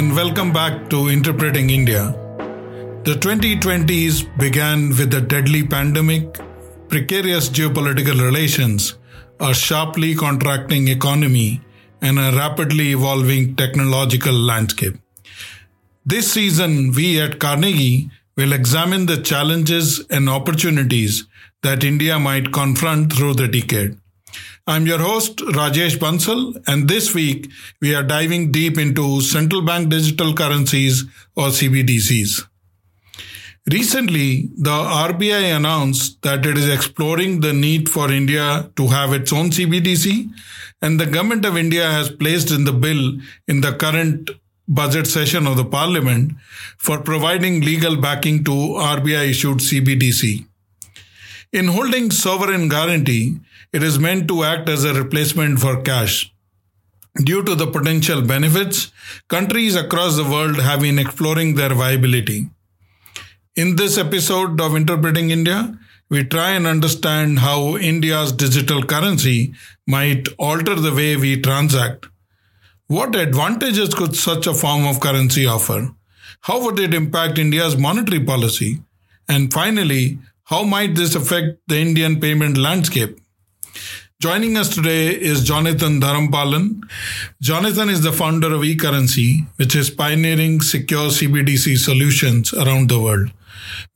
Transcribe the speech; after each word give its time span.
and 0.00 0.16
welcome 0.16 0.50
back 0.50 0.88
to 0.88 1.08
Interpreting 1.10 1.68
India. 1.68 2.04
The 3.04 3.16
2020s 3.24 4.38
began 4.38 4.88
with 4.88 5.12
a 5.12 5.20
deadly 5.20 5.62
pandemic, 5.62 6.38
precarious 6.88 7.50
geopolitical 7.50 8.18
relations, 8.18 8.96
a 9.40 9.52
sharply 9.52 10.14
contracting 10.14 10.88
economy, 10.88 11.60
and 12.00 12.18
a 12.18 12.32
rapidly 12.34 12.92
evolving 12.92 13.56
technological 13.56 14.32
landscape. 14.32 14.96
This 16.06 16.32
season, 16.32 16.92
we 16.92 17.20
at 17.20 17.38
Carnegie 17.38 18.10
will 18.38 18.54
examine 18.54 19.04
the 19.04 19.18
challenges 19.18 20.02
and 20.08 20.30
opportunities 20.30 21.26
that 21.62 21.84
India 21.84 22.18
might 22.18 22.54
confront 22.54 23.12
through 23.12 23.34
the 23.34 23.48
decade. 23.48 23.99
I'm 24.70 24.86
your 24.86 25.00
host, 25.00 25.38
Rajesh 25.38 25.96
Bansal, 25.98 26.56
and 26.68 26.88
this 26.88 27.12
week 27.12 27.50
we 27.80 27.92
are 27.92 28.04
diving 28.04 28.52
deep 28.52 28.78
into 28.78 29.20
central 29.20 29.62
bank 29.62 29.88
digital 29.88 30.32
currencies 30.32 31.06
or 31.34 31.48
CBDCs. 31.48 32.46
Recently, 33.68 34.48
the 34.56 34.70
RBI 34.70 35.56
announced 35.56 36.22
that 36.22 36.46
it 36.46 36.56
is 36.56 36.68
exploring 36.68 37.40
the 37.40 37.52
need 37.52 37.88
for 37.88 38.12
India 38.12 38.70
to 38.76 38.86
have 38.86 39.12
its 39.12 39.32
own 39.32 39.50
CBDC, 39.50 40.30
and 40.80 41.00
the 41.00 41.06
government 41.06 41.44
of 41.44 41.56
India 41.56 41.90
has 41.90 42.08
placed 42.08 42.52
in 42.52 42.62
the 42.62 42.72
bill 42.72 43.18
in 43.48 43.62
the 43.62 43.72
current 43.72 44.30
budget 44.68 45.08
session 45.08 45.48
of 45.48 45.56
the 45.56 45.64
parliament 45.64 46.34
for 46.78 47.00
providing 47.00 47.60
legal 47.60 47.96
backing 47.96 48.44
to 48.44 48.52
RBI 48.52 49.30
issued 49.30 49.58
CBDC. 49.58 50.46
In 51.52 51.66
holding 51.66 52.12
sovereign 52.12 52.68
guarantee, 52.68 53.40
it 53.72 53.82
is 53.82 53.98
meant 53.98 54.26
to 54.28 54.42
act 54.44 54.68
as 54.68 54.84
a 54.84 54.94
replacement 54.94 55.60
for 55.60 55.80
cash. 55.82 56.32
Due 57.24 57.42
to 57.44 57.54
the 57.54 57.66
potential 57.66 58.22
benefits, 58.22 58.92
countries 59.28 59.76
across 59.76 60.16
the 60.16 60.24
world 60.24 60.60
have 60.60 60.80
been 60.80 60.98
exploring 60.98 61.54
their 61.54 61.74
viability. 61.74 62.48
In 63.56 63.76
this 63.76 63.98
episode 63.98 64.60
of 64.60 64.76
Interpreting 64.76 65.30
India, 65.30 65.78
we 66.08 66.24
try 66.24 66.50
and 66.50 66.66
understand 66.66 67.40
how 67.40 67.76
India's 67.76 68.32
digital 68.32 68.82
currency 68.82 69.54
might 69.86 70.28
alter 70.38 70.74
the 70.74 70.94
way 70.94 71.16
we 71.16 71.40
transact. 71.40 72.06
What 72.86 73.14
advantages 73.14 73.94
could 73.94 74.16
such 74.16 74.48
a 74.48 74.54
form 74.54 74.86
of 74.86 75.00
currency 75.00 75.46
offer? 75.46 75.94
How 76.40 76.64
would 76.64 76.80
it 76.80 76.94
impact 76.94 77.38
India's 77.38 77.76
monetary 77.76 78.24
policy? 78.24 78.80
And 79.28 79.52
finally, 79.52 80.18
how 80.44 80.64
might 80.64 80.96
this 80.96 81.14
affect 81.14 81.60
the 81.68 81.78
Indian 81.78 82.20
payment 82.20 82.56
landscape? 82.56 83.19
Joining 84.20 84.58
us 84.58 84.74
today 84.74 85.08
is 85.08 85.44
Jonathan 85.44 85.98
Dharmapalan. 85.98 86.82
Jonathan 87.40 87.88
is 87.88 88.02
the 88.02 88.12
founder 88.12 88.48
of 88.48 88.60
eCurrency, 88.60 89.46
which 89.56 89.74
is 89.74 89.88
pioneering 89.88 90.60
secure 90.60 91.08
CBDC 91.08 91.78
solutions 91.78 92.52
around 92.52 92.90
the 92.90 93.00
world. 93.00 93.30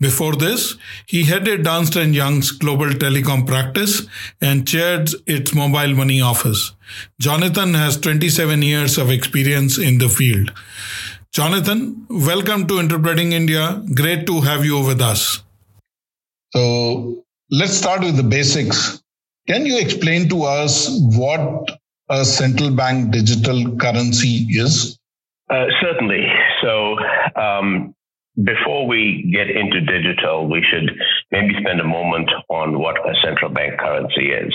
Before 0.00 0.34
this, 0.34 0.76
he 1.06 1.24
headed 1.24 1.66
Ernst 1.66 1.94
& 1.94 1.96
Young's 1.96 2.52
global 2.52 2.86
telecom 2.86 3.46
practice 3.46 4.06
and 4.40 4.66
chaired 4.66 5.10
its 5.26 5.54
mobile 5.54 5.94
money 5.94 6.20
office. 6.20 6.72
Jonathan 7.20 7.74
has 7.74 7.98
27 7.98 8.62
years 8.62 8.96
of 8.96 9.10
experience 9.10 9.76
in 9.78 9.98
the 9.98 10.08
field. 10.08 10.52
Jonathan, 11.32 12.06
welcome 12.08 12.66
to 12.66 12.78
Interpreting 12.78 13.32
India. 13.32 13.82
Great 13.94 14.26
to 14.26 14.40
have 14.40 14.64
you 14.64 14.80
with 14.80 15.00
us. 15.02 15.42
So 16.54 17.24
let's 17.50 17.76
start 17.76 18.00
with 18.00 18.16
the 18.16 18.22
basics. 18.22 19.03
Can 19.46 19.66
you 19.66 19.78
explain 19.78 20.28
to 20.30 20.44
us 20.44 20.88
what 21.16 21.70
a 22.08 22.24
central 22.24 22.70
bank 22.70 23.12
digital 23.12 23.76
currency 23.76 24.46
is? 24.48 24.98
Uh, 25.50 25.66
certainly. 25.82 26.26
So, 26.62 26.96
um, 27.36 27.94
before 28.42 28.86
we 28.86 29.30
get 29.30 29.50
into 29.50 29.80
digital, 29.82 30.48
we 30.48 30.64
should 30.70 30.90
maybe 31.30 31.54
spend 31.60 31.80
a 31.80 31.84
moment 31.84 32.30
on 32.48 32.78
what 32.78 32.96
a 33.06 33.14
central 33.22 33.50
bank 33.50 33.78
currency 33.78 34.30
is. 34.30 34.54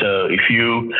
So, 0.00 0.26
if 0.26 0.50
you 0.50 0.92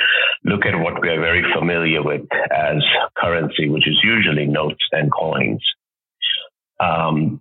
look 0.44 0.64
at 0.64 0.78
what 0.78 1.00
we 1.02 1.10
are 1.10 1.20
very 1.20 1.44
familiar 1.54 2.02
with 2.02 2.22
as 2.50 2.82
currency, 3.18 3.68
which 3.68 3.86
is 3.86 3.98
usually 4.02 4.46
notes 4.46 4.82
and 4.92 5.12
coins, 5.12 5.62
um, 6.80 7.40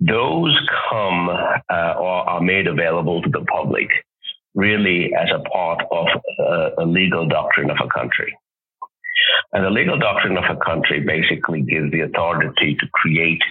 those 0.00 0.58
come 0.90 1.28
uh, 1.30 1.94
or 1.98 2.28
are 2.28 2.40
made 2.40 2.66
available 2.66 3.22
to 3.22 3.30
the 3.30 3.44
public 3.44 3.88
really 4.56 5.12
as 5.14 5.28
a 5.32 5.48
part 5.50 5.82
of 5.92 6.06
a, 6.38 6.82
a 6.82 6.84
legal 6.84 7.28
doctrine 7.28 7.70
of 7.70 7.76
a 7.80 7.88
country. 7.88 8.36
And 9.52 9.64
the 9.64 9.70
legal 9.70 9.98
doctrine 9.98 10.36
of 10.36 10.44
a 10.44 10.56
country 10.64 11.00
basically 11.00 11.62
gives 11.62 11.92
the 11.92 12.00
authority 12.00 12.76
to 12.80 12.86
create 12.92 13.42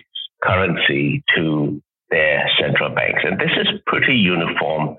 currency 0.43 1.23
to 1.35 1.81
their 2.09 2.49
central 2.59 2.93
banks. 2.93 3.21
And 3.23 3.39
this 3.39 3.51
is 3.57 3.67
pretty 3.87 4.15
uniform 4.15 4.97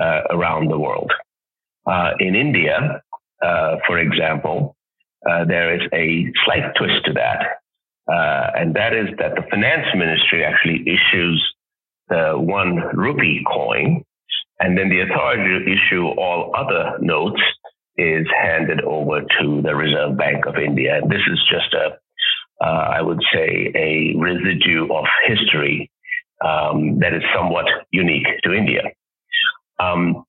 uh, 0.00 0.22
around 0.30 0.70
the 0.70 0.78
world. 0.78 1.12
Uh, 1.86 2.12
in 2.18 2.34
India, 2.34 3.02
uh, 3.42 3.76
for 3.86 3.98
example, 3.98 4.76
uh, 5.28 5.44
there 5.44 5.74
is 5.74 5.82
a 5.92 6.32
slight 6.44 6.74
twist 6.76 7.04
to 7.06 7.12
that. 7.14 7.60
Uh, 8.10 8.50
and 8.56 8.74
that 8.74 8.94
is 8.94 9.08
that 9.18 9.34
the 9.34 9.42
finance 9.50 9.86
ministry 9.94 10.44
actually 10.44 10.82
issues 10.86 11.54
the 12.08 12.32
one 12.36 12.76
rupee 12.94 13.42
coin, 13.46 14.04
and 14.60 14.76
then 14.76 14.90
the 14.90 15.00
authority 15.00 15.64
to 15.64 15.72
issue 15.72 16.06
all 16.06 16.52
other 16.54 16.98
notes 17.00 17.40
is 17.96 18.26
handed 18.40 18.82
over 18.82 19.22
to 19.40 19.62
the 19.62 19.74
Reserve 19.74 20.16
Bank 20.16 20.46
of 20.46 20.56
India. 20.56 20.98
And 20.98 21.10
this 21.10 21.22
is 21.30 21.40
just 21.50 21.72
a, 21.74 21.98
uh, 22.64 22.94
I 22.96 23.00
would 23.00 23.20
say, 23.32 23.72
a 23.74 24.14
residue 24.18 24.86
of 24.92 25.04
history 25.26 25.90
um, 26.44 26.98
that 27.00 27.14
is 27.14 27.22
somewhat 27.34 27.66
unique 27.90 28.26
to 28.44 28.52
India. 28.52 28.82
Um, 29.78 30.24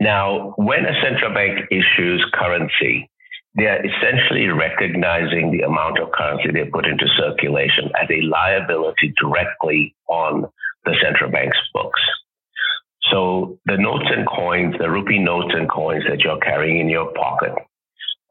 now, 0.00 0.54
when 0.56 0.86
a 0.86 1.00
central 1.02 1.32
bank 1.34 1.68
issues 1.70 2.24
currency, 2.32 3.10
they 3.54 3.66
are 3.66 3.84
essentially 3.84 4.48
recognizing 4.48 5.52
the 5.52 5.66
amount 5.66 5.98
of 5.98 6.10
currency 6.12 6.50
they 6.52 6.64
put 6.64 6.86
into 6.86 7.06
circulation 7.18 7.90
as 8.00 8.08
a 8.10 8.22
liability 8.22 9.12
directly 9.20 9.94
on 10.08 10.46
the 10.84 10.94
central 11.02 11.30
bank's 11.30 11.58
books. 11.74 12.00
So 13.12 13.58
the 13.66 13.76
notes 13.76 14.06
and 14.08 14.26
coins, 14.26 14.74
the 14.78 14.90
rupee 14.90 15.18
notes 15.18 15.52
and 15.52 15.70
coins 15.70 16.04
that 16.08 16.20
you're 16.20 16.38
carrying 16.38 16.80
in 16.80 16.88
your 16.88 17.12
pocket, 17.12 17.52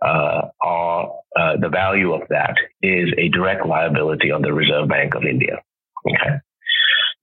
uh, 0.02 0.48
are 0.60 1.12
uh, 1.40 1.58
the 1.62 1.70
value 1.70 2.14
of 2.14 2.22
that 2.30 2.56
is 2.82 3.10
a 3.18 3.30
direct 3.30 3.66
liability 3.66 4.32
on 4.32 4.42
the 4.42 4.52
Reserve 4.52 4.90
Bank 4.90 5.14
of 5.14 5.24
India. 5.24 5.62
Okay. 6.08 6.38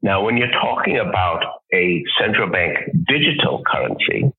Now, 0.01 0.23
when 0.25 0.37
you're 0.37 0.53
talking 0.53 0.99
about 0.99 1.43
a 1.75 2.05
central 2.21 2.49
bank 2.49 2.79
digital 3.09 3.63
currency, 3.67 4.33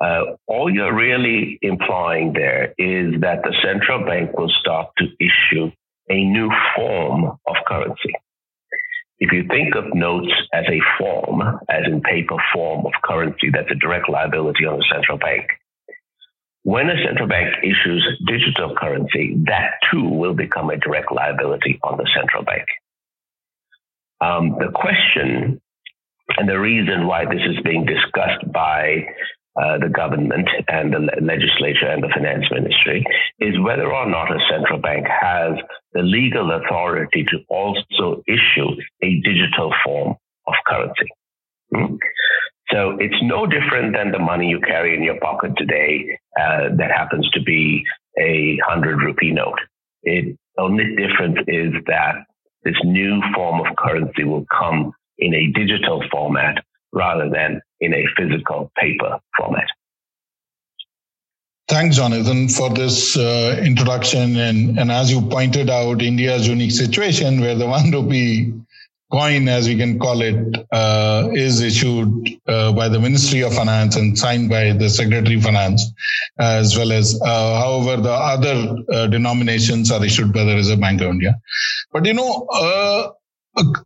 uh, 0.00 0.36
all 0.46 0.72
you're 0.72 0.94
really 0.94 1.58
implying 1.60 2.32
there 2.32 2.72
is 2.78 3.20
that 3.20 3.42
the 3.42 3.54
central 3.62 4.06
bank 4.06 4.36
will 4.38 4.48
start 4.60 4.88
to 4.96 5.04
issue 5.20 5.70
a 6.08 6.24
new 6.24 6.50
form 6.74 7.38
of 7.46 7.56
currency. 7.66 8.14
If 9.20 9.32
you 9.32 9.44
think 9.48 9.74
of 9.74 9.94
notes 9.94 10.32
as 10.52 10.64
a 10.66 10.80
form, 10.98 11.42
as 11.68 11.84
in 11.86 12.00
paper 12.00 12.36
form 12.54 12.86
of 12.86 12.92
currency, 13.04 13.50
that's 13.52 13.70
a 13.70 13.74
direct 13.74 14.08
liability 14.08 14.64
on 14.64 14.78
the 14.78 14.84
central 14.90 15.18
bank. 15.18 15.46
When 16.62 16.88
a 16.88 16.96
central 17.04 17.28
bank 17.28 17.54
issues 17.62 18.06
digital 18.26 18.74
currency, 18.76 19.36
that 19.46 19.72
too 19.90 20.08
will 20.08 20.34
become 20.34 20.70
a 20.70 20.76
direct 20.78 21.12
liability 21.12 21.78
on 21.82 21.98
the 21.98 22.08
central 22.14 22.44
bank. 22.44 22.64
Um, 24.22 24.56
the 24.58 24.70
question 24.74 25.60
and 26.38 26.48
the 26.48 26.58
reason 26.58 27.06
why 27.06 27.24
this 27.24 27.42
is 27.44 27.60
being 27.64 27.84
discussed 27.84 28.52
by 28.52 29.06
uh, 29.56 29.78
the 29.78 29.88
government 29.88 30.48
and 30.68 30.92
the 30.92 31.00
legislature 31.20 31.86
and 31.88 32.02
the 32.02 32.12
finance 32.14 32.44
ministry 32.50 33.04
is 33.40 33.58
whether 33.60 33.92
or 33.92 34.08
not 34.08 34.30
a 34.30 34.38
central 34.48 34.80
bank 34.80 35.06
has 35.08 35.54
the 35.92 36.02
legal 36.02 36.52
authority 36.52 37.24
to 37.24 37.38
also 37.48 38.22
issue 38.28 38.70
a 39.02 39.20
digital 39.24 39.72
form 39.84 40.14
of 40.46 40.54
currency. 40.66 41.08
Hmm? 41.74 41.96
So 42.72 42.96
it's 43.00 43.20
no 43.22 43.46
different 43.46 43.94
than 43.96 44.12
the 44.12 44.20
money 44.20 44.46
you 44.46 44.60
carry 44.60 44.94
in 44.94 45.02
your 45.02 45.18
pocket 45.18 45.52
today 45.56 46.18
uh, 46.40 46.68
that 46.78 46.92
happens 46.94 47.28
to 47.30 47.42
be 47.42 47.82
a 48.18 48.58
hundred 48.64 49.02
rupee 49.02 49.32
note. 49.32 49.58
It 50.02 50.38
only 50.58 50.94
difference 50.94 51.38
is 51.48 51.72
that 51.86 52.14
this 52.62 52.76
new 52.84 53.20
form 53.34 53.60
of 53.60 53.74
currency 53.76 54.24
will 54.24 54.44
come 54.46 54.92
in 55.18 55.34
a 55.34 55.52
digital 55.58 56.04
format 56.10 56.62
rather 56.92 57.28
than 57.28 57.60
in 57.80 57.94
a 57.94 58.04
physical 58.16 58.70
paper 58.76 59.18
format. 59.36 59.66
Thanks, 61.68 61.96
Jonathan, 61.96 62.48
for 62.48 62.68
this 62.68 63.16
uh, 63.16 63.62
introduction. 63.64 64.36
And, 64.36 64.76
and 64.78 64.90
as 64.90 65.10
you 65.10 65.20
pointed 65.22 65.70
out, 65.70 66.02
India's 66.02 66.48
unique 66.48 66.72
situation 66.72 67.40
where 67.40 67.54
the 67.54 67.66
one 67.66 67.92
rupee 67.92 68.52
coin, 69.12 69.48
as 69.48 69.68
we 69.68 69.76
can 69.76 69.98
call 69.98 70.20
it, 70.20 70.66
uh, 70.72 71.28
is 71.32 71.60
issued 71.60 72.28
uh, 72.48 72.72
by 72.72 72.88
the 72.88 72.98
Ministry 72.98 73.42
of 73.42 73.54
Finance 73.54 73.94
and 73.94 74.18
signed 74.18 74.48
by 74.48 74.72
the 74.72 74.88
Secretary 74.88 75.36
of 75.36 75.42
Finance, 75.42 75.92
as 76.38 76.76
well 76.76 76.90
as, 76.90 77.20
uh, 77.24 77.60
however, 77.60 78.02
the 78.02 78.12
other 78.12 78.76
uh, 78.92 79.06
denominations 79.06 79.92
are 79.92 80.04
issued 80.04 80.32
by 80.32 80.42
the 80.42 80.56
Reserve 80.56 80.80
Bank 80.80 81.00
of 81.00 81.10
India. 81.10 81.40
But 81.92 82.04
you 82.04 82.14
know, 82.14 82.48
uh, 82.52 83.10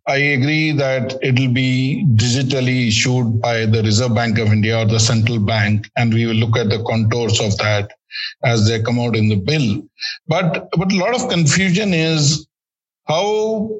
I 0.06 0.16
agree 0.16 0.72
that 0.72 1.19
it 1.22 1.38
will 1.38 1.52
be 1.52 2.05
digitally 2.14 2.88
issued 2.88 3.40
by 3.40 3.66
the 3.66 3.82
Reserve 3.82 4.14
Bank 4.14 4.38
of 4.38 4.49
India 4.49 4.78
or 4.81 4.84
the 4.84 5.00
central 5.00 5.38
bank, 5.38 5.88
and 5.96 6.12
we 6.12 6.26
will 6.26 6.34
look 6.34 6.56
at 6.56 6.69
the 6.69 6.82
contours 6.84 7.40
of 7.40 7.56
that 7.58 7.90
as 8.44 8.69
they 8.69 8.82
come 8.82 8.99
out 9.00 9.16
in 9.16 9.28
the 9.28 9.37
bill. 9.37 9.82
But 10.28 10.69
but 10.76 10.93
a 10.93 10.96
lot 10.96 11.14
of 11.14 11.28
confusion 11.28 11.94
is 11.94 12.46
how 13.06 13.70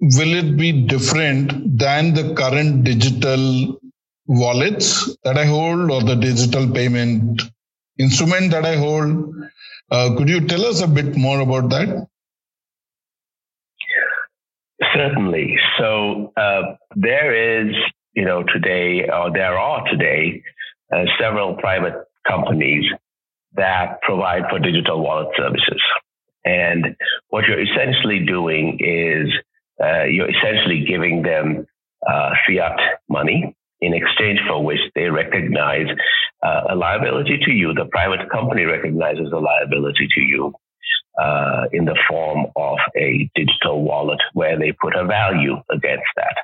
will 0.00 0.34
it 0.34 0.56
be 0.56 0.72
different 0.72 1.78
than 1.78 2.14
the 2.14 2.34
current 2.34 2.84
digital 2.84 3.78
wallets 4.26 5.16
that 5.24 5.36
I 5.36 5.44
hold 5.44 5.90
or 5.90 6.02
the 6.02 6.16
digital 6.16 6.70
payment 6.70 7.42
instrument 7.98 8.50
that 8.52 8.64
I 8.64 8.76
hold? 8.76 9.34
Uh, 9.90 10.14
could 10.16 10.28
you 10.28 10.46
tell 10.46 10.64
us 10.64 10.80
a 10.80 10.88
bit 10.88 11.16
more 11.16 11.40
about 11.40 11.68
that? 11.70 12.06
Certainly. 14.94 15.56
So 15.78 16.32
uh, 16.36 16.76
there 16.96 17.60
is, 17.60 17.74
you 18.14 18.24
know, 18.24 18.42
today, 18.42 19.08
or 19.12 19.32
there 19.32 19.58
are 19.58 19.84
today, 19.88 20.42
uh, 20.92 21.04
several 21.18 21.54
private 21.54 21.94
companies 22.26 22.84
that 23.54 24.00
provide 24.02 24.44
for 24.50 24.58
digital 24.58 25.02
wallet 25.02 25.28
services. 25.36 25.82
And 26.44 26.96
what 27.28 27.44
you're 27.46 27.60
essentially 27.60 28.24
doing 28.24 28.78
is 28.80 29.28
uh, 29.82 30.04
you're 30.04 30.30
essentially 30.30 30.84
giving 30.86 31.22
them 31.22 31.66
uh, 32.08 32.30
fiat 32.46 32.78
money 33.08 33.54
in 33.80 33.94
exchange 33.94 34.40
for 34.46 34.62
which 34.64 34.80
they 34.94 35.08
recognize 35.08 35.86
uh, 36.42 36.62
a 36.70 36.74
liability 36.74 37.38
to 37.44 37.50
you. 37.50 37.72
The 37.74 37.86
private 37.90 38.30
company 38.30 38.64
recognizes 38.64 39.30
a 39.32 39.38
liability 39.38 40.08
to 40.14 40.20
you 40.20 40.54
uh, 41.20 41.64
in 41.72 41.84
the 41.84 41.98
form 42.08 42.46
of 42.56 42.78
a 42.96 43.30
digital 43.34 43.82
wallet 43.82 44.20
where 44.32 44.58
they 44.58 44.72
put 44.72 44.96
a 44.96 45.04
value 45.04 45.56
against 45.70 46.08
that. 46.16 46.36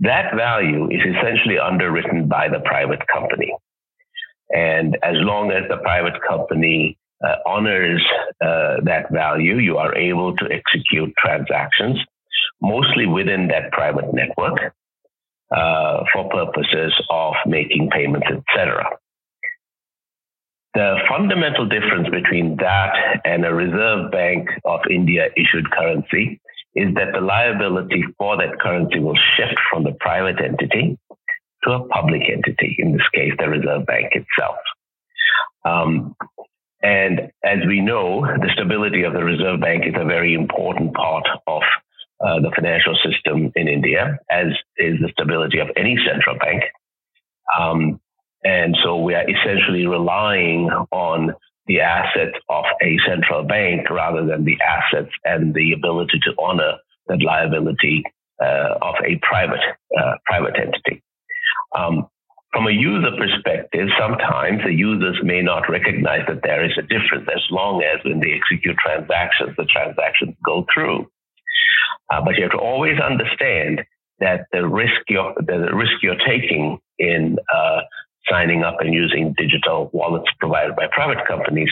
That 0.00 0.34
value 0.34 0.90
is 0.90 1.00
essentially 1.00 1.58
underwritten 1.58 2.28
by 2.28 2.48
the 2.48 2.60
private 2.60 3.06
company. 3.12 3.54
And 4.50 4.96
as 5.02 5.14
long 5.16 5.50
as 5.50 5.68
the 5.68 5.78
private 5.78 6.20
company 6.26 6.98
uh, 7.24 7.36
honors 7.46 8.04
uh, 8.40 8.76
that 8.84 9.10
value, 9.10 9.56
you 9.56 9.78
are 9.78 9.94
able 9.96 10.36
to 10.36 10.44
execute 10.50 11.12
transactions, 11.18 11.98
mostly 12.60 13.06
within 13.06 13.48
that 13.48 13.72
private 13.72 14.12
network, 14.12 14.74
uh, 15.54 16.04
for 16.12 16.28
purposes 16.30 16.92
of 17.10 17.34
making 17.46 17.88
payments, 17.90 18.26
etc. 18.26 18.84
The 20.74 20.96
fundamental 21.08 21.66
difference 21.68 22.08
between 22.08 22.56
that 22.56 23.20
and 23.24 23.44
a 23.44 23.54
Reserve 23.54 24.10
Bank 24.10 24.48
of 24.64 24.80
India 24.90 25.28
issued 25.36 25.70
currency 25.70 26.40
is 26.74 26.92
that 26.94 27.12
the 27.12 27.20
liability 27.20 28.02
for 28.18 28.36
that 28.36 28.58
currency 28.60 28.98
will 28.98 29.16
shift 29.36 29.54
from 29.70 29.84
the 29.84 29.92
private 30.00 30.40
entity 30.40 30.98
to 31.62 31.70
a 31.70 31.86
public 31.88 32.22
entity, 32.30 32.74
in 32.78 32.92
this 32.92 33.08
case, 33.14 33.32
the 33.38 33.48
Reserve 33.48 33.86
Bank 33.86 34.12
itself. 34.12 34.56
Um, 35.64 36.16
and 36.82 37.30
as 37.44 37.58
we 37.66 37.80
know, 37.80 38.22
the 38.22 38.50
stability 38.52 39.04
of 39.04 39.12
the 39.12 39.24
Reserve 39.24 39.60
Bank 39.60 39.84
is 39.86 39.94
a 39.96 40.04
very 40.04 40.34
important 40.34 40.92
part 40.94 41.26
of 41.46 41.62
uh, 42.20 42.40
the 42.40 42.50
financial 42.54 42.96
system 42.96 43.52
in 43.54 43.68
India, 43.68 44.18
as 44.30 44.48
is 44.76 44.98
the 45.00 45.08
stability 45.12 45.60
of 45.60 45.68
any 45.76 45.96
central 46.04 46.36
bank. 46.38 46.64
Um, 47.58 48.00
and 48.44 48.76
so 48.84 48.96
we 48.96 49.14
are 49.14 49.28
essentially 49.28 49.86
relying 49.86 50.68
on 50.92 51.34
the 51.66 51.80
assets 51.80 52.36
of 52.50 52.64
a 52.82 52.96
central 53.08 53.42
bank 53.42 53.88
rather 53.90 54.24
than 54.26 54.44
the 54.44 54.58
assets 54.60 55.10
and 55.24 55.54
the 55.54 55.72
ability 55.72 56.20
to 56.22 56.32
honor 56.38 56.74
that 57.08 57.22
liability 57.22 58.02
uh, 58.42 58.74
of 58.82 58.94
a 59.04 59.18
private 59.22 59.60
uh, 59.98 60.14
private 60.26 60.54
entity. 60.58 61.02
Um, 61.76 62.06
from 62.52 62.68
a 62.68 62.70
user 62.70 63.10
perspective, 63.18 63.88
sometimes 63.98 64.62
the 64.64 64.72
users 64.72 65.18
may 65.24 65.42
not 65.42 65.68
recognize 65.68 66.22
that 66.28 66.42
there 66.44 66.64
is 66.64 66.72
a 66.78 66.82
difference 66.82 67.28
as 67.34 67.42
long 67.50 67.82
as 67.82 68.04
when 68.04 68.20
they 68.20 68.32
execute 68.32 68.76
transactions, 68.76 69.56
the 69.56 69.64
transactions 69.64 70.36
go 70.44 70.64
through. 70.72 71.08
Uh, 72.12 72.20
but 72.24 72.36
you 72.36 72.42
have 72.42 72.52
to 72.52 72.58
always 72.58 73.00
understand 73.00 73.82
that 74.20 74.46
the 74.52 74.66
risk 74.66 75.00
you're, 75.08 75.34
the 75.38 75.74
risk 75.74 75.94
you're 76.00 76.20
taking 76.28 76.78
in 76.98 77.38
uh, 77.52 77.80
signing 78.30 78.62
up 78.62 78.76
and 78.80 78.94
using 78.94 79.34
digital 79.36 79.90
wallets 79.92 80.28
provided 80.40 80.76
by 80.76 80.86
private 80.92 81.26
companies, 81.26 81.70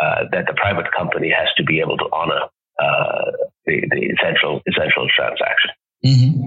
uh, 0.00 0.24
that 0.32 0.46
the 0.46 0.54
private 0.54 0.90
company 0.96 1.30
has 1.30 1.48
to 1.56 1.64
be 1.64 1.80
able 1.80 1.96
to 1.96 2.08
honor 2.12 2.40
uh, 2.78 3.30
the, 3.66 3.82
the 3.90 4.00
essential 4.06 4.60
essential 4.66 5.06
transaction. 5.14 5.70
Mm-hmm. 6.04 6.46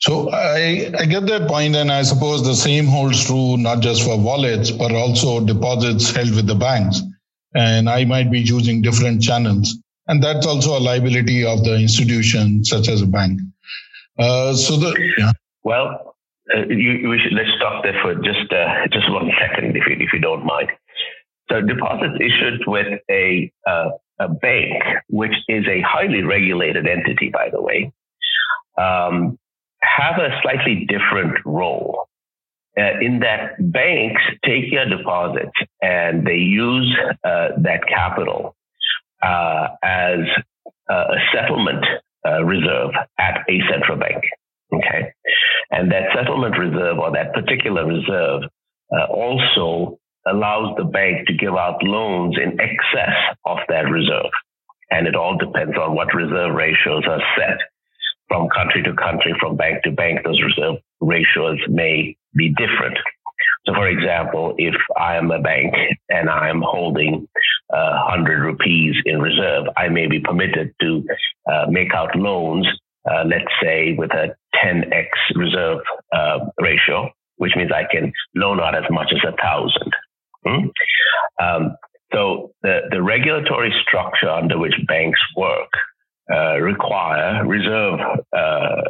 So 0.00 0.30
I, 0.30 0.92
I 0.96 1.04
get 1.06 1.26
that 1.26 1.48
point, 1.48 1.74
and 1.74 1.90
I 1.90 2.02
suppose 2.02 2.44
the 2.44 2.54
same 2.54 2.86
holds 2.86 3.26
true 3.26 3.56
not 3.56 3.80
just 3.80 4.04
for 4.04 4.16
wallets, 4.16 4.70
but 4.70 4.92
also 4.92 5.44
deposits 5.44 6.10
held 6.10 6.34
with 6.34 6.46
the 6.46 6.54
banks. 6.54 7.02
And 7.54 7.90
I 7.90 8.04
might 8.04 8.30
be 8.30 8.40
using 8.40 8.80
different 8.80 9.22
channels. 9.22 9.76
And 10.06 10.22
that's 10.22 10.46
also 10.46 10.78
a 10.78 10.80
liability 10.80 11.44
of 11.44 11.64
the 11.64 11.76
institution, 11.76 12.64
such 12.64 12.88
as 12.88 13.02
a 13.02 13.06
bank. 13.06 13.40
Uh, 14.18 14.54
so 14.54 14.76
the 14.76 15.14
yeah. 15.18 15.32
well, 15.64 16.16
uh, 16.54 16.66
you, 16.68 17.18
should 17.22 17.34
let's 17.34 17.50
stop 17.56 17.82
there 17.82 17.98
for 18.02 18.14
just 18.14 18.52
uh, 18.52 18.86
just 18.90 19.10
one 19.10 19.30
second, 19.40 19.76
if 19.76 19.84
you 19.86 19.96
if 19.98 20.12
you 20.12 20.20
don't 20.20 20.44
mind. 20.44 20.68
So 21.50 21.60
deposits 21.60 22.16
issued 22.20 22.62
with 22.66 23.00
a 23.10 23.50
uh, 23.66 23.90
a 24.20 24.28
bank, 24.28 24.82
which 25.08 25.34
is 25.48 25.64
a 25.68 25.80
highly 25.82 26.22
regulated 26.22 26.86
entity, 26.86 27.30
by 27.30 27.48
the 27.50 27.60
way, 27.60 27.92
um, 28.76 29.38
have 29.80 30.18
a 30.18 30.40
slightly 30.42 30.86
different 30.88 31.36
role. 31.44 32.06
Uh, 32.78 33.00
in 33.00 33.18
that 33.20 33.56
banks 33.72 34.22
take 34.44 34.70
your 34.70 34.84
deposits 34.88 35.50
and 35.82 36.24
they 36.24 36.36
use 36.36 36.96
uh, 37.24 37.48
that 37.58 37.80
capital 37.88 38.54
as 39.20 40.20
a 40.88 41.16
settlement 41.34 41.84
reserve 42.44 42.90
at 43.18 43.44
a 43.48 43.60
central 43.68 43.98
bank. 43.98 44.22
Okay. 44.72 45.12
And 45.70 45.92
that 45.92 46.14
settlement 46.14 46.58
reserve 46.58 46.98
or 46.98 47.12
that 47.12 47.34
particular 47.34 47.84
reserve 47.86 48.42
uh, 48.92 49.04
also 49.12 49.98
allows 50.26 50.74
the 50.76 50.84
bank 50.84 51.26
to 51.26 51.34
give 51.34 51.54
out 51.54 51.82
loans 51.82 52.36
in 52.42 52.58
excess 52.60 53.14
of 53.44 53.58
that 53.68 53.90
reserve. 53.90 54.30
And 54.90 55.06
it 55.06 55.14
all 55.14 55.36
depends 55.36 55.76
on 55.76 55.94
what 55.94 56.14
reserve 56.14 56.54
ratios 56.54 57.04
are 57.06 57.22
set 57.36 57.58
from 58.28 58.48
country 58.48 58.82
to 58.82 58.94
country, 58.94 59.34
from 59.40 59.56
bank 59.56 59.82
to 59.84 59.90
bank. 59.90 60.20
Those 60.24 60.40
reserve 60.42 60.76
ratios 61.00 61.58
may 61.68 62.16
be 62.34 62.54
different. 62.56 62.96
So, 63.66 63.74
for 63.74 63.88
example, 63.88 64.54
if 64.56 64.74
I 64.96 65.16
am 65.16 65.30
a 65.30 65.40
bank 65.40 65.74
and 66.08 66.30
I 66.30 66.48
am 66.48 66.62
holding 66.64 67.28
uh, 67.70 68.06
100 68.08 68.40
rupees 68.40 68.96
in 69.04 69.20
reserve, 69.20 69.64
I 69.76 69.88
may 69.88 70.06
be 70.06 70.20
permitted 70.20 70.74
to 70.80 71.04
uh, 71.50 71.66
make 71.68 71.92
out 71.92 72.16
loans 72.16 72.66
uh, 73.08 73.24
let's 73.24 73.50
say 73.62 73.94
with 73.96 74.10
a 74.12 74.34
10x 74.62 75.08
reserve 75.34 75.80
uh, 76.12 76.38
ratio, 76.60 77.10
which 77.36 77.52
means 77.56 77.70
I 77.72 77.84
can 77.90 78.12
loan 78.34 78.60
out 78.60 78.74
as 78.74 78.84
much 78.90 79.12
as 79.12 79.20
a 79.26 79.36
thousand. 79.36 79.92
Hmm? 80.46 81.44
Um, 81.44 81.76
so 82.12 82.52
the, 82.62 82.80
the 82.90 83.02
regulatory 83.02 83.74
structure 83.86 84.30
under 84.30 84.58
which 84.58 84.74
banks 84.86 85.20
work 85.36 85.70
uh, 86.32 86.58
require 86.58 87.46
reserve 87.46 88.00
uh, 88.36 88.82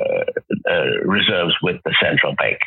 uh, 0.71 0.85
reserves 1.05 1.55
with 1.63 1.77
the 1.85 1.95
central 2.03 2.35
bank. 2.37 2.59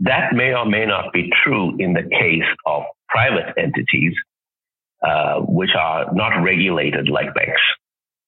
That 0.00 0.32
may 0.32 0.54
or 0.54 0.64
may 0.64 0.86
not 0.86 1.12
be 1.12 1.30
true 1.44 1.76
in 1.78 1.92
the 1.92 2.02
case 2.02 2.48
of 2.66 2.82
private 3.08 3.54
entities, 3.58 4.14
uh, 5.06 5.40
which 5.40 5.70
are 5.78 6.12
not 6.14 6.42
regulated 6.42 7.08
like 7.08 7.34
banks. 7.34 7.60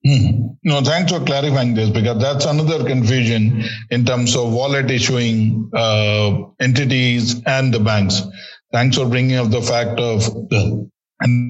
Hmm. 0.04 0.41
No, 0.64 0.80
thanks 0.80 1.10
for 1.10 1.18
clarifying 1.24 1.74
this 1.74 1.90
because 1.90 2.22
that's 2.22 2.44
another 2.44 2.84
confusion 2.84 3.64
in 3.90 4.04
terms 4.04 4.36
of 4.36 4.52
wallet 4.52 4.90
issuing 4.90 5.68
uh, 5.74 6.38
entities 6.60 7.42
and 7.46 7.74
the 7.74 7.80
banks. 7.80 8.22
Thanks 8.72 8.96
for 8.96 9.06
bringing 9.06 9.36
up 9.36 9.50
the 9.50 9.60
fact 9.60 9.98
of 9.98 10.22
the 10.50 10.88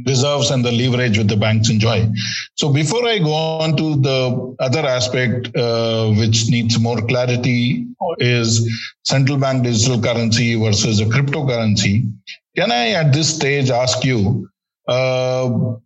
reserves 0.07 0.51
and 0.51 0.65
the 0.65 0.73
leverage 0.73 1.19
with 1.19 1.29
the 1.29 1.37
banks 1.37 1.71
enjoy. 1.71 2.09
So 2.57 2.73
before 2.73 3.07
I 3.07 3.19
go 3.19 3.35
on 3.35 3.77
to 3.77 4.01
the 4.01 4.57
other 4.61 4.81
aspect, 4.81 5.55
uh, 5.57 6.11
which 6.13 6.49
needs 6.49 6.79
more 6.79 7.01
clarity, 7.07 7.87
is 8.19 8.69
central 9.05 9.39
bank 9.39 9.63
digital 9.65 10.01
currency 10.01 10.55
versus 10.55 11.01
a 11.01 11.05
cryptocurrency. 11.05 12.11
Can 12.57 12.73
I, 12.73 12.91
at 12.91 13.13
this 13.13 13.35
stage, 13.35 13.71
ask 13.71 14.05
you? 14.05 14.49
Uh, 14.89 15.77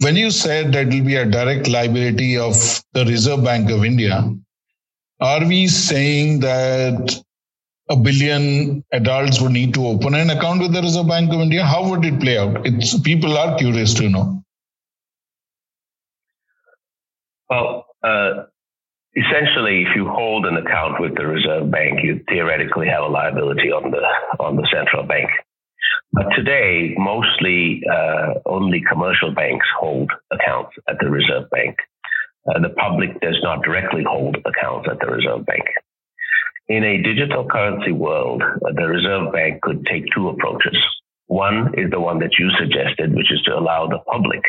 when 0.00 0.16
you 0.16 0.30
said 0.30 0.72
that 0.72 0.86
will 0.86 1.04
be 1.04 1.16
a 1.16 1.24
direct 1.24 1.68
liability 1.68 2.36
of 2.36 2.54
the 2.92 3.04
Reserve 3.04 3.44
Bank 3.44 3.70
of 3.70 3.84
India, 3.84 4.34
are 5.20 5.46
we 5.46 5.66
saying 5.68 6.40
that 6.40 7.22
a 7.88 7.96
billion 7.96 8.84
adults 8.92 9.40
would 9.40 9.52
need 9.52 9.74
to 9.74 9.86
open 9.86 10.14
an 10.14 10.30
account 10.30 10.60
with 10.60 10.72
the 10.72 10.82
Reserve 10.82 11.08
Bank 11.08 11.32
of 11.32 11.40
India? 11.40 11.64
How 11.64 11.88
would 11.90 12.04
it 12.04 12.20
play 12.20 12.38
out? 12.38 12.66
It's 12.66 12.98
people 13.00 13.36
are 13.36 13.56
curious 13.58 13.94
to 13.94 14.08
know. 14.08 14.42
Well, 17.48 17.86
uh, 18.02 18.44
essentially, 19.14 19.82
if 19.82 19.94
you 19.94 20.08
hold 20.08 20.46
an 20.46 20.56
account 20.56 21.00
with 21.00 21.14
the 21.16 21.26
Reserve 21.26 21.70
Bank, 21.70 22.00
you 22.02 22.24
theoretically 22.28 22.88
have 22.88 23.04
a 23.04 23.08
liability 23.08 23.70
on 23.70 23.90
the 23.90 24.02
on 24.42 24.56
the 24.56 24.66
central 24.72 25.04
bank. 25.04 25.30
But 26.12 26.30
today, 26.36 26.94
mostly 26.96 27.82
uh, 27.90 28.34
only 28.46 28.82
commercial 28.88 29.34
banks 29.34 29.66
hold 29.78 30.10
accounts 30.30 30.72
at 30.88 30.96
the 31.00 31.10
Reserve 31.10 31.50
Bank. 31.50 31.76
Uh, 32.48 32.60
the 32.60 32.70
public 32.70 33.20
does 33.20 33.38
not 33.42 33.62
directly 33.62 34.04
hold 34.04 34.36
accounts 34.44 34.88
at 34.90 35.00
the 35.00 35.06
Reserve 35.06 35.46
Bank. 35.46 35.64
In 36.68 36.84
a 36.84 37.02
digital 37.02 37.46
currency 37.46 37.92
world, 37.92 38.42
uh, 38.42 38.72
the 38.74 38.86
Reserve 38.86 39.32
Bank 39.32 39.60
could 39.62 39.84
take 39.86 40.04
two 40.14 40.28
approaches. 40.28 40.76
One 41.26 41.74
is 41.76 41.90
the 41.90 42.00
one 42.00 42.18
that 42.20 42.38
you 42.38 42.50
suggested, 42.58 43.14
which 43.14 43.32
is 43.32 43.42
to 43.42 43.58
allow 43.58 43.86
the 43.86 43.98
public 44.10 44.42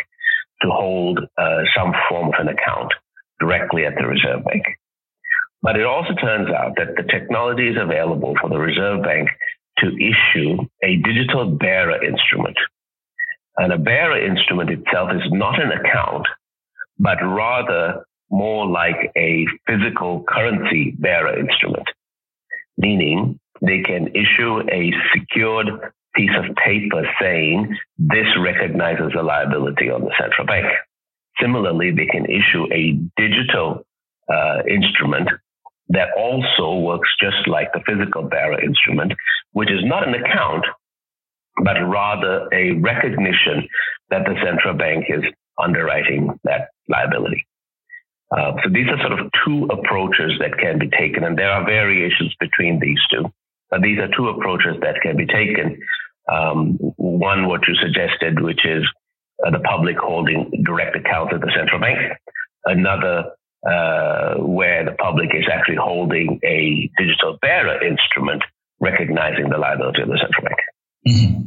to 0.62 0.70
hold 0.70 1.20
uh, 1.38 1.62
some 1.76 1.94
form 2.08 2.28
of 2.28 2.36
an 2.40 2.48
account 2.48 2.94
directly 3.40 3.86
at 3.86 3.94
the 3.98 4.08
Reserve 4.08 4.44
Bank. 4.46 4.64
But 5.62 5.78
it 5.78 5.86
also 5.86 6.14
turns 6.14 6.50
out 6.50 6.76
that 6.78 6.96
the 6.96 7.04
technology 7.04 7.70
is 7.70 7.78
available 7.80 8.36
for 8.40 8.50
the 8.50 8.60
Reserve 8.60 9.04
Bank 9.04 9.30
to 9.80 9.88
issue 9.88 10.58
a 10.84 10.98
digital 10.98 11.46
bearer 11.46 12.04
instrument. 12.04 12.58
And 13.58 13.72
a 13.72 13.78
bearer 13.78 14.20
instrument 14.26 14.70
itself 14.70 15.12
is 15.14 15.32
not 15.32 15.62
an 15.62 15.72
account, 15.72 16.26
but 17.00 17.18
rather 17.22 18.06
more 18.30 18.68
like 18.68 19.12
a 19.18 19.46
physical 19.68 20.24
currency 20.28 20.96
bearer 20.98 21.38
instrument, 21.40 21.88
meaning 22.78 23.40
they 23.62 23.82
can 23.82 24.10
issue 24.10 24.62
a 24.72 24.92
secured 25.14 25.68
piece 26.16 26.32
of 26.38 26.56
paper 26.56 27.04
saying 27.22 27.78
this 27.98 28.28
recognizes 28.40 29.14
a 29.18 29.22
liability 29.22 29.90
on 29.90 30.02
the 30.02 30.12
central 30.20 30.48
bank. 30.48 30.66
Similarly, 31.42 31.92
they 31.92 32.06
can 32.06 32.26
issue 32.26 32.66
a 32.72 32.94
digital 33.18 33.86
uh, 34.34 34.64
instrument 34.70 35.30
that 35.90 36.10
also 36.18 36.80
works 36.80 37.10
just 37.22 37.48
like 37.48 37.72
the 37.74 37.82
physical 37.86 38.24
bearer 38.24 38.60
instrument, 38.62 39.14
which 39.52 39.70
is 39.72 39.82
not 39.84 40.08
an 40.08 40.16
account, 40.16 40.66
but 41.64 41.78
rather 41.86 42.48
a 42.54 42.72
recognition 42.74 43.68
that 44.10 44.26
the 44.26 44.36
central 44.44 44.74
bank 44.74 45.06
is 45.10 45.24
underwriting 45.62 46.38
that 46.44 46.70
liability. 46.90 47.46
Uh, 48.32 48.54
so 48.64 48.70
these 48.72 48.88
are 48.90 49.00
sort 49.00 49.20
of 49.20 49.32
two 49.46 49.66
approaches 49.66 50.34
that 50.40 50.58
can 50.58 50.80
be 50.80 50.90
taken, 50.90 51.24
and 51.24 51.38
there 51.38 51.52
are 51.52 51.64
variations 51.66 52.34
between 52.40 52.80
these 52.80 53.00
two. 53.12 53.26
But 53.70 53.82
these 53.82 54.00
are 54.00 54.10
two 54.16 54.30
approaches 54.30 54.76
that 54.82 54.96
can 55.02 55.16
be 55.16 55.26
taken. 55.26 55.80
Um, 56.32 56.78
one, 56.98 57.48
what 57.48 57.62
you 57.68 57.76
suggested, 57.76 58.42
which 58.42 58.66
is 58.66 58.84
uh, 59.46 59.52
the 59.52 59.60
public 59.60 59.98
holding 59.98 60.64
direct 60.66 60.96
accounts 60.96 61.34
at 61.34 61.42
the 61.42 61.52
central 61.56 61.80
bank. 61.80 62.00
Another, 62.66 63.32
uh, 63.66 64.36
where 64.36 64.86
the 64.86 64.92
public 64.92 65.30
is 65.34 65.46
actually 65.52 65.78
holding 65.78 66.40
a 66.44 66.90
digital 66.98 67.38
bearer 67.42 67.84
instrument 67.84 68.44
recognizing 68.80 69.50
the 69.50 69.58
liability 69.58 70.02
of 70.02 70.10
the 70.10 70.20
central 70.22 70.44
bank. 70.44 70.60
Mm-hmm. 71.08 71.46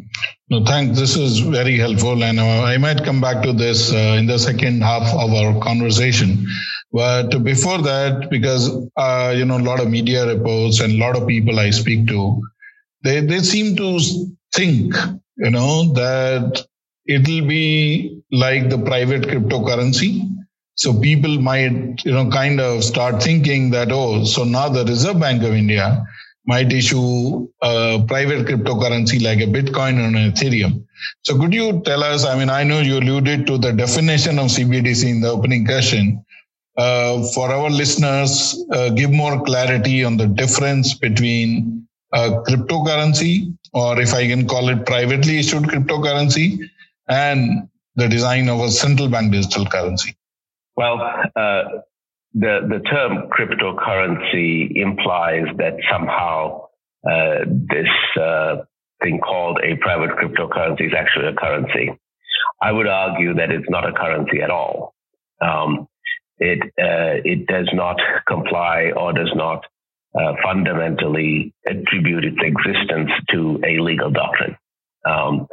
No, 0.50 0.64
thanks. 0.64 0.98
This 0.98 1.16
is 1.16 1.40
very 1.40 1.76
helpful, 1.76 2.22
and 2.22 2.40
uh, 2.40 2.62
I 2.62 2.78
might 2.78 3.04
come 3.04 3.20
back 3.20 3.42
to 3.42 3.52
this 3.52 3.92
uh, 3.92 4.16
in 4.18 4.26
the 4.26 4.38
second 4.38 4.82
half 4.82 5.02
of 5.14 5.32
our 5.32 5.60
conversation. 5.60 6.46
But 6.90 7.44
before 7.44 7.78
that, 7.82 8.30
because 8.30 8.70
uh, 8.96 9.34
you 9.36 9.44
know 9.44 9.58
a 9.58 9.66
lot 9.70 9.80
of 9.80 9.90
media 9.90 10.26
reports 10.26 10.80
and 10.80 10.94
a 10.94 10.98
lot 10.98 11.16
of 11.16 11.28
people 11.28 11.58
I 11.58 11.70
speak 11.70 12.06
to, 12.08 12.40
they 13.02 13.20
they 13.20 13.40
seem 13.40 13.76
to 13.76 14.00
think 14.54 14.94
you 15.36 15.50
know 15.50 15.92
that 15.92 16.64
it'll 17.06 17.46
be 17.46 18.22
like 18.32 18.70
the 18.70 18.78
private 18.78 19.22
cryptocurrency. 19.22 20.34
So 20.78 21.00
people 21.00 21.40
might 21.40 22.04
you 22.04 22.12
know 22.12 22.30
kind 22.30 22.60
of 22.60 22.84
start 22.84 23.20
thinking 23.20 23.70
that 23.70 23.90
oh, 23.90 24.24
so 24.24 24.44
now 24.44 24.68
the 24.68 24.84
Reserve 24.84 25.18
Bank 25.18 25.42
of 25.42 25.52
India 25.52 26.06
might 26.46 26.72
issue 26.72 27.48
a 27.60 28.04
private 28.06 28.46
cryptocurrency 28.46 29.20
like 29.22 29.40
a 29.40 29.50
Bitcoin 29.56 29.98
or 29.98 30.06
an 30.06 30.32
Ethereum. 30.32 30.84
So 31.24 31.36
could 31.38 31.52
you 31.52 31.82
tell 31.82 32.04
us, 32.04 32.24
I 32.24 32.38
mean, 32.38 32.48
I 32.48 32.62
know 32.62 32.80
you 32.80 32.98
alluded 32.98 33.46
to 33.48 33.58
the 33.58 33.72
definition 33.72 34.38
of 34.38 34.46
CBDC 34.46 35.10
in 35.10 35.20
the 35.20 35.30
opening 35.30 35.66
question. 35.66 36.24
Uh, 36.76 37.24
for 37.34 37.50
our 37.50 37.68
listeners, 37.70 38.56
uh, 38.72 38.90
give 38.90 39.10
more 39.10 39.42
clarity 39.44 40.04
on 40.04 40.16
the 40.16 40.28
difference 40.28 40.94
between 40.94 41.88
a 42.12 42.30
cryptocurrency, 42.46 43.52
or 43.74 44.00
if 44.00 44.14
I 44.14 44.28
can 44.28 44.46
call 44.46 44.68
it 44.68 44.86
privately 44.86 45.40
issued 45.40 45.64
cryptocurrency, 45.64 46.60
and 47.08 47.68
the 47.96 48.08
design 48.08 48.48
of 48.48 48.60
a 48.60 48.70
central 48.70 49.08
bank 49.08 49.32
digital 49.32 49.66
currency. 49.66 50.14
Well, 50.78 51.00
uh, 51.34 51.62
the 52.34 52.60
the 52.72 52.80
term 52.88 53.30
cryptocurrency 53.36 54.70
implies 54.76 55.46
that 55.56 55.74
somehow 55.90 56.66
uh, 57.04 57.38
this 57.48 57.90
uh, 58.16 58.58
thing 59.02 59.18
called 59.18 59.58
a 59.60 59.74
private 59.78 60.10
cryptocurrency 60.10 60.86
is 60.86 60.92
actually 60.96 61.26
a 61.26 61.34
currency. 61.34 61.98
I 62.62 62.70
would 62.70 62.86
argue 62.86 63.34
that 63.34 63.50
it's 63.50 63.68
not 63.68 63.88
a 63.88 63.92
currency 63.92 64.40
at 64.40 64.50
all. 64.50 64.94
Um, 65.42 65.88
it 66.38 66.60
uh, 66.62 67.22
it 67.24 67.48
does 67.48 67.68
not 67.72 67.96
comply 68.28 68.92
or 68.96 69.12
does 69.12 69.32
not 69.34 69.64
uh, 70.14 70.34
fundamentally 70.44 71.54
attribute 71.66 72.24
its 72.24 72.38
existence 72.40 73.10
to 73.32 73.60
a 73.66 73.82
legal 73.82 74.12
doctrine. 74.12 74.56
Um, 75.04 75.48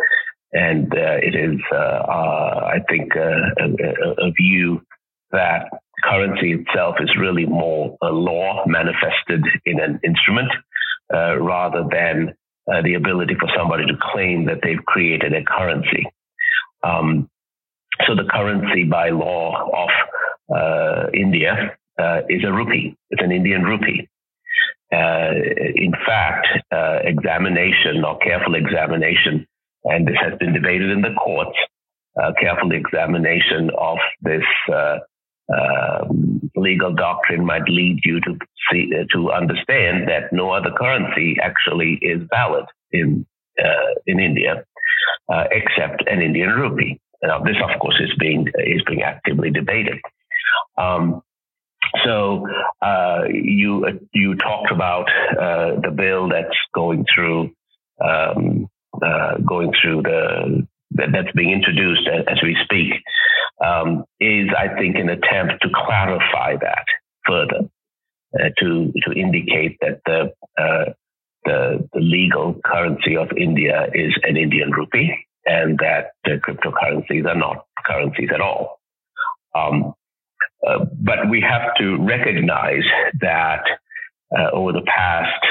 and 0.53 0.93
uh, 0.93 1.17
it 1.21 1.35
is, 1.35 1.59
uh, 1.73 1.75
I 1.75 2.77
think, 2.87 3.15
a, 3.15 3.31
a, 3.59 4.27
a 4.27 4.31
view 4.39 4.81
that 5.35 5.69
currency 6.03 6.53
itself 6.53 6.95
is 6.99 7.09
really 7.19 7.45
more 7.45 7.97
a 8.01 8.07
law 8.09 8.63
manifested 8.65 9.43
in 9.65 9.79
an 9.79 9.99
instrument 10.03 10.51
uh, 11.13 11.37
rather 11.37 11.83
than 11.91 12.33
uh, 12.71 12.81
the 12.81 12.95
ability 12.95 13.35
for 13.39 13.49
somebody 13.55 13.85
to 13.85 13.93
claim 14.11 14.45
that 14.45 14.59
they've 14.63 14.83
created 14.85 15.33
a 15.33 15.43
currency. 15.43 16.05
Um, 16.83 17.29
so 18.07 18.15
the 18.15 18.27
currency 18.29 18.83
by 18.83 19.09
law 19.09 19.69
of 19.71 19.89
uh, 20.55 21.09
India 21.13 21.77
uh, 21.99 22.21
is 22.29 22.43
a 22.43 22.51
rupee. 22.51 22.95
It's 23.09 23.23
an 23.23 23.31
Indian 23.31 23.63
rupee. 23.63 24.07
Uh, 24.91 25.31
in 25.75 25.93
fact, 26.05 26.47
uh, 26.71 26.99
examination 27.03 28.03
or 28.03 28.17
careful 28.19 28.55
examination, 28.55 29.47
and 29.83 30.07
this 30.07 30.17
has 30.21 30.37
been 30.39 30.53
debated 30.53 30.89
in 30.91 31.01
the 31.01 31.13
courts, 31.13 31.57
careful 32.39 32.71
examination 32.71 33.69
of 33.77 33.97
this 34.21 34.43
um, 35.53 36.49
legal 36.55 36.93
doctrine 36.93 37.45
might 37.45 37.67
lead 37.67 37.99
you 38.03 38.19
to 38.21 38.37
see 38.71 38.89
uh, 38.93 39.03
to 39.13 39.31
understand 39.31 40.07
that 40.07 40.31
no 40.31 40.51
other 40.51 40.71
currency 40.71 41.37
actually 41.41 41.99
is 42.01 42.21
valid 42.31 42.65
in 42.91 43.25
uh, 43.63 43.93
in 44.07 44.19
India 44.19 44.63
uh, 45.29 45.45
except 45.51 46.03
an 46.07 46.21
Indian 46.21 46.49
rupee. 46.49 46.99
Now, 47.23 47.39
this, 47.39 47.55
of 47.63 47.79
course, 47.79 47.99
is 47.99 48.13
being 48.19 48.47
is 48.57 48.81
being 48.87 49.01
actively 49.01 49.49
debated. 49.49 49.99
Um, 50.77 51.21
so 52.03 52.45
uh, 52.81 53.23
you 53.31 53.85
you 54.13 54.35
talked 54.35 54.71
about 54.71 55.07
uh, 55.39 55.79
the 55.81 55.93
bill 55.95 56.29
that's 56.29 56.57
going 56.73 57.05
through 57.13 57.51
um, 58.03 58.67
uh, 59.01 59.37
going 59.47 59.73
through 59.81 60.03
the 60.03 60.67
that's 60.95 61.31
being 61.35 61.51
introduced 61.51 62.07
as 62.07 62.37
we 62.41 62.55
speak 62.63 62.93
um, 63.63 64.05
is, 64.19 64.49
I 64.57 64.67
think, 64.79 64.95
an 64.97 65.09
attempt 65.09 65.61
to 65.61 65.69
clarify 65.73 66.55
that 66.61 66.85
further, 67.27 67.69
uh, 68.39 68.49
to 68.59 68.93
to 69.03 69.11
indicate 69.11 69.77
that 69.81 70.01
the, 70.05 70.33
uh, 70.57 70.93
the, 71.45 71.87
the 71.93 71.99
legal 71.99 72.59
currency 72.65 73.15
of 73.17 73.29
India 73.37 73.87
is 73.93 74.13
an 74.23 74.37
Indian 74.37 74.71
rupee, 74.71 75.13
and 75.45 75.77
that 75.79 76.11
the 76.23 76.39
cryptocurrencies 76.45 77.25
are 77.27 77.37
not 77.37 77.65
currencies 77.85 78.29
at 78.33 78.41
all. 78.41 78.79
Um, 79.55 79.93
uh, 80.67 80.85
but 80.99 81.29
we 81.29 81.41
have 81.41 81.75
to 81.77 81.97
recognize 82.03 82.83
that 83.21 83.63
uh, 84.37 84.49
over 84.51 84.71
the 84.71 84.85
past 84.85 85.45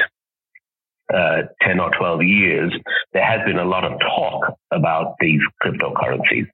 uh, 1.14 1.42
10 1.62 1.80
or 1.80 1.90
12 1.97 2.23
years, 2.23 2.73
there 3.12 3.25
has 3.25 3.40
been 3.47 3.59
a 3.59 3.64
lot 3.64 3.85
of 3.85 3.99
talk 4.00 4.56
about 4.73 5.14
these 5.21 5.40
cryptocurrencies. 5.62 6.49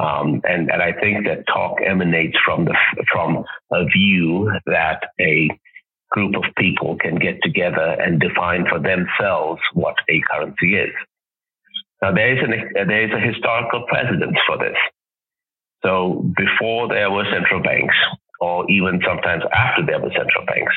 Um, 0.00 0.40
and, 0.44 0.70
and 0.70 0.82
I 0.82 0.92
think 0.92 1.26
that 1.26 1.46
talk 1.46 1.78
emanates 1.84 2.36
from 2.44 2.64
the 2.64 2.74
from 3.12 3.44
a 3.72 3.84
view 3.86 4.50
that 4.66 5.02
a 5.20 5.48
group 6.10 6.34
of 6.36 6.44
people 6.56 6.96
can 6.96 7.16
get 7.16 7.38
together 7.42 7.96
and 8.00 8.20
define 8.20 8.66
for 8.68 8.78
themselves 8.78 9.60
what 9.74 9.94
a 10.08 10.20
currency 10.30 10.76
is. 10.76 10.94
Now 12.02 12.12
there 12.12 12.36
is 12.36 12.42
an 12.42 12.72
there 12.74 13.04
is 13.04 13.12
a 13.12 13.20
historical 13.20 13.84
precedent 13.88 14.36
for 14.46 14.58
this. 14.58 14.76
So 15.84 16.24
before 16.36 16.88
there 16.88 17.10
were 17.10 17.24
central 17.32 17.62
banks, 17.62 17.94
or 18.40 18.70
even 18.70 19.00
sometimes 19.06 19.42
after 19.52 19.84
there 19.84 20.00
were 20.00 20.10
central 20.10 20.44
banks, 20.46 20.74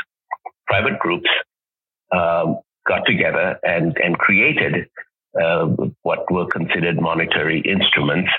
private 0.67 0.99
groups 0.99 1.29
um, 2.11 2.59
got 2.87 3.05
together 3.05 3.59
and, 3.63 3.95
and 4.03 4.17
created 4.17 4.87
uh, 5.41 5.65
what 6.03 6.31
were 6.31 6.47
considered 6.47 6.99
monetary 7.01 7.61
instruments 7.61 8.29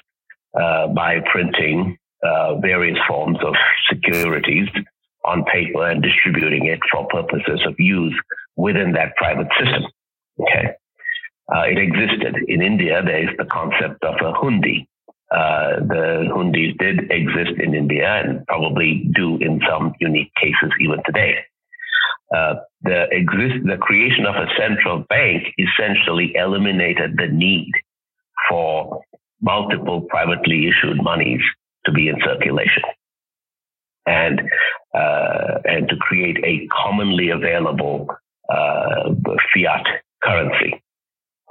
uh, 0.60 0.86
by 0.88 1.20
printing 1.32 1.98
uh, 2.22 2.54
various 2.60 2.98
forms 3.08 3.38
of 3.44 3.54
securities 3.90 4.68
on 5.24 5.44
paper 5.44 5.88
and 5.88 6.02
distributing 6.02 6.66
it 6.66 6.78
for 6.92 7.06
purposes 7.08 7.60
of 7.66 7.74
use 7.78 8.14
within 8.56 8.92
that 8.92 9.16
private 9.16 9.48
system. 9.58 9.84
Okay. 10.40 10.68
Uh, 11.54 11.62
it 11.62 11.78
existed. 11.78 12.36
In 12.48 12.62
India, 12.62 13.02
there 13.04 13.22
is 13.22 13.36
the 13.36 13.44
concept 13.46 14.02
of 14.04 14.14
a 14.16 14.32
hundi. 14.32 14.86
Uh, 15.30 15.80
the 15.80 16.28
hundis 16.30 16.76
did 16.78 17.10
exist 17.10 17.58
in 17.58 17.74
India 17.74 18.22
and 18.22 18.46
probably 18.46 19.10
do 19.14 19.36
in 19.38 19.60
some 19.68 19.94
unique 20.00 20.32
cases 20.40 20.72
even 20.80 21.02
today. 21.04 21.36
Uh, 22.34 22.54
the 22.82 23.06
exist 23.12 23.64
the 23.64 23.76
creation 23.76 24.26
of 24.26 24.34
a 24.34 24.48
central 24.58 25.04
bank 25.08 25.42
essentially 25.56 26.34
eliminated 26.34 27.16
the 27.16 27.28
need 27.28 27.70
for 28.48 29.02
multiple 29.40 30.00
privately 30.08 30.68
issued 30.68 31.02
monies 31.02 31.42
to 31.84 31.92
be 31.92 32.08
in 32.08 32.16
circulation 32.24 32.82
and 34.06 34.40
uh, 34.94 35.58
and 35.64 35.88
to 35.88 35.96
create 35.96 36.38
a 36.44 36.66
commonly 36.82 37.30
available 37.30 38.08
uh, 38.48 39.10
fiat 39.52 39.86
currency. 40.22 40.82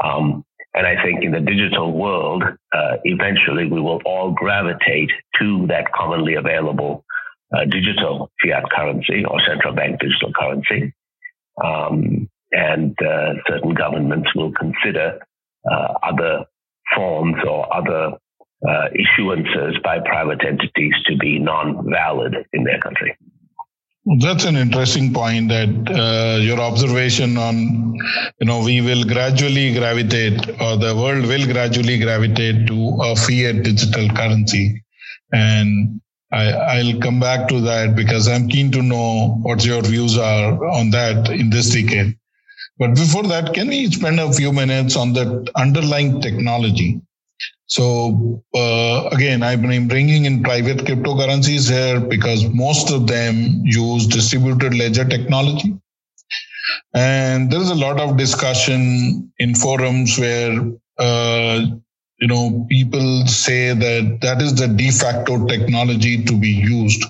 Um, 0.04 0.44
and 0.74 0.88
I 0.88 1.02
think 1.04 1.24
in 1.24 1.32
the 1.32 1.40
digital 1.40 1.94
world, 1.94 2.44
uh, 2.74 2.96
eventually 3.04 3.66
we 3.68 3.80
will 3.80 4.02
all 4.06 4.32
gravitate 4.32 5.12
to 5.40 5.68
that 5.68 5.92
commonly 5.94 6.34
available 6.34 7.06
uh, 7.54 7.66
digital 7.66 8.32
fiat 8.42 8.64
currency 8.70 9.24
or 9.26 9.40
central 9.48 9.74
bank 9.74 10.00
digital 10.00 10.32
currency. 10.34 10.94
Um, 11.64 12.30
and 12.52 12.96
uh, 13.02 13.34
certain 13.48 13.74
governments 13.74 14.30
will 14.36 14.52
consider 14.52 15.20
uh, 15.70 15.94
other 16.04 16.46
forms 16.96 17.38
or 17.48 17.74
other 17.76 18.18
uh, 18.68 18.88
issuances 18.96 19.82
by 19.84 20.00
private 20.00 20.44
entities 20.46 20.94
to 21.06 21.18
be 21.18 21.40
non-valid 21.40 22.36
in 22.54 22.64
their 22.64 22.80
country. 22.80 23.18
That's 24.20 24.44
an 24.44 24.58
interesting 24.58 25.14
point 25.14 25.48
that 25.50 25.70
uh, 25.70 26.42
your 26.42 26.60
observation 26.60 27.38
on, 27.38 27.96
you 28.40 28.46
know, 28.46 28.62
we 28.62 28.82
will 28.82 29.06
gradually 29.06 29.74
gravitate 29.74 30.50
or 30.60 30.76
the 30.76 30.94
world 30.96 31.26
will 31.26 31.46
gradually 31.46 32.00
gravitate 32.00 32.68
to 32.68 33.00
a 33.02 33.16
fiat 33.16 33.64
digital 33.64 34.10
currency. 34.10 34.84
And 35.32 36.02
I, 36.34 36.84
will 36.84 37.00
come 37.00 37.20
back 37.20 37.48
to 37.50 37.62
that 37.62 37.96
because 37.96 38.28
I'm 38.28 38.48
keen 38.48 38.72
to 38.72 38.82
know 38.82 39.38
what 39.44 39.64
your 39.66 39.82
views 39.82 40.18
are 40.18 40.66
on 40.66 40.90
that 40.92 41.30
in 41.30 41.50
this 41.50 41.70
decade. 41.70 42.18
But 42.80 42.96
before 42.96 43.24
that, 43.24 43.54
can 43.54 43.68
we 43.68 43.92
spend 43.92 44.20
a 44.20 44.34
few 44.34 44.52
minutes 44.52 44.96
on 44.96 45.14
the 45.14 45.48
underlying 45.56 46.22
technology? 46.22 47.02
So 47.68 48.44
uh, 48.54 49.10
again, 49.12 49.44
I'm 49.44 49.88
bringing 49.88 50.26
in 50.26 50.44
private 50.44 50.80
cryptocurrencies 50.80 51.70
here 51.70 52.00
because 52.00 52.46
most 52.50 52.92
of 52.92 53.08
them 53.08 53.62
use 53.64 54.08
distributed 54.08 54.74
ledger 54.74 55.06
technology. 55.06 55.76
And 56.94 57.52
there 57.52 57.62
is 57.62 57.70
a 57.70 57.76
lot 57.76 58.00
of 58.00 58.18
discussion 58.18 59.32
in 59.40 59.56
forums 59.56 60.18
where, 60.18 60.60
uh, 60.98 61.66
you 62.24 62.30
know, 62.30 62.66
people 62.70 63.28
say 63.28 63.74
that 63.74 64.20
that 64.22 64.42
is 64.42 64.56
the 64.56 64.70
de 64.70 64.92
facto 64.92 65.46
technology 65.46 66.24
to 66.24 66.40
be 66.40 66.52
used 66.52 67.04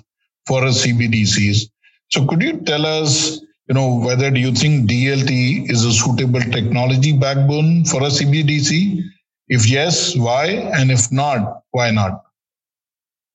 for 0.48 0.64
a 0.64 0.70
CBDCs. 0.70 1.70
So 2.10 2.26
could 2.26 2.42
you 2.42 2.62
tell 2.62 2.84
us, 2.84 3.40
you 3.68 3.76
know, 3.76 4.00
whether 4.00 4.32
do 4.32 4.40
you 4.40 4.52
think 4.52 4.90
DLT 4.90 5.70
is 5.70 5.86
a 5.86 5.94
suitable 5.94 6.42
technology 6.42 7.16
backbone 7.16 7.86
for 7.86 8.02
a 8.02 8.10
CBDC? 8.10 9.04
If 9.50 9.70
yes, 9.70 10.18
why? 10.18 10.48
And 10.48 10.90
if 10.90 11.12
not, 11.12 11.62
why 11.70 11.92
not? 11.92 12.24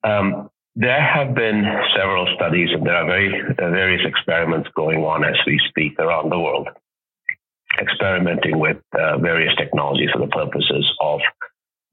Um, 0.02 0.50
there 0.74 1.00
have 1.00 1.32
been 1.36 1.62
several 1.96 2.26
studies, 2.34 2.70
and 2.72 2.84
there 2.84 2.96
are 2.96 3.06
very 3.06 3.40
uh, 3.56 3.70
various 3.70 4.02
experiments 4.04 4.68
going 4.74 5.04
on 5.04 5.22
as 5.22 5.36
we 5.46 5.60
speak 5.68 5.96
around 6.00 6.32
the 6.32 6.40
world, 6.40 6.70
experimenting 7.80 8.58
with 8.58 8.78
uh, 8.98 9.18
various 9.18 9.54
technologies 9.56 10.10
for 10.12 10.18
the 10.18 10.32
purposes 10.32 10.84
of 11.00 11.20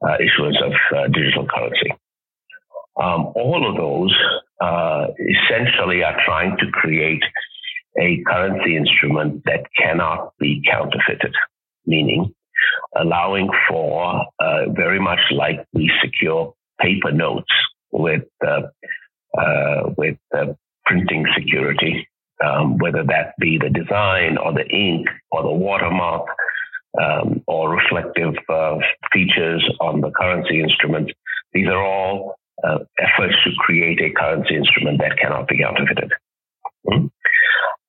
uh, 0.02 0.16
issuance 0.20 0.58
of 0.64 0.74
uh, 0.96 1.08
digital 1.08 1.48
currency. 1.48 1.94
Um, 3.02 3.32
all 3.36 3.68
of 3.70 3.76
those 3.76 4.16
uh, 4.62 5.08
essentially 5.20 6.04
are 6.04 6.18
trying 6.26 6.58
to 6.58 6.66
create 6.72 7.24
a 8.00 8.24
currency 8.28 8.76
instrument 8.76 9.44
that 9.46 9.66
cannot 9.78 10.34
be 10.40 10.62
counterfeited, 10.70 11.34
meaning 11.86 12.34
allowing 12.96 13.50
for 13.70 14.26
uh, 14.40 14.70
very 14.70 15.00
much 15.00 15.20
like 15.32 15.66
we 15.74 15.92
secure 16.02 16.54
paper 16.80 17.12
notes 17.12 17.52
with 17.92 18.24
uh, 18.46 18.62
uh, 19.38 19.90
with 19.98 20.18
printing 20.86 21.26
security, 21.38 22.08
um, 22.44 22.78
whether 22.78 23.04
that 23.04 23.34
be 23.40 23.58
the 23.58 23.70
design 23.70 24.38
or 24.38 24.54
the 24.54 24.68
ink 24.70 25.08
or 25.32 25.44
the 25.44 25.52
watermark 25.52 26.28
um, 27.02 27.44
or 27.48 27.70
reflective 27.70 28.36
uh, 28.50 28.78
features 29.12 29.68
on 29.82 30.02
the 30.02 30.12
currency 30.12 30.62
instrument. 30.62 31.12
These 31.54 31.68
are 31.68 31.84
all 31.84 32.36
uh, 32.64 32.80
efforts 33.00 33.36
to 33.44 33.52
create 33.60 34.00
a 34.02 34.12
currency 34.12 34.56
instrument 34.56 35.00
that 35.00 35.18
cannot 35.18 35.48
be 35.48 35.60
counterfeited. 35.60 36.12
Mm-hmm. 36.88 37.08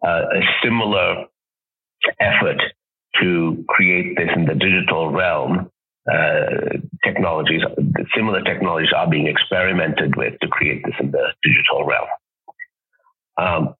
A 0.04 0.40
similar 0.62 1.24
effort 2.20 2.60
to 3.20 3.64
create 3.68 4.16
this 4.16 4.28
in 4.34 4.44
the 4.46 4.54
digital 4.54 5.10
realm. 5.10 5.70
Uh, 6.10 6.78
technologies, 7.04 7.62
similar 8.14 8.40
technologies 8.42 8.92
are 8.96 9.10
being 9.10 9.26
experimented 9.26 10.14
with 10.16 10.34
to 10.40 10.46
create 10.48 10.84
this 10.84 10.94
in 11.00 11.10
the 11.10 11.32
digital 11.42 11.84
realm. 11.84 12.06
Um, 13.38 13.74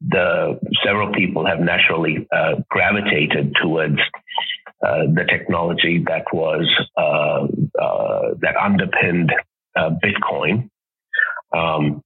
the 0.00 0.58
several 0.84 1.12
people 1.12 1.46
have 1.46 1.60
naturally 1.60 2.26
uh, 2.34 2.56
gravitated 2.70 3.54
towards 3.60 3.98
uh, 4.84 5.04
the 5.14 5.24
technology 5.28 6.02
that 6.06 6.24
was 6.32 6.66
uh, 6.96 7.46
uh, 7.80 8.34
that 8.40 8.56
underpinned 8.56 9.32
Bitcoin, 9.76 10.68
um, 11.54 12.02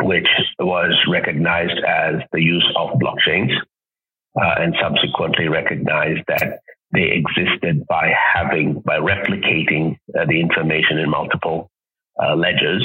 which 0.00 0.28
was 0.58 0.94
recognized 1.08 1.78
as 1.86 2.16
the 2.32 2.40
use 2.40 2.66
of 2.76 2.98
blockchains 2.98 3.52
and 4.36 4.74
subsequently 4.80 5.48
recognized 5.48 6.20
that 6.28 6.60
they 6.92 7.10
existed 7.10 7.86
by 7.86 8.12
having, 8.34 8.80
by 8.80 8.98
replicating 8.98 9.96
the 10.08 10.40
information 10.40 10.98
in 10.98 11.10
multiple 11.10 11.70
ledgers, 12.36 12.84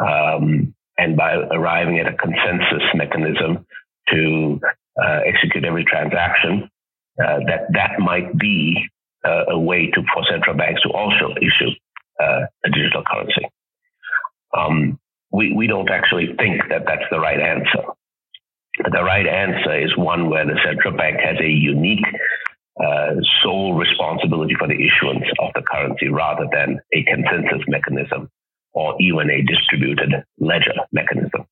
um, 0.00 0.74
and 0.98 1.16
by 1.16 1.34
arriving 1.34 1.98
at 1.98 2.06
a 2.06 2.16
consensus 2.16 2.82
mechanism 2.94 3.66
to 4.10 4.60
uh, 5.02 5.20
execute 5.26 5.64
every 5.64 5.84
transaction, 5.84 6.70
uh, 7.22 7.40
that 7.46 7.66
that 7.72 7.98
might 7.98 8.36
be 8.38 8.88
uh, 9.24 9.44
a 9.50 9.58
way 9.58 9.90
to 9.90 10.02
for 10.14 10.24
central 10.30 10.56
banks 10.56 10.82
to 10.82 10.90
also 10.90 11.34
issue 11.40 11.70
a 12.18 12.70
digital 12.72 13.02
currency. 13.06 13.46
Um, 14.56 14.98
we, 15.30 15.52
we 15.52 15.66
don't 15.66 15.90
actually 15.90 16.34
think 16.38 16.62
that 16.70 16.84
that's 16.86 17.04
the 17.10 17.20
right 17.20 17.38
answer 17.38 17.82
the 18.78 19.02
right 19.02 19.26
answer 19.26 19.78
is 19.78 19.96
one 19.96 20.28
where 20.28 20.44
the 20.44 20.58
central 20.64 20.96
bank 20.96 21.18
has 21.20 21.36
a 21.40 21.48
unique 21.48 22.04
uh, 22.82 23.14
sole 23.42 23.74
responsibility 23.74 24.54
for 24.58 24.68
the 24.68 24.74
issuance 24.74 25.24
of 25.40 25.50
the 25.54 25.62
currency 25.62 26.08
rather 26.08 26.46
than 26.52 26.78
a 26.92 27.02
consensus 27.04 27.64
mechanism 27.68 28.28
or 28.72 28.94
even 29.00 29.30
a 29.30 29.42
distributed 29.42 30.12
ledger 30.38 30.74
mechanism. 30.92 31.46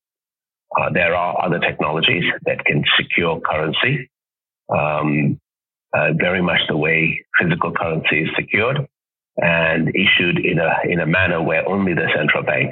Uh, 0.77 0.89
there 0.93 1.15
are 1.15 1.43
other 1.43 1.59
technologies 1.59 2.23
that 2.45 2.63
can 2.65 2.83
secure 2.97 3.39
currency, 3.41 4.09
um, 4.69 5.39
uh, 5.95 6.11
very 6.19 6.41
much 6.41 6.59
the 6.67 6.77
way 6.77 7.25
physical 7.39 7.71
currency 7.71 8.23
is 8.23 8.29
secured 8.37 8.87
and 9.37 9.89
issued 9.89 10.37
in 10.43 10.59
a 10.59 10.71
in 10.89 10.99
a 10.99 11.05
manner 11.05 11.41
where 11.41 11.67
only 11.67 11.93
the 11.93 12.07
central 12.15 12.43
bank 12.43 12.71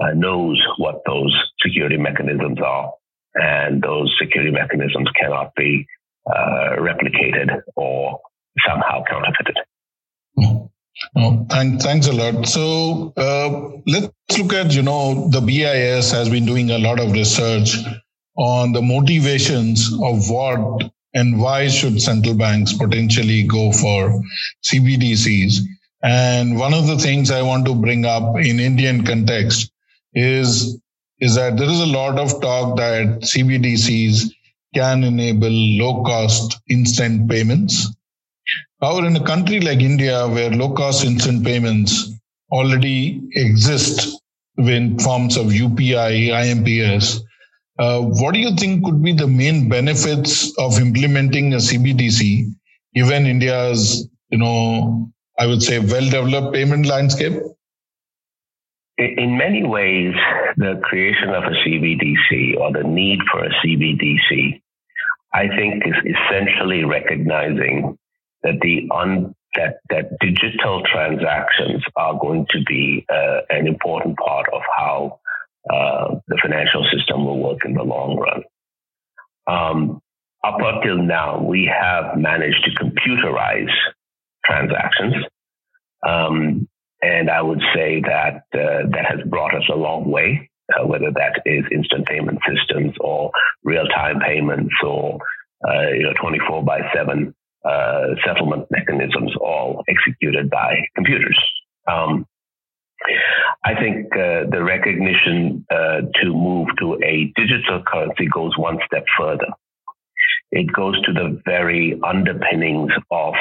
uh, 0.00 0.12
knows 0.14 0.60
what 0.78 1.02
those 1.06 1.34
security 1.60 1.96
mechanisms 1.96 2.58
are 2.64 2.92
and 3.34 3.82
those 3.82 4.14
security 4.20 4.50
mechanisms 4.50 5.08
cannot 5.20 5.54
be 5.56 5.86
uh, 6.26 6.76
replicated 6.78 7.60
or 7.76 8.20
somehow 8.66 9.02
counterfeited. 9.08 9.56
Oh, 11.16 11.46
thank, 11.50 11.80
thanks 11.80 12.06
a 12.06 12.12
lot. 12.12 12.46
So 12.46 13.12
uh, 13.16 13.80
let's 13.86 14.12
look 14.38 14.52
at, 14.52 14.72
you 14.72 14.82
know, 14.82 15.28
the 15.28 15.40
BIS 15.40 16.12
has 16.12 16.28
been 16.28 16.46
doing 16.46 16.70
a 16.70 16.78
lot 16.78 17.00
of 17.00 17.12
research 17.12 17.76
on 18.36 18.72
the 18.72 18.82
motivations 18.82 19.92
of 19.92 20.30
what 20.30 20.90
and 21.14 21.40
why 21.40 21.68
should 21.68 22.00
central 22.00 22.34
banks 22.34 22.72
potentially 22.72 23.42
go 23.44 23.72
for 23.72 24.22
CBDCs. 24.64 25.60
And 26.02 26.58
one 26.58 26.74
of 26.74 26.86
the 26.86 26.98
things 26.98 27.30
I 27.30 27.42
want 27.42 27.66
to 27.66 27.74
bring 27.74 28.04
up 28.04 28.36
in 28.36 28.58
Indian 28.58 29.04
context 29.04 29.70
is 30.14 30.78
is 31.20 31.36
that 31.36 31.56
there 31.56 31.70
is 31.70 31.78
a 31.80 31.86
lot 31.86 32.18
of 32.18 32.40
talk 32.40 32.76
that 32.76 33.20
CBDCs 33.20 34.32
can 34.74 35.04
enable 35.04 35.50
low 35.50 36.02
cost 36.02 36.58
instant 36.68 37.30
payments. 37.30 37.86
However, 38.80 39.06
in 39.06 39.14
a 39.14 39.24
country 39.24 39.60
like 39.60 39.78
India, 39.78 40.26
where 40.26 40.50
low 40.50 40.72
cost 40.72 41.04
instant 41.04 41.44
payments 41.44 42.10
already 42.50 43.22
exist 43.34 44.20
in 44.58 44.98
forms 44.98 45.36
of 45.36 45.46
UPI, 45.46 46.30
IMPS, 46.30 47.20
uh, 47.78 48.00
what 48.00 48.34
do 48.34 48.40
you 48.40 48.54
think 48.56 48.84
could 48.84 49.02
be 49.02 49.12
the 49.12 49.26
main 49.26 49.68
benefits 49.68 50.52
of 50.58 50.78
implementing 50.78 51.54
a 51.54 51.56
CBDC 51.56 52.52
given 52.94 53.26
India's, 53.26 54.08
you 54.30 54.38
know, 54.38 55.10
I 55.38 55.46
would 55.46 55.62
say 55.62 55.78
well 55.78 56.04
developed 56.10 56.54
payment 56.54 56.86
landscape? 56.86 57.32
In 58.98 59.38
many 59.38 59.64
ways, 59.64 60.14
the 60.56 60.80
creation 60.84 61.30
of 61.30 61.44
a 61.44 61.56
CBDC 61.64 62.58
or 62.58 62.72
the 62.72 62.86
need 62.86 63.20
for 63.30 63.42
a 63.42 63.50
CBDC, 63.64 64.60
I 65.32 65.48
think, 65.48 65.82
is 65.86 66.14
essentially 66.14 66.84
recognizing 66.84 67.98
that 68.42 68.60
the 68.60 68.88
un, 68.94 69.34
that 69.54 69.78
that 69.88 70.18
digital 70.20 70.82
transactions 70.84 71.82
are 71.96 72.18
going 72.20 72.46
to 72.50 72.62
be 72.64 73.06
uh, 73.08 73.40
an 73.48 73.66
important 73.66 74.18
part 74.18 74.46
of 74.52 74.60
how 74.76 75.20
uh, 75.70 76.16
the 76.28 76.38
financial 76.42 76.84
system 76.92 77.24
will 77.24 77.38
work 77.38 77.58
in 77.64 77.74
the 77.74 77.82
long 77.82 78.16
run. 78.16 78.42
Um, 79.46 80.00
up 80.44 80.58
until 80.58 80.96
now, 80.96 81.40
we 81.40 81.70
have 81.72 82.16
managed 82.16 82.64
to 82.64 82.84
computerize 82.84 83.72
transactions. 84.44 85.14
Um, 86.06 86.68
and 87.00 87.30
I 87.30 87.42
would 87.42 87.60
say 87.74 88.00
that 88.00 88.42
uh, 88.54 88.88
that 88.90 89.06
has 89.08 89.20
brought 89.26 89.54
us 89.54 89.68
a 89.72 89.76
long 89.76 90.10
way, 90.10 90.50
uh, 90.72 90.86
whether 90.86 91.10
that 91.12 91.42
is 91.46 91.64
instant 91.72 92.06
payment 92.06 92.38
systems 92.46 92.94
or 93.00 93.30
real 93.64 93.86
time 93.86 94.20
payments 94.20 94.74
or 94.84 95.18
uh, 95.66 95.90
you 95.90 96.02
know 96.02 96.12
24 96.20 96.64
by 96.64 96.80
7 96.94 97.34
uh, 97.64 98.06
settlement 98.24 98.66
mechanisms, 98.70 99.32
all 99.40 99.84
executed 99.88 100.50
by 100.50 100.74
computers. 100.96 101.38
Um, 101.88 102.26
I 103.64 103.74
think 103.74 104.06
uh, 104.12 104.50
the 104.50 104.62
recognition 104.62 105.64
uh, 105.70 106.02
to 106.20 106.32
move 106.32 106.68
to 106.80 106.98
a 107.04 107.32
digital 107.36 107.82
currency 107.86 108.26
goes 108.32 108.56
one 108.56 108.78
step 108.86 109.04
further. 109.18 109.46
It 110.50 110.72
goes 110.72 111.00
to 111.02 111.12
the 111.12 111.40
very 111.44 111.98
underpinnings 112.04 112.92
of 113.10 113.34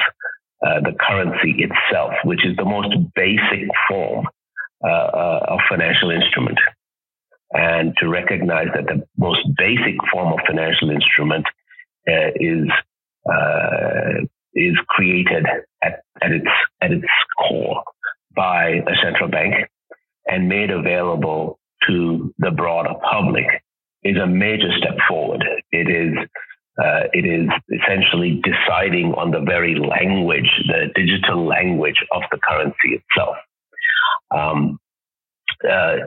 uh, 0.65 0.79
the 0.81 0.95
currency 0.99 1.55
itself, 1.59 2.13
which 2.23 2.45
is 2.45 2.55
the 2.55 2.65
most 2.65 2.95
basic 3.15 3.67
form 3.89 4.27
uh, 4.83 4.87
uh, 4.87 5.45
of 5.49 5.59
financial 5.69 6.11
instrument. 6.11 6.57
And 7.53 7.93
to 7.99 8.07
recognize 8.07 8.67
that 8.75 8.85
the 8.85 9.05
most 9.17 9.41
basic 9.57 9.95
form 10.11 10.33
of 10.33 10.39
financial 10.47 10.89
instrument 10.89 11.45
uh, 12.07 12.31
is 12.35 12.69
is 14.53 14.75
created 14.87 15.45
at, 15.81 16.01
at 16.21 16.31
its 16.31 16.47
at 16.81 16.91
its 16.91 17.05
core 17.37 17.83
by 18.35 18.81
a 18.87 18.95
central 19.03 19.29
bank 19.29 19.69
and 20.25 20.47
made 20.47 20.71
available 20.71 21.59
to 21.87 22.33
the 22.37 22.51
broader 22.51 22.93
public 23.11 23.45
is 24.03 24.17
a 24.17 24.27
major 24.27 24.69
step 24.77 24.97
forward. 25.07 25.43
It 25.71 25.89
is 25.89 26.17
uh, 26.81 27.03
it 27.13 27.25
is 27.25 27.49
essentially 27.69 28.41
deciding 28.43 29.13
on 29.13 29.29
the 29.31 29.41
very 29.41 29.75
language, 29.75 30.49
the 30.67 30.87
digital 30.95 31.45
language 31.45 31.97
of 32.11 32.23
the 32.31 32.39
currency 32.47 33.01
itself. 33.03 33.35
Um, 34.33 34.79
uh, 35.69 35.97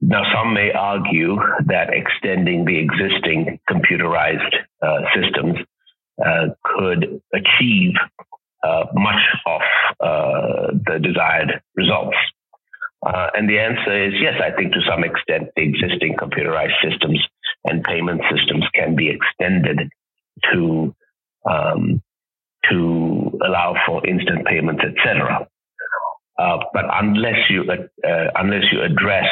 now, 0.00 0.22
some 0.32 0.54
may 0.54 0.72
argue 0.72 1.36
that 1.66 1.90
extending 1.92 2.64
the 2.64 2.78
existing 2.78 3.60
computerized 3.68 4.54
uh, 4.82 5.00
systems 5.14 5.58
the 13.58 13.64
answer 13.64 14.06
is 14.06 14.14
yes, 14.20 14.34
I 14.40 14.54
think 14.56 14.72
to 14.72 14.80
some 14.88 15.02
extent 15.02 15.50
the 15.56 15.62
existing 15.62 16.16
computerized 16.16 16.78
systems 16.82 17.20
and 17.64 17.82
payment 17.82 18.20
systems 18.30 18.64
can 18.74 18.94
be 18.94 19.10
extended 19.10 19.90
to 20.52 20.94
um, 21.48 22.02
to 22.70 23.38
allow 23.44 23.74
for 23.86 24.06
instant 24.06 24.46
payments, 24.46 24.82
etc. 24.84 25.48
Uh, 26.38 26.58
but 26.72 26.84
unless 26.92 27.50
you 27.50 27.64
uh, 27.64 28.30
unless 28.36 28.64
you 28.70 28.82
address 28.82 29.26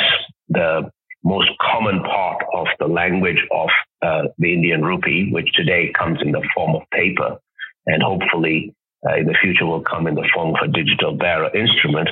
the 0.49 0.91
most 1.23 1.51
common 1.61 2.03
part 2.03 2.43
of 2.53 2.67
the 2.81 2.87
language 2.87 3.43
of 3.53 3.69
uh, 4.03 4.23
the 4.39 4.53
Indian 4.53 4.83
rupee, 4.83 5.31
which 5.31 5.49
today 5.55 5.93
comes 5.97 6.19
in 6.23 6.33
the 6.33 6.43
form 6.55 6.75
of 6.75 6.83
paper, 6.93 7.39
and 7.87 8.03
hopefully 8.03 8.75
uh, 9.09 9.17
in 9.17 9.27
the 9.27 9.37
future 9.41 9.67
will 9.67 9.83
come 9.83 10.07
in 10.09 10.15
the 10.17 10.29
form 10.35 10.55
of 10.55 10.69
a 10.69 10.73
digital 10.73 11.13
bearer 11.13 11.51
instrument, 11.57 12.09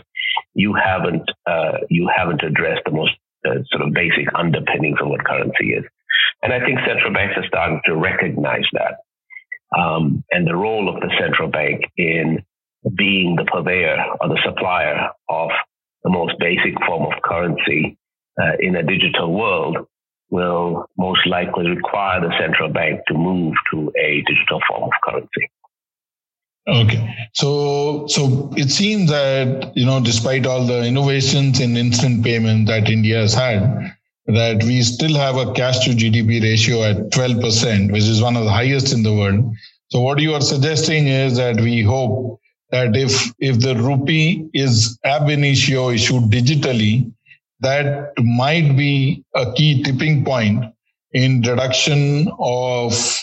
you 0.55 0.75
haven't 0.75 1.29
uh, 1.47 1.79
you 1.91 2.09
haven't 2.15 2.43
addressed 2.43 2.83
the 2.85 2.93
most 2.93 3.13
uh, 3.47 3.63
sort 3.71 3.87
of 3.87 3.93
basic 3.93 4.27
underpinnings 4.35 4.99
of 5.01 5.09
what 5.09 5.25
currency 5.25 5.73
is. 5.73 5.85
And 6.43 6.53
I 6.53 6.61
think 6.61 6.79
central 6.87 7.13
banks 7.13 7.35
are 7.37 7.47
starting 7.47 7.81
to 7.87 7.97
recognize 7.97 8.65
that. 8.73 8.99
Um, 9.79 10.25
and 10.31 10.47
the 10.47 10.55
role 10.55 10.89
of 10.89 11.01
the 11.01 11.11
central 11.19 11.49
bank 11.49 11.83
in 11.97 12.45
being 12.97 13.37
the 13.37 13.45
purveyor 13.45 13.97
or 14.21 14.29
the 14.29 14.41
supplier 14.45 15.09
of 15.29 15.51
the 16.05 16.11
most 16.11 16.35
basic 16.39 16.75
form 16.87 17.11
of 17.13 17.23
currency 17.23 17.99
uh, 18.41 18.53
in 18.61 18.77
a 18.77 18.83
digital 18.83 19.33
world 19.33 19.79
will 20.31 20.87
most 20.99 21.27
likely 21.27 21.69
require 21.69 22.21
the 22.21 22.35
central 22.39 22.69
bank 22.69 23.01
to 23.09 23.15
move 23.15 23.55
to 23.71 23.91
a 23.99 24.23
digital 24.27 24.61
form 24.69 24.85
of 24.85 24.91
currency. 25.03 25.51
Okay. 26.67 27.29
So, 27.35 28.07
so 28.07 28.51
it 28.57 28.71
seems 28.71 29.11
that, 29.11 29.77
you 29.77 29.85
know, 29.85 30.01
despite 30.01 30.47
all 30.47 30.65
the 30.65 30.85
innovations 30.85 31.61
in 31.61 31.77
instant 31.77 32.25
payment 32.25 32.69
that 32.69 32.89
India 32.89 33.19
has 33.19 33.35
had, 33.35 33.95
that 34.27 34.63
we 34.65 34.81
still 34.83 35.15
have 35.15 35.37
a 35.37 35.53
cash 35.53 35.85
to 35.85 35.91
GDP 35.91 36.43
ratio 36.43 36.83
at 36.83 37.11
12%, 37.11 37.93
which 37.93 38.05
is 38.05 38.23
one 38.23 38.37
of 38.37 38.45
the 38.45 38.51
highest 38.51 38.95
in 38.95 39.03
the 39.03 39.13
world. 39.13 39.55
So 39.89 40.01
what 40.01 40.19
you 40.21 40.33
are 40.33 40.41
suggesting 40.41 41.07
is 41.07 41.37
that 41.37 41.57
we 41.57 41.83
hope 41.83 42.41
that 42.71 42.97
if, 42.97 43.33
if 43.39 43.61
the 43.61 43.77
rupee 43.77 44.49
is 44.55 44.99
ab 45.05 45.29
initio 45.29 45.91
issued 45.91 46.25
digitally, 46.25 47.13
that 47.61 48.13
might 48.19 48.75
be 48.77 49.23
a 49.35 49.53
key 49.53 49.83
tipping 49.83 50.25
point 50.25 50.65
in 51.13 51.43
reduction 51.43 52.29
of 52.39 53.23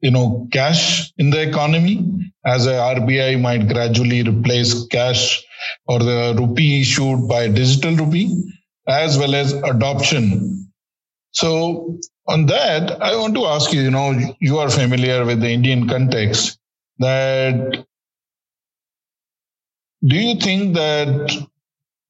you 0.00 0.10
know 0.10 0.48
cash 0.52 1.12
in 1.18 1.30
the 1.30 1.40
economy 1.40 2.32
as 2.44 2.66
a 2.66 2.72
RBI 2.72 3.40
might 3.40 3.68
gradually 3.68 4.22
replace 4.22 4.86
cash 4.86 5.42
or 5.86 5.98
the 5.98 6.34
rupee 6.38 6.80
issued 6.82 7.28
by 7.28 7.48
digital 7.48 7.96
rupee 7.96 8.44
as 8.86 9.18
well 9.18 9.34
as 9.34 9.52
adoption. 9.52 10.70
So 11.32 11.98
on 12.26 12.46
that, 12.46 13.02
I 13.02 13.16
want 13.16 13.34
to 13.34 13.44
ask 13.46 13.72
you, 13.72 13.82
you 13.82 13.90
know, 13.90 14.18
you 14.40 14.58
are 14.58 14.70
familiar 14.70 15.24
with 15.24 15.40
the 15.40 15.50
Indian 15.50 15.88
context 15.88 16.58
that 16.98 17.84
do 20.06 20.16
you 20.16 20.36
think 20.36 20.74
that 20.74 21.48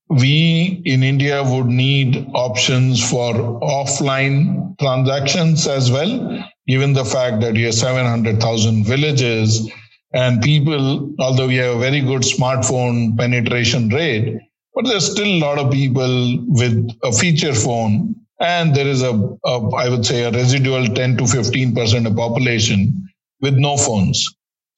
we 0.08 0.82
in 0.84 1.02
India 1.02 1.42
would 1.42 1.66
need 1.66 2.26
options 2.34 3.08
for 3.08 3.34
offline 3.60 4.78
transactions 4.78 5.66
as 5.66 5.90
well, 5.90 6.42
given 6.66 6.92
the 6.94 7.04
fact 7.04 7.40
that 7.40 7.56
you 7.56 7.66
have 7.66 7.74
700,000 7.74 8.84
villages 8.84 9.70
and 10.12 10.40
people, 10.40 11.14
although 11.18 11.48
we 11.48 11.56
have 11.56 11.76
a 11.76 11.78
very 11.78 12.00
good 12.00 12.22
smartphone 12.22 13.16
penetration 13.18 13.90
rate, 13.90 14.38
but 14.74 14.86
there's 14.86 15.10
still 15.10 15.26
a 15.26 15.40
lot 15.40 15.58
of 15.58 15.70
people 15.70 16.38
with 16.48 16.90
a 17.02 17.12
feature 17.12 17.54
phone, 17.54 18.14
and 18.40 18.74
there 18.74 18.86
is 18.86 19.02
a, 19.02 19.12
a 19.44 19.74
I 19.76 19.88
would 19.88 20.06
say, 20.06 20.24
a 20.24 20.30
residual 20.30 20.86
10 20.86 21.18
to 21.18 21.26
15 21.26 21.74
percent 21.74 22.06
of 22.06 22.16
population 22.16 23.08
with 23.40 23.54
no 23.54 23.76
phones. 23.76 24.26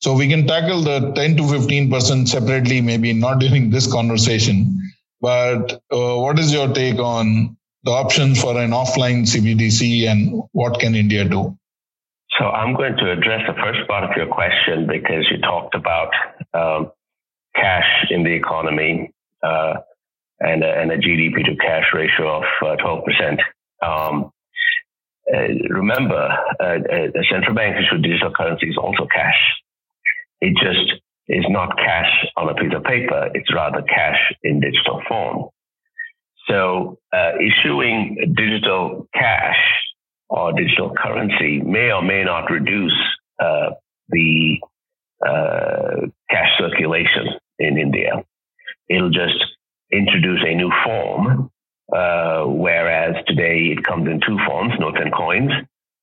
So 0.00 0.14
we 0.16 0.28
can 0.28 0.46
tackle 0.46 0.80
the 0.80 1.12
10 1.12 1.36
to 1.36 1.48
15 1.48 1.90
percent 1.90 2.28
separately, 2.28 2.80
maybe 2.80 3.12
not 3.12 3.38
during 3.40 3.70
this 3.70 3.90
conversation. 3.90 4.79
But 5.20 5.83
uh, 5.92 6.16
what 6.16 6.38
is 6.38 6.52
your 6.52 6.72
take 6.72 6.98
on 6.98 7.56
the 7.85 7.90
options 7.90 8.40
for 8.40 8.59
an 8.59 8.70
offline 8.70 9.24
CBDC 9.24 10.09
and 10.09 10.42
what 10.52 10.80
can 10.80 10.94
India 10.94 11.24
do? 11.24 11.56
So 12.38 12.46
I'm 12.46 12.74
going 12.74 12.96
to 12.96 13.11
address 13.11 13.42
the 13.46 13.54
first 13.54 13.87
part 13.88 14.04
of 14.04 14.16
your 14.16 14.26
question 14.26 14.87
because 14.87 15.26
you 15.30 15.40
talked 15.40 15.74
about 15.74 16.11
um, 16.54 16.92
cash 17.54 18.06
in 18.11 18.22
the 18.22 18.33
economy. 18.33 19.12
Uh, 19.42 19.74
and 20.40 20.64
a, 20.64 20.66
and 20.66 20.90
a 20.90 20.96
GDP 20.96 21.44
to 21.44 21.56
cash 21.56 21.85
ratio 21.94 22.38
of 22.38 22.44
uh, 22.62 22.76
12%. 22.83 23.38
Um, 23.83 24.33
uh, 25.33 25.38
remember, 25.68 26.28
uh, 26.59 26.78
the 26.88 27.24
central 27.30 27.54
bank 27.54 27.76
issued 27.76 28.02
digital 28.02 28.33
currency 28.35 28.68
is 28.68 28.76
also 28.76 29.06
cash. 29.14 29.38
It 30.40 30.56
just 30.61 31.00
is 31.30 31.44
not 31.48 31.76
cash 31.76 32.26
on 32.36 32.48
a 32.48 32.54
piece 32.54 32.72
of 32.74 32.82
paper. 32.82 33.30
It's 33.34 33.54
rather 33.54 33.82
cash 33.82 34.18
in 34.42 34.60
digital 34.60 35.00
form. 35.08 35.48
So 36.48 36.98
uh, 37.12 37.32
issuing 37.38 38.34
digital 38.36 39.06
cash 39.14 39.58
or 40.28 40.52
digital 40.52 40.92
currency 41.00 41.60
may 41.60 41.92
or 41.92 42.02
may 42.02 42.24
not 42.24 42.50
reduce 42.50 42.96
uh, 43.38 43.70
the 44.08 44.58
uh, 45.24 46.06
cash 46.28 46.50
circulation 46.58 47.28
in 47.60 47.78
India. 47.78 48.24
It'll 48.88 49.10
just 49.10 49.38
introduce 49.92 50.40
a 50.44 50.54
new 50.54 50.72
form, 50.84 51.50
uh, 51.94 52.42
whereas 52.44 53.14
today 53.28 53.74
it 53.76 53.84
comes 53.84 54.08
in 54.08 54.20
two 54.26 54.38
forms, 54.46 54.72
notes 54.80 54.98
and 55.00 55.12
coins. 55.12 55.52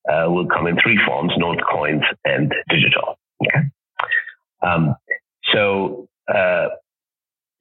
Uh, 0.09 0.29
will 0.29 0.47
come 0.47 0.67
in 0.67 0.77
three 0.81 0.97
forms, 1.05 1.33
notes, 1.37 1.59
coins, 1.69 2.01
and 2.23 2.53
digital. 2.69 3.19
Okay. 3.43 3.67
Um, 4.61 4.95
so, 5.53 6.07
uh, 6.33 6.67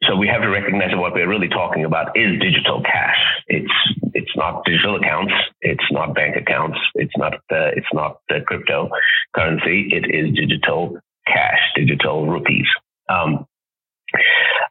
so 0.05 0.17
we 0.17 0.29
have 0.29 0.43
to 0.43 0.49
recognize 0.49 0.91
that 0.91 0.99
what 0.99 1.15
we're 1.15 1.29
really 1.29 1.49
talking 1.49 1.85
about 1.85 2.17
is 2.17 2.39
digital 2.41 2.83
cash. 2.83 3.19
It's 3.49 3.73
it's 4.15 4.37
not 4.37 4.65
digital 4.65 4.97
accounts. 4.97 5.33
It's 5.61 5.85
not 5.91 6.15
bank 6.15 6.37
accounts. 6.37 6.79
It's 6.95 7.17
not 7.17 7.35
uh, 7.35 7.73
it's 7.77 7.87
not 7.93 8.21
uh, 8.31 8.41
cryptocurrency. 8.51 9.93
It 9.93 10.07
is 10.11 10.35
digital 10.35 10.99
cash, 11.27 11.59
digital 11.75 12.27
rupees. 12.27 12.67
Um, 13.09 13.47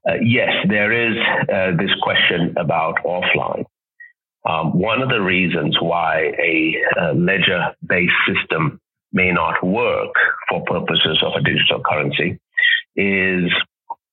uh, 0.07 0.13
yes, 0.23 0.51
there 0.69 0.91
is 0.91 1.17
uh, 1.51 1.71
this 1.77 1.91
question 2.01 2.53
about 2.57 2.95
offline. 3.03 3.65
Um, 4.47 4.77
one 4.77 5.01
of 5.01 5.09
the 5.09 5.21
reasons 5.21 5.75
why 5.81 6.31
a, 6.37 6.75
a 7.01 7.13
ledger-based 7.13 8.13
system 8.27 8.79
may 9.11 9.31
not 9.31 9.63
work 9.65 10.13
for 10.49 10.63
purposes 10.65 11.23
of 11.25 11.33
a 11.33 11.41
digital 11.41 11.81
currency 11.83 12.39
is 12.95 13.51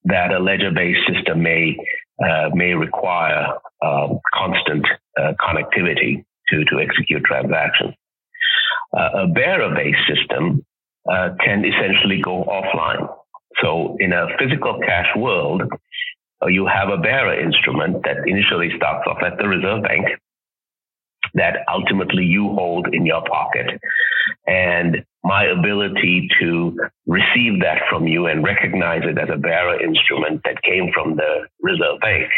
that 0.04 0.32
a 0.32 0.38
ledger-based 0.38 1.00
system 1.12 1.42
may 1.42 1.76
uh, 2.22 2.50
may 2.54 2.74
require 2.74 3.46
um, 3.84 4.18
constant 4.34 4.84
uh, 5.18 5.32
connectivity 5.40 6.24
to 6.48 6.64
to 6.64 6.80
execute 6.80 7.24
transactions. 7.24 7.94
Uh, 8.96 9.24
a 9.24 9.26
bearer-based 9.26 10.06
system 10.06 10.64
uh, 11.10 11.30
can 11.44 11.64
essentially 11.64 12.20
go 12.22 12.44
offline. 12.44 13.08
So 13.62 13.96
in 14.00 14.12
a 14.12 14.26
physical 14.38 14.78
cash 14.80 15.08
world, 15.16 15.62
uh, 16.42 16.46
you 16.48 16.66
have 16.66 16.88
a 16.88 16.98
bearer 16.98 17.38
instrument 17.40 18.02
that 18.04 18.18
initially 18.26 18.70
starts 18.76 19.06
off 19.06 19.22
at 19.24 19.38
the 19.38 19.48
Reserve 19.48 19.82
Bank 19.82 20.06
that 21.34 21.58
ultimately 21.72 22.24
you 22.24 22.48
hold 22.54 22.88
in 22.92 23.06
your 23.06 23.22
pocket. 23.24 23.80
And 24.46 25.04
my 25.24 25.44
ability 25.44 26.28
to 26.40 26.76
receive 27.06 27.60
that 27.60 27.82
from 27.88 28.06
you 28.06 28.26
and 28.26 28.44
recognize 28.44 29.02
it 29.04 29.18
as 29.18 29.28
a 29.32 29.38
bearer 29.38 29.80
instrument 29.82 30.42
that 30.44 30.62
came 30.62 30.90
from 30.92 31.16
the 31.16 31.48
Reserve 31.60 32.00
Bank 32.00 32.28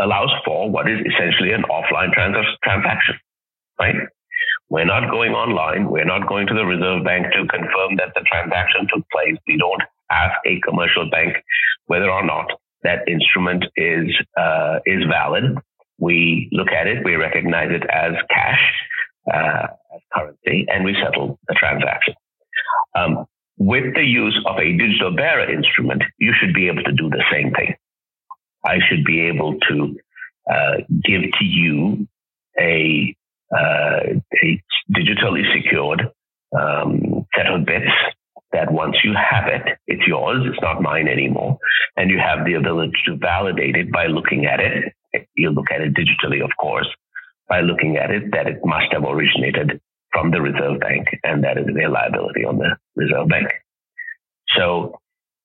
allows 0.00 0.30
for 0.44 0.70
what 0.70 0.90
is 0.90 0.98
essentially 1.00 1.52
an 1.52 1.62
offline 1.70 2.12
trans- 2.12 2.58
transaction, 2.62 3.14
right? 3.78 3.94
We're 4.68 4.84
not 4.84 5.10
going 5.10 5.32
online. 5.32 5.88
We're 5.90 6.04
not 6.04 6.26
going 6.26 6.46
to 6.48 6.54
the 6.54 6.64
Reserve 6.64 7.04
Bank 7.04 7.26
to 7.32 7.46
confirm 7.46 7.96
that 7.96 8.12
the 8.14 8.22
transaction 8.22 8.88
took 8.92 9.04
place. 9.10 9.36
We 9.46 9.56
don't 9.56 9.82
ask 10.10 10.34
a 10.46 10.60
commercial 10.60 11.08
bank 11.10 11.36
whether 11.86 12.10
or 12.10 12.24
not 12.24 12.46
that 12.82 13.06
instrument 13.08 13.64
is 13.76 14.10
uh, 14.36 14.78
is 14.86 15.04
valid. 15.10 15.56
We 15.98 16.48
look 16.52 16.68
at 16.68 16.86
it, 16.86 17.04
we 17.04 17.14
recognize 17.16 17.70
it 17.70 17.82
as 17.90 18.12
cash, 18.30 18.72
uh, 19.32 19.66
as 19.94 20.00
currency, 20.12 20.66
and 20.68 20.84
we 20.84 20.96
settle 21.02 21.38
the 21.48 21.54
transaction. 21.54 22.14
Um, 22.96 23.26
with 23.56 23.94
the 23.94 24.04
use 24.04 24.38
of 24.46 24.58
a 24.58 24.76
digital 24.76 25.14
bearer 25.14 25.50
instrument, 25.50 26.02
you 26.18 26.32
should 26.38 26.52
be 26.54 26.68
able 26.68 26.82
to 26.82 26.92
do 26.92 27.08
the 27.08 27.22
same 27.30 27.52
thing. 27.52 27.74
I 28.64 28.78
should 28.88 29.04
be 29.04 29.20
able 29.22 29.56
to 29.68 29.96
uh, 30.50 30.76
give 31.04 31.22
to 31.22 31.44
you 31.44 32.06
a, 32.58 33.14
uh, 33.54 34.20
a 34.42 34.62
digitally 34.92 35.44
secured 35.54 36.10
um, 36.58 37.26
set 37.36 37.46
of 37.46 37.64
bits 37.64 37.90
that 38.52 38.72
once 38.72 38.96
you 39.02 39.12
have 39.14 39.48
it, 39.48 39.78
it's 39.86 40.06
yours, 40.06 40.44
it's 40.46 40.60
not 40.62 40.80
mine 40.80 41.08
anymore. 41.08 41.58
And 41.96 42.10
you 42.10 42.18
have 42.18 42.44
the 42.44 42.54
ability 42.54 42.96
to 43.06 43.16
validate 43.16 43.76
it 43.76 43.92
by 43.92 44.06
looking 44.06 44.46
at 44.46 44.60
it. 44.60 44.94
You 45.34 45.50
look 45.50 45.70
at 45.74 45.80
it 45.80 45.94
digitally, 45.94 46.42
of 46.42 46.50
course, 46.60 46.88
by 47.48 47.60
looking 47.60 47.96
at 47.96 48.10
it 48.10 48.32
that 48.32 48.46
it 48.46 48.60
must 48.64 48.92
have 48.92 49.04
originated 49.04 49.80
from 50.12 50.30
the 50.30 50.40
Reserve 50.40 50.80
Bank 50.80 51.08
and 51.24 51.42
that 51.44 51.58
is 51.58 51.66
their 51.74 51.88
liability 51.88 52.44
on 52.44 52.58
the 52.58 52.76
Reserve 52.94 53.28
Bank. 53.28 53.48
So 54.56 55.00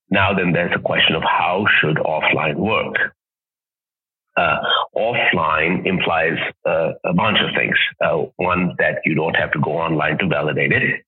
now 0.10 0.34
then 0.34 0.54
there's 0.54 0.76
a 0.76 0.82
question 0.82 1.16
of 1.16 1.24
how 1.24 1.66
should 1.80 1.98
offline 1.98 2.56
work? 2.56 2.96
Uh, 4.38 4.58
offline 4.96 5.86
implies 5.86 6.38
uh, 6.66 6.92
a 7.04 7.14
bunch 7.14 7.40
of 7.42 7.54
things. 7.56 7.76
Uh, 8.04 8.26
one, 8.38 8.76
that 8.78 9.00
you 9.06 9.16
don't 9.16 9.36
have 9.36 9.52
to 9.52 9.60
go 9.60 9.72
online 9.72 10.18
to 10.20 10.28
validate 10.28 10.72
it. 10.72 11.02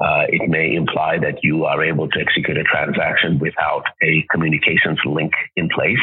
Uh, 0.00 0.22
it 0.28 0.48
may 0.48 0.74
imply 0.74 1.18
that 1.18 1.42
you 1.42 1.64
are 1.64 1.82
able 1.82 2.08
to 2.08 2.20
execute 2.20 2.56
a 2.56 2.62
transaction 2.62 3.38
without 3.40 3.82
a 4.02 4.24
communications 4.30 4.98
link 5.04 5.32
in 5.56 5.68
place. 5.68 5.96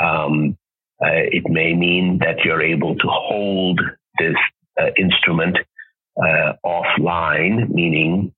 Um, 0.00 0.56
uh, 1.02 1.24
it 1.32 1.44
may 1.48 1.74
mean 1.74 2.18
that 2.20 2.44
you're 2.44 2.62
able 2.62 2.94
to 2.94 3.08
hold 3.08 3.80
this 4.18 4.36
uh, 4.80 4.90
instrument 4.98 5.56
uh, 6.22 6.52
offline, 6.64 7.68
meaning 7.70 8.32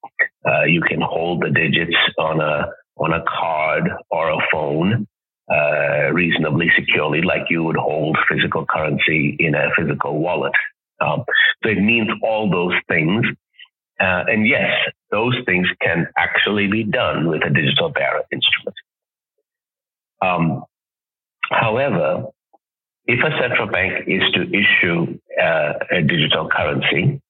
uh, 0.47 0.65
you 0.65 0.81
can 0.83 1.01
hold 1.01 1.43
the 1.43 1.51
digits 1.51 1.97
on 2.19 2.41
a 2.41 2.67
on 2.97 3.13
a 3.13 3.25
card 3.27 3.91
or 4.11 4.31
a 4.31 4.39
phone 4.53 5.07
uh, 5.51 6.13
reasonably 6.13 6.71
securely, 6.79 7.23
like 7.23 7.43
you 7.51 7.65
would 7.65 7.77
hold 7.77 8.17
physical 8.31 8.65
currency 8.67 9.37
in 9.39 9.55
a 9.55 9.71
physical 9.77 10.19
wallet. 10.19 10.53
Um, 11.01 11.25
so 11.63 11.71
it 11.71 11.81
means 11.81 12.09
all 12.23 12.49
those 12.51 12.75
things 12.89 13.25
uh, 14.03 14.25
and 14.27 14.49
yes, 14.49 14.71
those 15.13 15.37
things 15.47 15.69
can 15.81 16.09
actually 16.19 16.67
be 16.67 16.83
done 16.83 17.29
with 17.29 17.43
a 17.45 17.51
digital 17.51 17.89
bearer 17.89 18.23
instrument. 18.33 18.77
Um, 20.21 20.65
however, 21.51 22.25
if 23.07 23.19
a 23.25 23.37
central 23.41 23.69
bank 23.69 24.05
is 24.07 24.23
to 24.35 24.43
issue 24.43 25.19
uh, 25.41 25.73
a 25.91 26.03
digital 26.03 26.49
currency, 26.49 27.21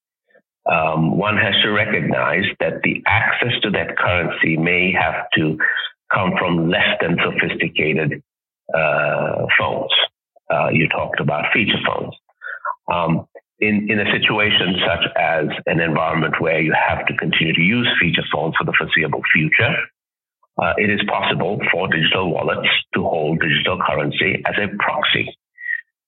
um, 0.70 1.16
one 1.18 1.36
has 1.36 1.54
to 1.62 1.70
recognize 1.70 2.44
that 2.60 2.82
the 2.84 3.02
access 3.06 3.52
to 3.62 3.70
that 3.70 3.96
currency 3.96 4.56
may 4.56 4.92
have 4.92 5.26
to 5.34 5.58
come 6.12 6.32
from 6.38 6.70
less 6.70 6.96
than 7.00 7.16
sophisticated 7.24 8.22
uh, 8.74 9.46
phones. 9.58 9.90
Uh, 10.50 10.68
you 10.68 10.88
talked 10.88 11.20
about 11.20 11.52
feature 11.52 11.80
phones. 11.86 12.14
Um, 12.92 13.26
in, 13.60 13.88
in 13.90 14.00
a 14.00 14.10
situation 14.12 14.76
such 14.86 15.06
as 15.16 15.46
an 15.66 15.80
environment 15.80 16.34
where 16.40 16.60
you 16.60 16.74
have 16.74 17.06
to 17.06 17.16
continue 17.16 17.54
to 17.54 17.60
use 17.60 17.88
feature 18.00 18.24
phones 18.32 18.54
for 18.56 18.64
the 18.64 18.74
foreseeable 18.76 19.22
future, 19.32 19.74
uh, 20.60 20.74
it 20.76 20.90
is 20.90 21.00
possible 21.08 21.58
for 21.72 21.88
digital 21.88 22.30
wallets 22.30 22.68
to 22.94 23.02
hold 23.02 23.40
digital 23.40 23.78
currency 23.86 24.42
as 24.46 24.54
a 24.58 24.68
proxy. 24.78 25.34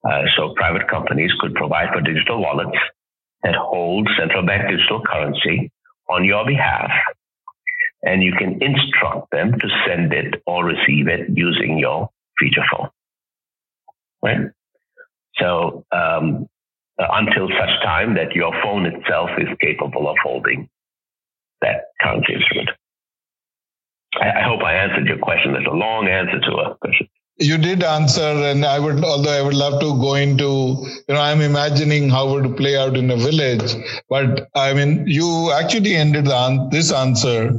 Uh, 0.09 0.23
so 0.37 0.53
private 0.55 0.89
companies 0.89 1.31
could 1.41 1.55
provide 1.55 1.89
for 1.93 2.01
digital 2.01 2.41
wallets 2.41 2.77
that 3.43 3.55
hold 3.55 4.09
central 4.19 4.45
bank 4.45 4.69
digital 4.69 5.01
currency 5.01 5.71
on 6.11 6.25
your 6.25 6.47
behalf. 6.47 6.91
And 8.03 8.23
you 8.23 8.33
can 8.33 8.63
instruct 8.63 9.31
them 9.31 9.53
to 9.53 9.69
send 9.87 10.13
it 10.13 10.43
or 10.47 10.65
receive 10.65 11.09
it 11.09 11.31
using 11.35 11.79
your 11.79 12.11
feature 12.39 12.65
phone. 12.71 12.89
Right? 14.23 14.51
So 15.37 15.85
um, 15.91 16.47
uh, 16.99 17.07
until 17.13 17.49
such 17.49 17.83
time 17.83 18.15
that 18.15 18.33
your 18.35 18.53
phone 18.63 18.87
itself 18.87 19.31
is 19.39 19.49
capable 19.61 20.09
of 20.09 20.17
holding 20.23 20.69
that 21.63 21.87
currency 22.01 22.35
instrument. 22.35 22.71
I, 24.21 24.41
I 24.41 24.43
hope 24.43 24.63
I 24.63 24.75
answered 24.75 25.07
your 25.07 25.19
question. 25.19 25.53
There's 25.53 25.67
a 25.67 25.75
long 25.75 26.09
answer 26.09 26.41
to 26.41 26.53
a 26.57 26.77
question. 26.77 27.09
You 27.39 27.59
did 27.59 27.83
answer, 27.83 28.23
and 28.23 28.65
I 28.65 28.79
would, 28.79 29.03
although 29.03 29.33
I 29.37 29.43
would 29.43 29.55
love 29.55 29.81
to 29.81 29.95
go 30.01 30.15
into, 30.15 30.77
you 31.09 31.15
know, 31.15 31.21
I'm 31.21 31.41
imagining 31.41 32.09
how 32.09 32.37
it 32.37 32.43
would 32.43 32.57
play 32.57 32.77
out 32.77 32.97
in 32.97 33.11
a 33.11 33.17
village. 33.17 33.75
But 34.09 34.49
I 34.55 34.73
mean, 34.73 35.07
you 35.07 35.51
actually 35.53 35.97
ended 35.97 36.27
the, 36.27 36.69
this 36.71 36.93
answer 36.93 37.53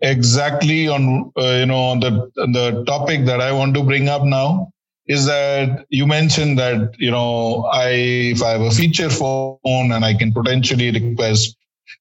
exactly 0.00 0.88
on, 0.88 1.32
uh, 1.38 1.58
you 1.60 1.66
know, 1.66 1.78
on 1.78 2.00
the 2.00 2.30
on 2.38 2.52
the 2.52 2.84
topic 2.86 3.24
that 3.26 3.40
I 3.40 3.52
want 3.52 3.74
to 3.74 3.84
bring 3.84 4.08
up 4.08 4.24
now 4.24 4.72
is 5.06 5.26
that 5.26 5.86
you 5.90 6.06
mentioned 6.06 6.58
that 6.58 6.94
you 6.98 7.10
know 7.10 7.64
I 7.72 7.90
if 8.34 8.42
I 8.42 8.50
have 8.52 8.62
a 8.62 8.70
feature 8.70 9.10
phone 9.10 9.58
and 9.92 10.04
I 10.04 10.14
can 10.14 10.32
potentially 10.32 10.90
request 10.90 11.56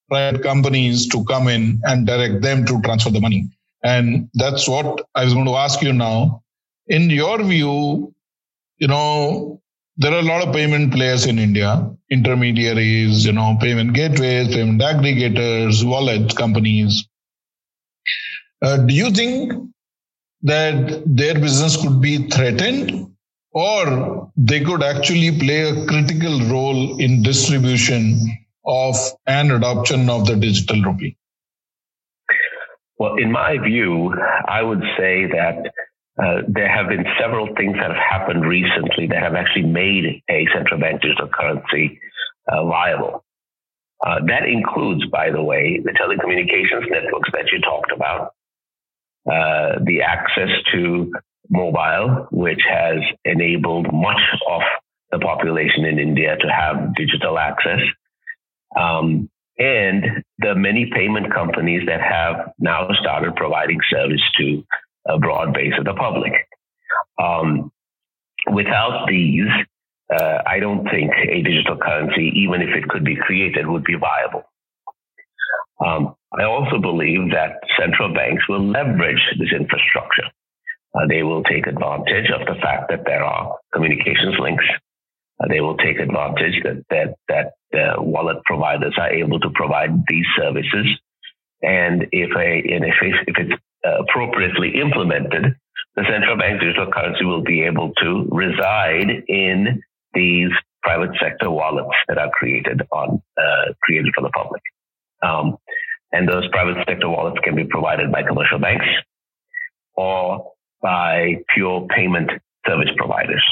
private 0.10 0.42
companies 0.42 1.08
to 1.10 1.24
come 1.26 1.48
in 1.48 1.82
and 1.84 2.08
direct 2.08 2.42
them 2.42 2.66
to 2.66 2.82
transfer 2.82 3.10
the 3.10 3.22
money. 3.22 3.50
And 3.84 4.30
that's 4.36 4.68
what 4.68 5.02
I 5.16 5.26
was 5.26 5.34
going 5.34 5.46
to 5.46 5.56
ask 5.56 5.82
you 5.82 5.92
now. 5.94 6.43
In 6.94 7.10
your 7.10 7.42
view, 7.44 8.14
you 8.78 8.88
know, 8.88 9.60
there 9.98 10.14
are 10.14 10.20
a 10.20 10.30
lot 10.32 10.48
of 10.48 10.54
payment 10.54 10.94
players 10.94 11.26
in 11.26 11.40
India, 11.40 11.90
intermediaries, 12.12 13.26
you 13.26 13.32
know, 13.32 13.58
payment 13.60 13.94
gateways, 13.96 14.50
payment 14.50 14.80
aggregators, 14.80 15.84
wallet 15.84 16.36
companies. 16.36 17.08
Uh, 18.62 18.78
do 18.78 18.94
you 18.94 19.10
think 19.10 19.54
that 20.44 21.02
their 21.08 21.34
business 21.34 21.82
could 21.82 22.00
be 22.00 22.28
threatened 22.30 23.12
or 23.54 24.32
they 24.38 24.60
could 24.64 24.84
actually 24.84 25.40
play 25.40 25.62
a 25.62 25.88
critical 25.88 26.42
role 26.42 27.00
in 27.00 27.24
distribution 27.24 28.20
of 28.68 28.96
and 29.26 29.52
adoption 29.52 30.12
of 30.12 30.28
the 30.28 30.36
digital 30.36 30.80
rupee? 30.84 31.18
Well, 33.00 33.16
in 33.16 33.32
my 33.32 33.58
view, 33.58 34.14
I 34.48 34.62
would 34.62 34.84
say 34.96 35.26
that 35.26 35.74
uh, 36.22 36.42
there 36.48 36.70
have 36.70 36.90
been 36.90 37.06
several 37.20 37.48
things 37.56 37.76
that 37.76 37.90
have 37.90 37.98
happened 37.98 38.46
recently 38.46 39.08
that 39.08 39.24
have 39.24 39.34
actually 39.34 39.64
made 39.64 40.22
a 40.30 40.46
central 40.54 40.80
bank 40.80 41.02
digital 41.02 41.28
currency 41.28 42.00
uh, 42.48 42.64
viable. 42.66 43.24
Uh, 44.06 44.20
that 44.28 44.44
includes, 44.46 45.06
by 45.08 45.32
the 45.32 45.42
way, 45.42 45.80
the 45.84 45.92
telecommunications 45.92 46.90
networks 46.92 47.30
that 47.32 47.52
you 47.52 47.60
talked 47.62 47.92
about, 47.92 48.34
uh, 49.26 49.80
the 49.86 50.02
access 50.06 50.50
to 50.72 51.12
mobile, 51.50 52.28
which 52.32 52.62
has 52.70 52.98
enabled 53.26 53.92
much 53.92 54.22
of 54.50 54.62
the 55.12 55.20
population 55.20 55.86
in 55.86 56.00
India 56.00 56.36
to 56.38 56.48
have 56.48 56.94
digital 56.96 57.40
access, 57.40 57.80
um, 58.80 59.30
and 59.58 60.24
the 60.40 60.56
many 60.56 60.90
payment 60.94 61.34
companies 61.34 61.84
that 61.88 62.02
have 62.02 62.52
now 62.60 62.88
started 63.00 63.36
providing 63.36 63.80
service 63.90 64.22
to 64.38 64.64
a 65.08 65.18
broad 65.20 65.54
base 65.54 65.74
of 65.78 65.86
the 65.86 65.94
public. 65.94 66.34
Um, 67.22 67.72
without 68.52 69.06
these, 69.08 69.50
uh, 70.14 70.40
I 70.46 70.60
don't 70.60 70.84
think 70.90 71.12
a 71.14 71.42
digital 71.42 71.78
currency, 71.78 72.32
even 72.36 72.62
if 72.62 72.70
it 72.70 72.88
could 72.90 73.04
be 73.04 73.16
created, 73.16 73.68
would 73.68 73.84
be 73.84 73.96
viable. 73.96 74.44
Um, 75.84 76.16
I 76.38 76.44
also 76.44 76.80
believe 76.80 77.32
that 77.32 77.60
central 77.80 78.14
banks 78.14 78.48
will 78.48 78.66
leverage 78.66 79.22
this 79.38 79.52
infrastructure. 79.52 80.30
Uh, 80.96 81.08
they 81.10 81.24
will 81.24 81.44
take 81.44 81.68
advantage 81.68 82.30
of 82.30 82.46
the 82.46 82.60
fact 82.62 82.90
that 82.90 83.04
there 83.06 83.24
are 83.24 83.58
communications 83.74 84.36
links. 84.40 84.66
Uh, 85.40 85.48
they 85.50 85.60
will 85.60 85.78
take 85.78 86.00
advantage 86.00 86.62
that 86.64 86.84
that 86.90 87.16
that 87.28 87.54
uh, 87.78 88.02
wallet 88.02 88.38
providers 88.46 88.94
are 88.98 89.12
able 89.12 89.40
to 89.40 89.50
provide 89.56 89.92
these 90.08 90.26
services. 90.38 90.88
And 91.62 92.08
if 92.12 92.30
a 92.38 92.76
and 92.76 92.86
if 92.86 92.96
if 93.02 93.36
it's 93.38 93.62
appropriately 93.84 94.80
implemented, 94.80 95.56
the 95.96 96.04
central 96.10 96.38
bank 96.38 96.60
digital 96.60 96.92
currency 96.92 97.26
will 97.26 97.44
be 97.44 97.64
able 97.64 97.94
to 98.02 98.28
reside 98.32 99.10
in 99.28 99.82
these 100.14 100.50
private 100.82 101.12
sector 101.22 101.50
wallets 101.50 101.96
that 102.08 102.18
are 102.18 102.30
created 102.32 102.82
on 102.92 103.22
uh, 103.38 103.74
created 103.82 104.12
for 104.16 104.22
the 104.22 104.30
public. 104.30 104.62
Um, 105.22 105.58
and 106.12 106.28
those 106.28 106.48
private 106.50 106.78
sector 106.88 107.10
wallets 107.10 107.40
can 107.44 107.56
be 107.56 107.64
provided 107.64 108.12
by 108.12 108.24
commercial 108.24 108.60
banks 108.60 108.86
or 109.96 110.52
by 110.82 111.38
pure 111.56 111.88
payment 111.96 112.30
service 112.68 112.90
providers. 112.98 113.44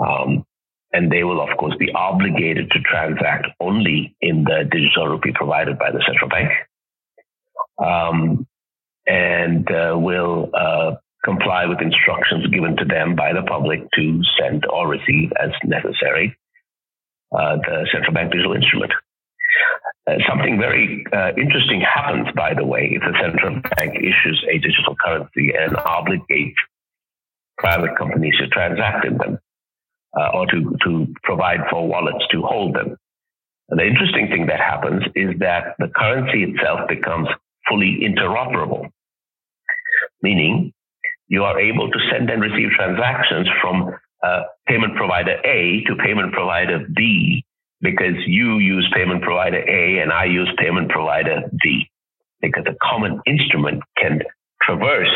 Um, 0.00 0.44
and 0.92 1.12
they 1.12 1.24
will, 1.24 1.40
of 1.40 1.54
course, 1.58 1.74
be 1.78 1.92
obligated 1.92 2.70
to 2.70 2.80
transact 2.80 3.46
only 3.60 4.16
in 4.22 4.44
the 4.44 4.66
digital 4.70 5.08
rupee 5.08 5.32
provided 5.34 5.78
by 5.78 5.90
the 5.90 6.02
central 6.06 6.30
bank. 6.30 6.50
Um, 7.78 8.46
and 9.08 9.68
uh, 9.70 9.96
will 9.98 10.50
uh, 10.54 10.92
comply 11.24 11.66
with 11.66 11.80
instructions 11.80 12.46
given 12.48 12.76
to 12.76 12.84
them 12.84 13.16
by 13.16 13.32
the 13.32 13.42
public 13.42 13.80
to 13.94 14.20
send 14.38 14.64
or 14.66 14.86
receive 14.86 15.32
as 15.42 15.50
necessary 15.64 16.36
uh, 17.32 17.56
the 17.56 17.88
central 17.92 18.12
bank 18.12 18.30
digital 18.32 18.54
instrument. 18.54 18.92
Uh, 20.06 20.14
something 20.28 20.58
very 20.58 21.04
uh, 21.12 21.32
interesting 21.36 21.80
happens, 21.80 22.28
by 22.34 22.54
the 22.54 22.64
way, 22.64 22.90
if 22.92 23.02
the 23.02 23.18
central 23.20 23.60
bank 23.76 23.94
issues 23.96 24.44
a 24.48 24.58
digital 24.58 24.94
currency 25.04 25.52
and 25.58 25.72
obligates 25.76 26.54
private 27.58 27.96
companies 27.98 28.34
to 28.38 28.46
transact 28.48 29.04
in 29.04 29.18
them 29.18 29.38
uh, 30.18 30.30
or 30.32 30.46
to, 30.46 30.76
to 30.84 31.06
provide 31.24 31.60
for 31.70 31.86
wallets 31.86 32.24
to 32.30 32.40
hold 32.42 32.74
them. 32.74 32.96
And 33.68 33.78
the 33.78 33.86
interesting 33.86 34.28
thing 34.28 34.46
that 34.46 34.60
happens 34.60 35.02
is 35.14 35.38
that 35.40 35.74
the 35.78 35.88
currency 35.94 36.44
itself 36.44 36.88
becomes 36.88 37.28
fully 37.68 38.00
interoperable, 38.00 38.88
meaning 40.22 40.72
you 41.28 41.44
are 41.44 41.60
able 41.60 41.90
to 41.90 41.98
send 42.10 42.30
and 42.30 42.40
receive 42.40 42.70
transactions 42.70 43.48
from 43.60 43.94
uh, 44.22 44.42
payment 44.66 44.96
provider 44.96 45.36
A 45.44 45.82
to 45.86 45.94
payment 45.96 46.32
provider 46.32 46.86
B 46.96 47.44
because 47.80 48.16
you 48.26 48.58
use 48.58 48.88
payment 48.94 49.22
provider 49.22 49.58
A 49.58 50.00
and 50.00 50.12
I 50.12 50.24
use 50.24 50.50
payment 50.58 50.90
provider 50.90 51.42
B 51.62 51.88
because 52.40 52.64
a 52.66 52.76
common 52.82 53.20
instrument 53.26 53.82
can 53.96 54.20
traverse 54.62 55.14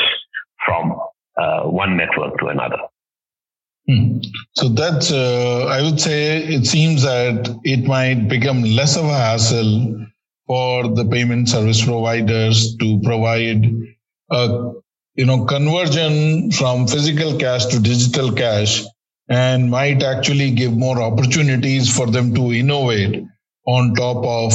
from 0.64 0.98
uh, 1.36 1.62
one 1.62 1.96
network 1.96 2.38
to 2.38 2.46
another. 2.46 2.78
Hmm. 3.88 4.18
So 4.54 4.68
that's, 4.68 5.10
uh, 5.10 5.66
I 5.66 5.82
would 5.82 6.00
say, 6.00 6.38
it 6.38 6.66
seems 6.66 7.02
that 7.02 7.48
it 7.64 7.84
might 7.84 8.28
become 8.28 8.62
less 8.62 8.96
of 8.96 9.06
a 9.06 9.14
hassle 9.14 10.06
for 10.46 10.88
the 10.88 11.04
payment 11.04 11.48
service 11.48 11.84
providers 11.84 12.76
to 12.76 13.00
provide 13.02 13.64
a 14.30 14.72
you 15.14 15.26
know 15.26 15.44
conversion 15.44 16.50
from 16.50 16.86
physical 16.88 17.38
cash 17.38 17.66
to 17.66 17.80
digital 17.80 18.32
cash 18.32 18.82
and 19.28 19.70
might 19.70 20.02
actually 20.02 20.50
give 20.52 20.72
more 20.72 21.00
opportunities 21.02 21.94
for 21.94 22.06
them 22.06 22.34
to 22.34 22.52
innovate 22.52 23.24
on 23.66 23.94
top 23.94 24.24
of 24.24 24.52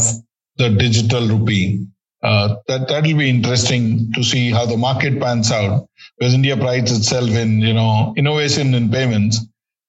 the 0.58 0.70
digital 0.72 1.28
rupee. 1.28 1.86
Uh, 2.24 2.56
that 2.68 2.88
that 2.90 3.04
will 3.04 3.18
be 3.18 3.30
interesting 3.30 4.12
to 4.14 4.24
see 4.24 4.52
how 4.52 4.66
the 4.66 4.78
market 4.78 5.22
pans 5.22 5.52
out. 5.52 5.88
Because 6.18 6.34
india 6.34 6.58
prides 6.58 6.92
itself 6.98 7.30
in 7.30 7.62
you 7.62 7.74
know 7.74 8.14
innovation 8.18 8.74
in 8.74 8.90
payments. 8.92 9.46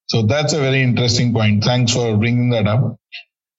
So 0.07 0.23
that's 0.23 0.53
a 0.53 0.59
very 0.59 0.81
interesting 0.83 1.33
point. 1.33 1.63
Thanks 1.63 1.93
for 1.93 2.17
bringing 2.17 2.51
that 2.51 2.67
up 2.67 2.97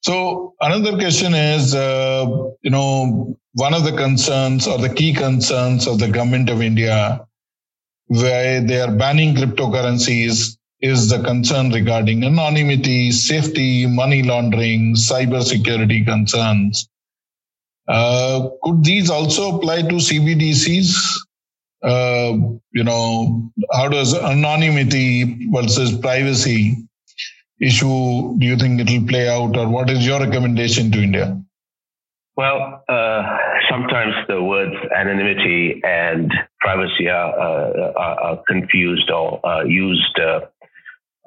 so 0.01 0.55
another 0.59 0.97
question 0.97 1.33
is, 1.33 1.75
uh, 1.75 2.25
you 2.61 2.71
know, 2.71 3.37
one 3.53 3.73
of 3.73 3.83
the 3.83 3.95
concerns 3.95 4.67
or 4.67 4.77
the 4.77 4.89
key 4.93 5.13
concerns 5.13 5.87
of 5.87 5.99
the 5.99 6.07
government 6.07 6.49
of 6.49 6.61
India, 6.61 7.25
where 8.07 8.61
they 8.61 8.81
are 8.81 8.91
banning 8.91 9.35
cryptocurrencies, 9.35 10.57
is 10.81 11.09
the 11.09 11.21
concern 11.21 11.69
regarding 11.71 12.23
anonymity, 12.23 13.11
safety, 13.11 13.85
money 13.85 14.23
laundering, 14.23 14.95
cyber 14.95 15.43
security 15.43 16.03
concerns. 16.03 16.89
Uh, 17.87 18.49
could 18.63 18.83
these 18.83 19.09
also 19.11 19.57
apply 19.57 19.83
to 19.83 19.95
CBDCs? 19.95 20.95
Uh, 21.83 22.33
you 22.71 22.83
know, 22.83 23.51
how 23.73 23.87
does 23.87 24.15
anonymity 24.15 25.47
versus 25.51 25.95
privacy 25.97 26.77
issue 27.61 28.37
do 28.37 28.45
you 28.45 28.57
think 28.57 28.81
it 28.81 28.89
will 28.89 29.07
play 29.07 29.29
out, 29.29 29.55
or 29.55 29.69
what 29.69 29.89
is 29.89 30.05
your 30.05 30.19
recommendation 30.19 30.91
to 30.91 31.01
India? 31.01 31.41
Well, 32.35 32.83
uh, 32.89 33.37
sometimes 33.69 34.13
the 34.27 34.41
words 34.41 34.73
anonymity 34.95 35.81
and 35.83 36.31
privacy 36.59 37.07
are, 37.09 37.39
uh, 37.39 37.93
are 37.95 38.43
confused 38.47 39.11
or 39.11 39.45
uh, 39.45 39.63
used 39.63 40.19
uh, 40.19 40.39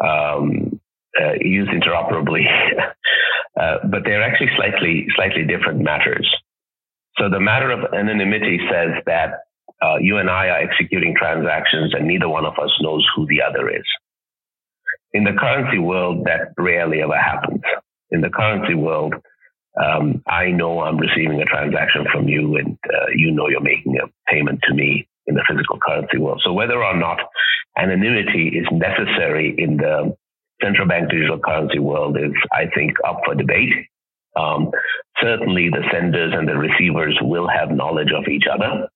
um, 0.04 0.80
uh, 1.20 1.34
used 1.40 1.70
interoperably, 1.70 2.44
uh, 3.60 3.76
but 3.84 4.02
they're 4.04 4.22
actually 4.22 4.50
slightly 4.56 5.06
slightly 5.14 5.44
different 5.44 5.80
matters. 5.80 6.28
So 7.18 7.28
the 7.30 7.38
matter 7.38 7.70
of 7.70 7.94
anonymity 7.94 8.58
says 8.68 9.02
that 9.06 9.40
you 10.00 10.16
and 10.16 10.30
I 10.30 10.48
are 10.48 10.60
executing 10.62 11.14
transactions, 11.14 11.92
and 11.94 12.08
neither 12.08 12.28
one 12.28 12.46
of 12.46 12.54
us 12.54 12.70
knows 12.80 13.06
who 13.14 13.26
the 13.26 13.42
other 13.42 13.68
is. 13.68 13.84
In 15.14 15.24
the 15.24 15.32
currency 15.32 15.78
world, 15.78 16.24
that 16.24 16.52
rarely 16.58 17.00
ever 17.00 17.16
happens. 17.16 17.62
In 18.10 18.20
the 18.20 18.30
currency 18.30 18.74
world, 18.74 19.14
um, 19.82 20.22
I 20.28 20.50
know 20.50 20.80
I'm 20.80 20.98
receiving 20.98 21.40
a 21.40 21.44
transaction 21.44 22.04
from 22.12 22.28
you, 22.28 22.56
and 22.56 22.76
uh, 22.92 23.06
you 23.14 23.30
know 23.30 23.48
you're 23.48 23.60
making 23.60 23.96
a 23.96 24.06
payment 24.30 24.60
to 24.64 24.74
me 24.74 25.08
in 25.26 25.34
the 25.34 25.44
physical 25.48 25.78
currency 25.78 26.18
world. 26.18 26.42
So 26.44 26.52
whether 26.52 26.82
or 26.82 26.96
not 26.96 27.18
anonymity 27.76 28.48
is 28.48 28.66
necessary 28.70 29.54
in 29.56 29.76
the 29.76 30.16
central 30.62 30.86
bank 30.86 31.10
digital 31.10 31.38
currency 31.38 31.78
world 31.78 32.16
is, 32.16 32.32
I 32.52 32.66
think, 32.74 32.92
up 33.06 33.20
for 33.24 33.34
debate. 33.34 33.72
Um, 34.36 34.70
certainly, 35.20 35.70
the 35.70 35.84
senders 35.92 36.34
and 36.36 36.48
the 36.48 36.56
receivers 36.56 37.18
will 37.22 37.48
have 37.48 37.70
knowledge 37.70 38.12
of 38.14 38.28
each 38.28 38.44
other. 38.52 38.88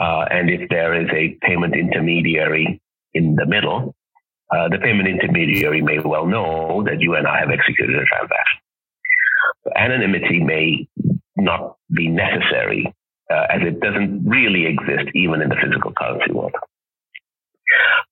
Uh, 0.00 0.24
and 0.30 0.50
if 0.50 0.68
there 0.68 1.00
is 1.00 1.08
a 1.12 1.36
payment 1.46 1.74
intermediary 1.74 2.80
in 3.14 3.34
the 3.34 3.46
middle, 3.46 3.95
uh, 4.54 4.68
the 4.68 4.78
payment 4.78 5.08
intermediary 5.08 5.82
may 5.82 5.98
well 5.98 6.26
know 6.26 6.84
that 6.84 7.00
you 7.00 7.14
and 7.14 7.26
I 7.26 7.40
have 7.40 7.50
executed 7.50 7.96
a 7.96 8.04
transaction. 8.04 8.60
Anonymity 9.74 10.40
may 10.40 10.88
not 11.36 11.76
be 11.92 12.08
necessary 12.08 12.94
uh, 13.30 13.46
as 13.50 13.62
it 13.62 13.80
doesn't 13.80 14.24
really 14.24 14.66
exist 14.66 15.10
even 15.14 15.42
in 15.42 15.48
the 15.48 15.56
physical 15.56 15.92
currency 15.92 16.32
world. 16.32 16.54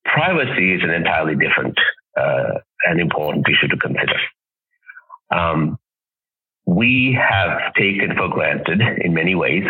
Privacy 0.05 0.75
is 0.75 0.83
an 0.83 0.91
entirely 0.91 1.35
different 1.37 1.79
uh, 2.17 2.59
and 2.87 3.01
important 3.01 3.47
issue 3.49 3.69
to 3.69 3.77
consider. 3.77 4.19
Um, 5.31 5.79
we 6.67 7.19
have 7.21 7.75
taken 7.75 8.17
for 8.17 8.29
granted 8.29 8.81
in 9.03 9.15
many 9.15 9.35
ways 9.35 9.65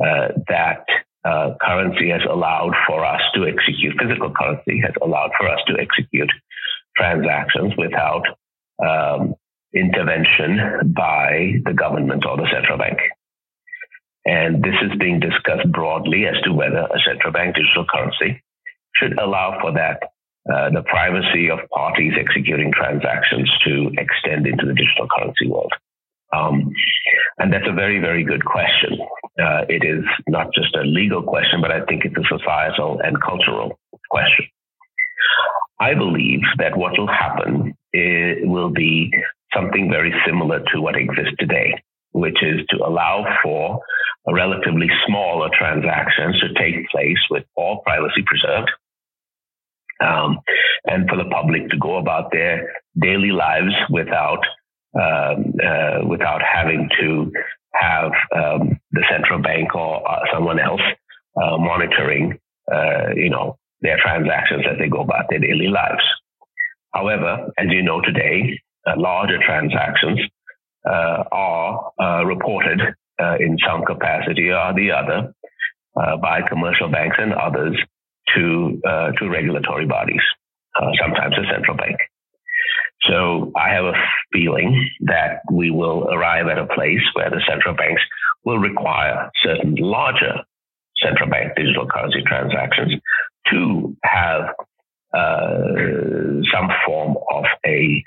uh, 0.00 0.28
that 0.48 0.84
uh, 1.24 1.50
currency 1.60 2.10
has 2.10 2.22
allowed 2.28 2.74
for 2.86 3.04
us 3.04 3.20
to 3.34 3.46
execute, 3.46 3.96
physical 4.00 4.32
currency 4.32 4.80
has 4.80 4.94
allowed 5.02 5.30
for 5.38 5.48
us 5.48 5.60
to 5.66 5.74
execute 5.78 6.30
transactions 6.96 7.72
without 7.76 8.24
um, 8.84 9.34
intervention 9.74 10.92
by 10.94 11.52
the 11.64 11.74
government 11.74 12.24
or 12.26 12.36
the 12.36 12.48
central 12.52 12.78
bank. 12.78 12.98
And 14.24 14.62
this 14.62 14.74
is 14.82 14.98
being 14.98 15.20
discussed 15.20 15.70
broadly 15.72 16.26
as 16.26 16.40
to 16.44 16.52
whether 16.52 16.84
a 16.84 16.98
central 17.06 17.32
bank 17.32 17.56
digital 17.56 17.86
currency 17.86 18.42
should 18.94 19.18
allow 19.18 19.58
for 19.60 19.72
that, 19.72 20.02
uh, 20.52 20.70
the 20.70 20.82
privacy 20.82 21.50
of 21.50 21.60
parties 21.70 22.12
executing 22.18 22.72
transactions 22.72 23.50
to 23.64 23.90
extend 23.98 24.46
into 24.46 24.66
the 24.66 24.74
digital 24.74 25.08
currency 25.16 25.48
world. 25.48 25.72
Um, 26.32 26.72
and 27.38 27.52
that's 27.52 27.68
a 27.68 27.72
very, 27.72 28.00
very 28.00 28.24
good 28.24 28.44
question. 28.44 28.98
Uh, 29.40 29.62
it 29.68 29.84
is 29.84 30.04
not 30.28 30.52
just 30.52 30.74
a 30.76 30.82
legal 30.82 31.22
question, 31.22 31.60
but 31.60 31.70
I 31.70 31.84
think 31.86 32.04
it's 32.04 32.16
a 32.16 32.38
societal 32.38 33.00
and 33.02 33.20
cultural 33.22 33.78
question. 34.10 34.46
I 35.80 35.94
believe 35.94 36.40
that 36.58 36.76
what 36.76 36.98
will 36.98 37.08
happen 37.08 37.74
will 37.94 38.70
be 38.70 39.10
something 39.54 39.88
very 39.90 40.12
similar 40.26 40.60
to 40.72 40.80
what 40.80 40.96
exists 40.96 41.34
today, 41.38 41.82
which 42.12 42.42
is 42.42 42.60
to 42.70 42.84
allow 42.84 43.24
for 43.42 43.80
a 44.28 44.34
relatively 44.34 44.88
smaller 45.06 45.48
transactions 45.56 46.40
to 46.40 46.52
take 46.60 46.88
place 46.90 47.18
with 47.30 47.44
all 47.54 47.80
privacy 47.86 48.22
preserved. 48.26 48.70
Um, 50.00 50.38
and 50.84 51.08
for 51.08 51.16
the 51.16 51.28
public 51.30 51.70
to 51.70 51.78
go 51.78 51.96
about 51.96 52.30
their 52.30 52.72
daily 53.00 53.32
lives 53.32 53.74
without 53.90 54.40
um, 54.94 55.54
uh, 55.62 56.06
without 56.06 56.40
having 56.42 56.88
to 57.00 57.30
have 57.74 58.12
um, 58.34 58.80
the 58.92 59.04
central 59.10 59.40
bank 59.40 59.74
or 59.74 60.08
uh, 60.08 60.20
someone 60.32 60.58
else 60.58 60.80
uh, 61.36 61.56
monitoring, 61.58 62.38
uh, 62.72 63.08
you 63.14 63.30
know, 63.30 63.56
their 63.80 63.98
transactions 64.02 64.64
as 64.70 64.78
they 64.78 64.88
go 64.88 65.00
about 65.00 65.26
their 65.30 65.38
daily 65.38 65.68
lives. 65.68 66.02
However, 66.92 67.52
as 67.58 67.66
you 67.68 67.82
know 67.82 68.00
today, 68.00 68.60
uh, 68.86 68.94
larger 68.96 69.38
transactions 69.44 70.20
uh, 70.88 71.24
are 71.30 72.26
reported 72.26 72.80
in 73.40 73.58
some 73.66 73.84
capacity 73.84 74.50
or 74.50 74.72
the 74.74 74.90
other 74.92 75.32
by 75.94 76.40
commercial 76.48 76.88
banks 76.88 77.16
and 77.18 77.32
others 77.34 77.76
to 78.34 78.80
to 79.18 79.28
regulatory 79.28 79.86
bodies, 79.86 80.22
sometimes 81.00 81.34
the 81.36 81.44
central 81.52 81.76
bank. 81.76 81.98
So 83.02 83.52
I 83.56 83.70
have 83.70 83.84
a 83.84 83.94
feeling 84.32 84.90
that 85.02 85.42
we 85.52 85.70
will 85.70 86.08
arrive 86.10 86.48
at 86.48 86.58
a 86.58 86.66
place 86.66 87.02
where 87.14 87.30
the 87.30 87.40
central 87.48 87.74
banks 87.74 88.02
will 88.44 88.58
require 88.58 89.30
certain 89.42 89.76
larger 89.76 90.34
central 91.02 91.30
bank 91.30 91.52
digital 91.56 91.86
currency 91.86 92.22
transactions 92.26 92.94
to 93.50 93.96
have 94.02 94.42
uh, 95.14 96.42
some 96.52 96.68
form 96.84 97.16
of 97.30 97.44
a 97.64 98.02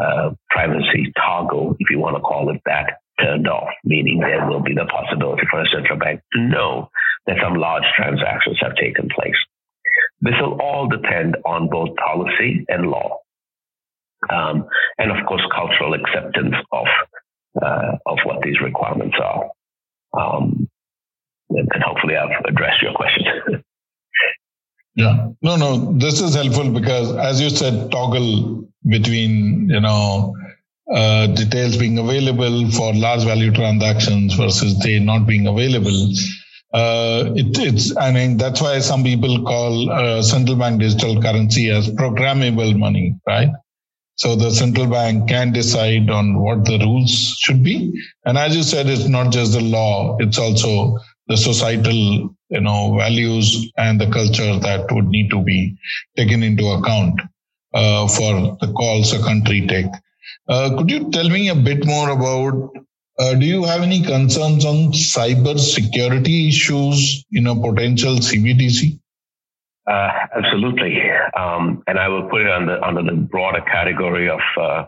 uh, 0.00 0.30
privacy 0.50 1.12
toggle, 1.16 1.74
if 1.80 1.90
you 1.90 1.98
want 1.98 2.16
to 2.16 2.20
call 2.20 2.50
it 2.54 2.60
that, 2.66 3.00
turned 3.20 3.48
off, 3.48 3.68
meaning 3.84 4.20
there 4.20 4.46
will 4.46 4.60
be 4.60 4.74
the 4.74 4.84
possibility 4.84 5.42
for 5.50 5.62
a 5.62 5.68
central 5.74 5.98
bank 5.98 6.20
to 6.32 6.40
know 6.40 6.88
that 7.26 7.36
some 7.42 7.54
large 7.54 7.84
transactions 7.96 8.58
have 8.60 8.76
taken 8.76 9.08
place. 9.08 9.36
This 10.20 10.34
will 10.40 10.60
all 10.60 10.86
depend 10.88 11.36
on 11.44 11.68
both 11.68 11.96
policy 11.96 12.64
and 12.68 12.86
law 12.86 13.18
um, 14.30 14.66
and 14.98 15.10
of 15.10 15.18
course 15.26 15.42
cultural 15.54 15.94
acceptance 15.94 16.54
of 16.72 16.86
uh, 17.62 17.92
of 18.06 18.18
what 18.24 18.42
these 18.42 18.60
requirements 18.60 19.16
are. 19.22 19.50
Um, 20.18 20.68
and, 21.50 21.82
hopefully, 21.82 22.16
I've 22.16 22.44
addressed 22.44 22.82
your 22.82 22.92
question. 22.94 23.24
yeah, 24.96 25.28
no, 25.42 25.56
no, 25.56 25.92
this 25.98 26.20
is 26.20 26.34
helpful 26.34 26.70
because, 26.70 27.14
as 27.16 27.40
you 27.40 27.50
said, 27.50 27.90
toggle 27.90 28.68
between 28.86 29.68
you 29.68 29.80
know 29.80 30.34
uh, 30.92 31.26
details 31.28 31.76
being 31.76 31.98
available 31.98 32.70
for 32.70 32.94
large 32.94 33.24
value 33.24 33.52
transactions 33.52 34.34
versus 34.34 34.78
they 34.80 34.98
not 34.98 35.26
being 35.26 35.46
available. 35.46 36.12
Uh, 36.74 37.32
it, 37.34 37.56
it's, 37.58 37.96
I 37.96 38.12
mean, 38.12 38.36
that's 38.36 38.60
why 38.60 38.78
some 38.80 39.02
people 39.02 39.44
call 39.44 39.90
uh, 39.90 40.22
central 40.22 40.56
bank 40.56 40.80
digital 40.80 41.22
currency 41.22 41.70
as 41.70 41.88
programmable 41.88 42.76
money, 42.76 43.16
right? 43.26 43.48
So 44.16 44.34
the 44.34 44.50
central 44.50 44.86
bank 44.86 45.28
can 45.28 45.52
decide 45.52 46.08
on 46.10 46.40
what 46.40 46.64
the 46.64 46.78
rules 46.78 47.36
should 47.38 47.62
be. 47.62 47.92
And 48.24 48.38
as 48.38 48.56
you 48.56 48.62
said, 48.62 48.88
it's 48.88 49.08
not 49.08 49.30
just 49.32 49.52
the 49.52 49.60
law, 49.60 50.16
it's 50.18 50.38
also 50.38 50.98
the 51.28 51.36
societal, 51.36 52.34
you 52.48 52.60
know, 52.60 52.96
values 52.96 53.70
and 53.76 54.00
the 54.00 54.10
culture 54.10 54.58
that 54.58 54.90
would 54.90 55.08
need 55.08 55.30
to 55.30 55.42
be 55.42 55.76
taken 56.16 56.42
into 56.42 56.66
account 56.66 57.20
uh, 57.74 58.08
for 58.08 58.56
the 58.60 58.72
calls 58.72 59.12
a 59.12 59.22
country 59.22 59.66
take. 59.66 59.86
Uh, 60.48 60.76
could 60.76 60.90
you 60.90 61.10
tell 61.10 61.28
me 61.28 61.48
a 61.48 61.54
bit 61.54 61.84
more 61.84 62.10
about 62.10 62.72
uh, 63.18 63.34
do 63.34 63.46
you 63.46 63.64
have 63.64 63.80
any 63.82 64.02
concerns 64.02 64.64
on 64.64 64.92
cyber 64.92 65.58
security 65.58 66.48
issues 66.48 67.24
in 67.32 67.46
a 67.46 67.54
potential 67.54 68.16
CBDC? 68.16 68.98
Uh, 69.86 70.10
absolutely, 70.36 71.00
um, 71.38 71.82
and 71.86 71.98
I 71.98 72.08
will 72.08 72.28
put 72.28 72.40
it 72.40 72.50
under 72.50 72.82
under 72.84 73.02
the 73.04 73.16
broader 73.16 73.60
category 73.60 74.28
of 74.28 74.40
uh, 74.60 74.84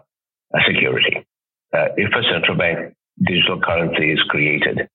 security. 0.67 1.25
Uh, 1.73 1.89
if 1.97 2.11
a 2.15 2.23
central 2.33 2.57
bank 2.57 2.95
digital 3.25 3.61
currency 3.61 4.13
is 4.13 4.21
created, 4.29 4.89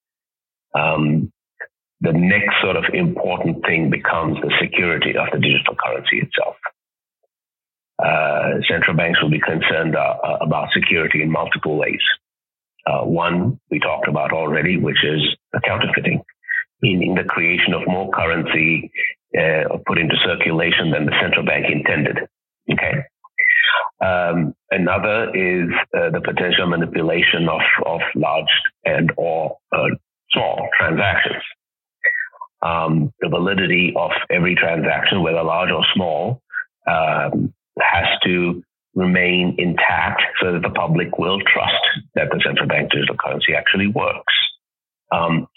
um, 0.76 1.32
the 2.02 2.12
next 2.12 2.56
sort 2.62 2.76
of 2.76 2.84
important 2.94 3.64
thing 3.66 3.90
becomes 3.90 4.38
the 4.42 4.52
security 4.60 5.16
of 5.16 5.28
the 5.32 5.40
digital 5.40 5.76
currency 5.76 6.20
itself. 6.20 6.56
Uh, 8.04 8.60
central 8.68 8.98
banks 8.98 9.22
will 9.22 9.30
be 9.30 9.40
concerned 9.40 9.96
uh, 9.96 10.16
about 10.42 10.68
security 10.74 11.22
in 11.22 11.32
multiple 11.32 11.78
ways. 11.78 12.02
Uh, 12.86 13.06
one 13.06 13.58
we 13.72 13.80
talked 13.80 14.10
about 14.10 14.34
already, 14.34 14.76
which 14.76 15.02
is 15.06 15.22
counterfeiting, 15.64 16.22
meaning 16.82 17.16
the 17.16 17.24
creation 17.24 17.74
of 17.74 17.88
more 17.88 18.12
currency 18.12 18.92
uh, 19.38 19.78
put 19.86 19.98
into 19.98 20.16
circulation 20.26 20.92
than 20.92 21.06
the 21.06 21.16
central 21.22 21.46
bank 21.46 21.66
intended. 21.70 22.18
Okay. 22.72 23.04
Um, 24.04 24.54
another 24.72 25.30
is 25.36 25.70
uh, 25.96 26.10
the 26.12 26.22
potential 26.22 26.68
manipulation 26.68 27.48
of, 27.48 27.62
of 27.86 28.02
large 28.16 28.46
and 28.86 29.12
or 29.18 29.58
uh, 29.72 29.88
small 30.32 30.68
transactions. 30.78 31.42
Um, 32.62 33.14
the 33.20 33.30
validity 33.30 33.94
of 33.96 34.12
every 34.30 34.56
transaction, 34.56 35.22
whether 35.22 35.44
large 35.44 35.72
or 35.72 35.84
small, 35.94 36.42
um, 36.88 37.54
has 37.80 38.08
to 38.26 38.64
remain 38.96 39.56
intact 39.58 40.22
so 40.42 40.54
that 40.54 40.62
the 40.62 40.70
public 40.70 41.18
will 41.18 41.40
trust 41.42 41.84
that 42.16 42.30
the 42.30 42.42
central 42.46 42.68
bank 42.68 42.92
digital 42.92 43.16
currency 43.16 43.54
actually 43.56 43.88
works. 43.88 44.34
Um, 45.12 45.48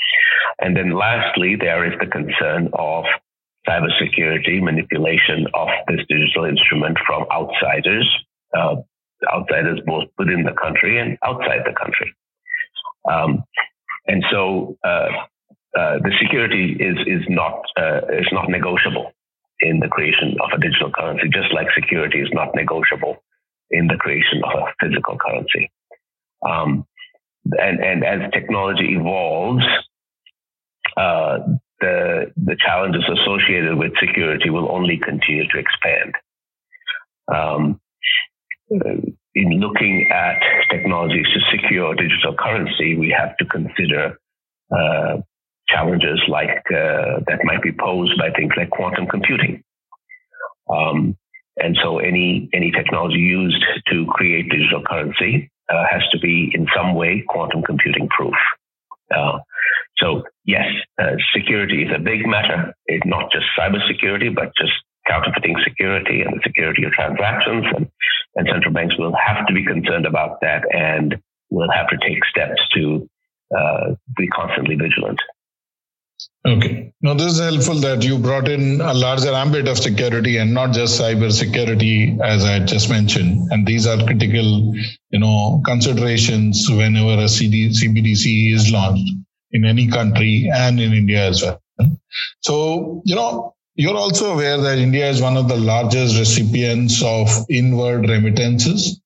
and 0.61 0.77
then 0.77 0.93
lastly, 0.93 1.57
there 1.59 1.85
is 1.87 1.99
the 2.01 2.07
concern 2.07 2.71
of 2.73 3.05
cybersecurity 3.69 4.63
manipulation 4.63 5.47
of 5.55 5.69
this 5.89 6.01
digital 6.09 6.45
instrument 6.45 6.99
from 7.07 7.27
outsiders, 7.33 8.09
uh, 8.57 8.77
outsiders 9.33 9.81
both 9.87 10.05
within 10.19 10.45
the 10.45 10.53
country 10.53 10.99
and 11.01 11.19
outside 11.25 11.61
the 11.65 11.75
country. 11.75 12.15
Um, 13.11 13.45
and 14.07 14.25
so 14.31 14.77
uh, 14.85 15.09
uh, 15.77 15.99
the 15.99 16.13
security 16.21 16.77
is 16.79 16.97
is 17.07 17.23
not 17.29 17.61
uh, 17.77 18.01
is 18.11 18.29
not 18.33 18.49
negotiable 18.49 19.13
in 19.61 19.81
the 19.81 19.89
creation 19.89 20.37
of 20.43 20.51
a 20.57 20.61
digital 20.61 20.91
currency, 20.93 21.29
just 21.29 21.53
like 21.53 21.67
security 21.75 22.21
is 22.21 22.29
not 22.33 22.55
negotiable 22.55 23.17
in 23.71 23.87
the 23.87 23.97
creation 23.97 24.43
of 24.45 24.53
a 24.61 24.73
physical 24.81 25.17
currency. 25.19 25.71
Um, 26.49 26.87
and 27.59 27.81
and 27.81 28.05
as 28.05 28.31
technology 28.33 28.95
evolves, 28.95 29.65
uh, 30.97 31.39
the, 31.81 32.33
the 32.37 32.57
challenges 32.65 33.05
associated 33.05 33.77
with 33.77 33.93
security 34.01 34.51
will 34.51 34.71
only 34.71 34.99
continue 34.99 35.47
to 35.49 35.59
expand. 35.59 36.15
Um, 37.33 37.81
in 39.35 39.61
looking 39.61 40.09
at 40.11 40.41
technologies 40.71 41.27
to 41.35 41.41
secure 41.57 41.95
digital 41.95 42.35
currency, 42.39 42.97
we 42.97 43.15
have 43.17 43.37
to 43.37 43.45
consider 43.45 44.19
uh, 44.77 45.19
challenges 45.69 46.21
like 46.29 46.63
uh, 46.71 47.21
that 47.27 47.41
might 47.45 47.63
be 47.63 47.73
posed 47.73 48.19
by 48.19 48.31
things 48.31 48.53
like 48.57 48.71
quantum 48.71 49.07
computing. 49.07 49.63
Um, 50.71 51.17
and 51.59 51.77
so, 51.83 51.99
any 51.99 52.49
any 52.53 52.71
technology 52.71 53.19
used 53.19 53.65
to 53.91 54.07
create 54.09 54.51
digital 54.51 54.83
currency 54.83 55.51
uh, 55.71 55.85
has 55.91 56.03
to 56.13 56.19
be 56.19 56.51
in 56.55 56.67
some 56.77 56.95
way 56.95 57.25
quantum 57.27 57.63
computing 57.63 58.09
proof. 58.09 58.35
Uh, 59.15 59.39
so 59.99 60.25
yes, 60.45 60.67
uh, 61.01 61.17
security 61.35 61.83
is 61.83 61.91
a 61.95 61.99
big 61.99 62.27
matter. 62.27 62.75
It's 62.87 63.07
not 63.07 63.31
just 63.33 63.47
cybersecurity, 63.59 64.35
but 64.35 64.53
just 64.57 64.73
counterfeiting 65.09 65.57
security 65.65 66.21
and 66.21 66.37
the 66.37 66.41
security 66.43 66.85
of 66.85 66.93
transactions. 66.93 67.65
And, 67.75 67.89
and 68.35 68.49
central 68.51 68.75
banks 68.75 68.97
will 68.99 69.15
have 69.15 69.47
to 69.47 69.55
be 69.55 69.65
concerned 69.65 70.07
about 70.07 70.41
that 70.43 70.63
and 70.71 71.17
will 71.51 71.71
have 71.71 71.89
to 71.89 71.97
take 72.07 72.25
steps 72.27 72.61
to 72.75 73.09
uh, 73.57 73.95
be 74.17 74.27
constantly 74.29 74.75
vigilant. 74.75 75.19
Okay. 76.45 76.93
Now, 77.01 77.15
this 77.15 77.33
is 77.33 77.41
helpful 77.41 77.75
that 77.81 78.05
you 78.05 78.19
brought 78.19 78.49
in 78.49 78.81
a 78.81 78.95
larger 78.95 79.33
ambit 79.33 79.67
of 79.67 79.79
security 79.79 80.37
and 80.37 80.55
not 80.55 80.73
just 80.73 81.01
cyber 81.01 81.33
security, 81.33 82.17
as 82.23 82.45
I 82.45 82.61
just 82.61 82.89
mentioned. 82.89 83.51
And 83.51 83.67
these 83.67 83.87
are 83.87 83.97
critical, 84.05 84.73
you 85.11 85.19
know, 85.19 85.61
considerations 85.65 86.69
whenever 86.71 87.23
a 87.23 87.29
CD, 87.29 87.71
CBDC 87.71 88.53
is 88.53 88.71
launched 88.71 89.11
in 89.53 89.65
any 89.65 89.89
country 89.89 90.51
and 90.53 90.81
in 90.81 90.93
India 90.93 91.29
as 91.29 91.43
well. 91.43 91.61
So, 92.41 93.03
you 93.05 93.15
know, 93.15 93.55
you're 93.75 93.97
also 93.97 94.33
aware 94.33 94.59
that 94.59 94.79
India 94.79 95.09
is 95.09 95.21
one 95.21 95.37
of 95.37 95.49
the 95.49 95.57
largest 95.57 96.19
recipients 96.19 97.03
of 97.03 97.29
inward 97.51 98.09
remittances. 98.09 99.01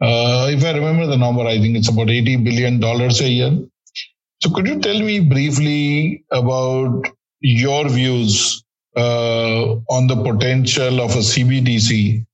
Uh, 0.00 0.48
if 0.50 0.64
I 0.64 0.72
remember 0.72 1.06
the 1.06 1.16
number, 1.16 1.42
I 1.42 1.58
think 1.58 1.76
it's 1.76 1.90
about 1.90 2.06
$80 2.06 2.44
billion 2.44 2.82
a 2.82 3.28
year. 3.28 3.58
So 4.40 4.50
could 4.50 4.66
you 4.66 4.80
tell 4.80 4.98
me 4.98 5.20
briefly 5.20 6.24
about 6.30 7.06
your 7.40 7.88
views 7.88 8.64
uh, 8.96 9.74
on 9.90 10.06
the 10.06 10.16
potential 10.16 11.00
of 11.00 11.10
a 11.10 11.18
CBDC 11.18 12.24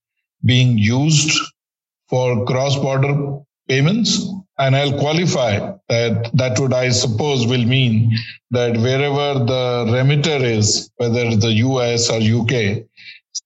being 0.45 0.79
used 0.79 1.41
for 2.09 2.45
cross-border 2.45 3.41
payments? 3.69 4.29
And 4.59 4.77
I'll 4.77 4.99
qualify 4.99 5.59
that 5.89 6.31
that 6.35 6.59
would, 6.61 6.73
I 6.73 6.91
suppose, 6.91 7.47
will 7.47 7.65
mean 7.65 8.17
that 8.53 8.77
wherever 8.77 9.45
the 9.45 9.91
remitter 9.93 10.45
is, 10.45 10.91
whether 10.97 11.35
the 11.37 11.53
US 11.53 12.09
or 12.09 12.19
UK, 12.19 12.85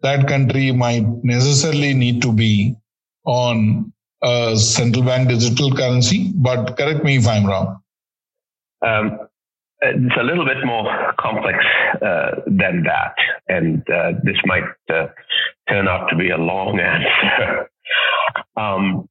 that 0.03 0.29
country 0.29 0.71
might 0.73 1.07
necessarily 1.25 1.95
need 1.95 2.21
to 2.23 2.33
be 2.33 2.77
on 3.25 3.93
a 4.23 4.57
central 4.57 5.05
bank 5.05 5.29
digital 5.29 5.73
currency. 5.75 6.31
But 6.35 6.77
correct 6.77 7.05
me 7.05 7.17
if 7.17 7.27
I'm 7.27 7.47
wrong. 7.47 7.81
Um, 8.85 9.19
it's 9.81 10.17
a 10.19 10.23
little 10.23 10.45
bit 10.45 10.65
more 10.65 11.15
complex 11.19 11.59
uh, 12.03 12.41
than 12.47 12.83
that, 12.85 13.15
and 13.49 13.89
uh, 13.89 14.13
this 14.25 14.37
might 14.45 14.65
uh, 14.93 15.07
turn 15.69 15.87
out 15.87 16.09
to 16.09 16.17
be 16.17 16.31
a 16.31 16.37
long 16.37 16.81
answer. 16.95 17.71
um, 18.57 19.09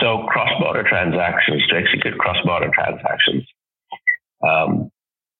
so, 0.00 0.24
cross-border 0.28 0.84
transactions 0.88 1.66
to 1.68 1.76
execute 1.76 2.16
cross-border 2.18 2.70
transactions, 2.72 3.44
um, 4.46 4.90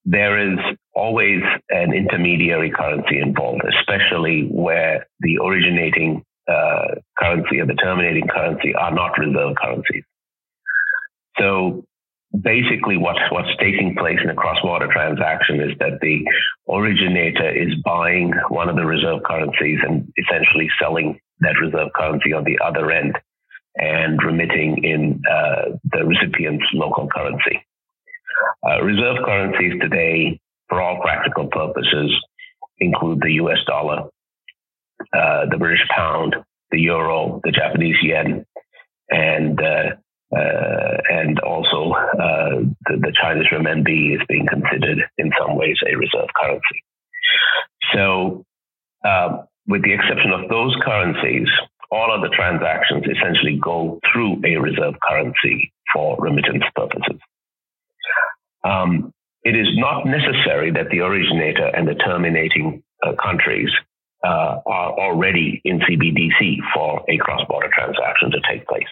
there 0.05 0.53
is 0.53 0.59
always 0.95 1.41
an 1.71 1.95
intermediary 1.95 2.71
currency 2.71 3.19
involved, 3.19 3.63
especially 3.79 4.47
where 4.51 5.07
the 5.21 5.39
originating 5.39 6.23
uh, 6.47 6.97
currency 7.19 7.59
or 7.61 7.67
the 7.67 7.75
terminating 7.75 8.29
currency 8.29 8.75
are 8.75 8.95
not 8.95 9.19
reserve 9.19 9.57
currencies. 9.57 10.05
So 11.39 11.85
basically 12.39 12.99
what, 12.99 13.17
what's 13.31 13.57
taking 13.59 13.97
place 13.97 14.19
in 14.23 14.29
a 14.29 14.35
cross-border 14.35 14.89
transaction 14.93 15.61
is 15.61 15.71
that 15.79 16.01
the 16.03 16.23
originator 16.69 17.51
is 17.51 17.75
buying 17.83 18.33
one 18.49 18.69
of 18.69 18.77
the 18.77 18.85
reserve 18.85 19.23
currencies 19.25 19.79
and 19.87 20.13
essentially 20.19 20.69
selling 20.79 21.19
that 21.41 21.55
reserve 21.63 21.89
currency 21.97 22.35
on 22.35 22.45
the 22.45 22.59
other 22.63 22.91
end 22.91 23.17
and 23.77 24.23
remitting 24.23 24.85
in 24.85 25.23
uh, 25.31 25.77
the 25.93 26.05
recipient's 26.05 26.67
local 26.75 27.09
currency. 27.09 27.65
Uh, 28.67 28.83
reserve 28.83 29.17
currencies 29.25 29.73
today, 29.81 30.41
for 30.69 30.81
all 30.81 31.01
practical 31.03 31.47
purposes, 31.49 32.11
include 32.79 33.21
the 33.21 33.33
US 33.33 33.59
dollar, 33.67 34.09
uh, 35.13 35.47
the 35.51 35.59
British 35.59 35.87
pound, 35.95 36.37
the 36.71 36.81
euro, 36.81 37.41
the 37.45 37.51
Japanese 37.51 37.97
yen, 38.03 38.45
and 39.11 39.61
uh, 39.61 39.91
uh, 40.37 40.97
and 41.11 41.39
also 41.41 41.93
uh, 41.93 42.59
the, 42.87 42.97
the, 42.99 43.13
Chinese 43.21 43.47
renminbi 43.53 44.17
is 44.17 44.21
being 44.29 44.47
considered 44.47 44.99
in 45.19 45.31
some 45.39 45.57
ways 45.57 45.77
a 45.87 45.95
reserve 45.95 46.29
currency. 46.35 46.83
So, 47.93 48.45
with 49.69 49.83
the 49.85 49.93
exception 49.93 50.33
of 50.33 50.49
those 50.49 50.75
currencies, 50.85 51.47
all 51.91 52.15
of 52.15 52.23
the 52.23 52.35
transactions 52.35 53.05
essentially 53.05 53.59
go 53.63 54.01
through 54.13 54.41
a 54.45 54.57
reserve 54.57 54.95
currency 55.03 55.73
for 55.93 56.17
remittance 56.19 56.65
purposes. 56.75 57.21
Um, 58.65 59.13
it 59.43 59.55
is 59.55 59.69
not 59.77 60.07
necessary 60.07 60.71
that 60.73 60.89
the 60.91 61.01
originator 61.01 61.67
and 61.67 61.87
the 61.87 61.95
terminating 61.95 62.83
uh, 63.03 63.13
countries 63.23 63.69
uh, 64.25 64.61
are 64.67 64.99
already 64.99 65.61
in 65.65 65.81
CBDC 65.81 66.57
for 66.75 67.05
a 67.09 67.19
cross-border 67.19 67.69
transaction 67.75 68.31
to 68.31 68.41
take 68.49 68.67
place. 68.67 68.89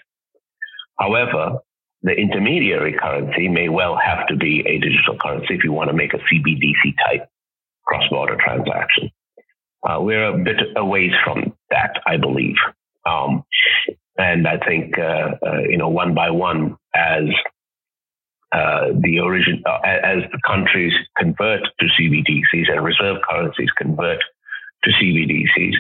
However, 0.99 1.59
the 2.03 2.13
intermediary 2.13 2.95
currency 3.01 3.49
may 3.49 3.69
well 3.69 3.97
have 3.97 4.27
to 4.27 4.37
be 4.37 4.61
a 4.67 4.79
digital 4.79 5.17
currency 5.21 5.55
if 5.55 5.65
you 5.65 5.73
want 5.73 5.89
to 5.89 5.97
make 5.97 6.13
a 6.13 6.19
CBDC 6.19 6.95
type 7.07 7.29
cross-border 7.87 8.37
transaction. 8.45 9.11
Uh, 9.89 9.99
we're 10.01 10.27
a 10.27 10.37
bit 10.37 10.61
away 10.77 11.11
from 11.25 11.55
that, 11.71 11.95
I 12.07 12.17
believe. 12.17 12.57
Um, 13.07 13.45
and 14.19 14.47
I 14.47 14.59
think, 14.59 14.99
uh, 14.99 15.35
uh, 15.45 15.61
you 15.69 15.79
know, 15.79 15.89
one 15.89 16.15
by 16.15 16.31
one, 16.31 16.77
as 16.95 17.25
uh, 18.53 18.89
the 19.01 19.19
origin, 19.21 19.63
uh, 19.67 19.79
as 19.85 20.23
the 20.31 20.39
countries 20.47 20.93
convert 21.17 21.63
to 21.81 21.87
CBDCs 21.99 22.71
and 22.71 22.85
reserve 22.85 23.17
currencies 23.29 23.71
convert 23.79 24.19
to 24.85 24.91
CBDCs, 24.91 25.75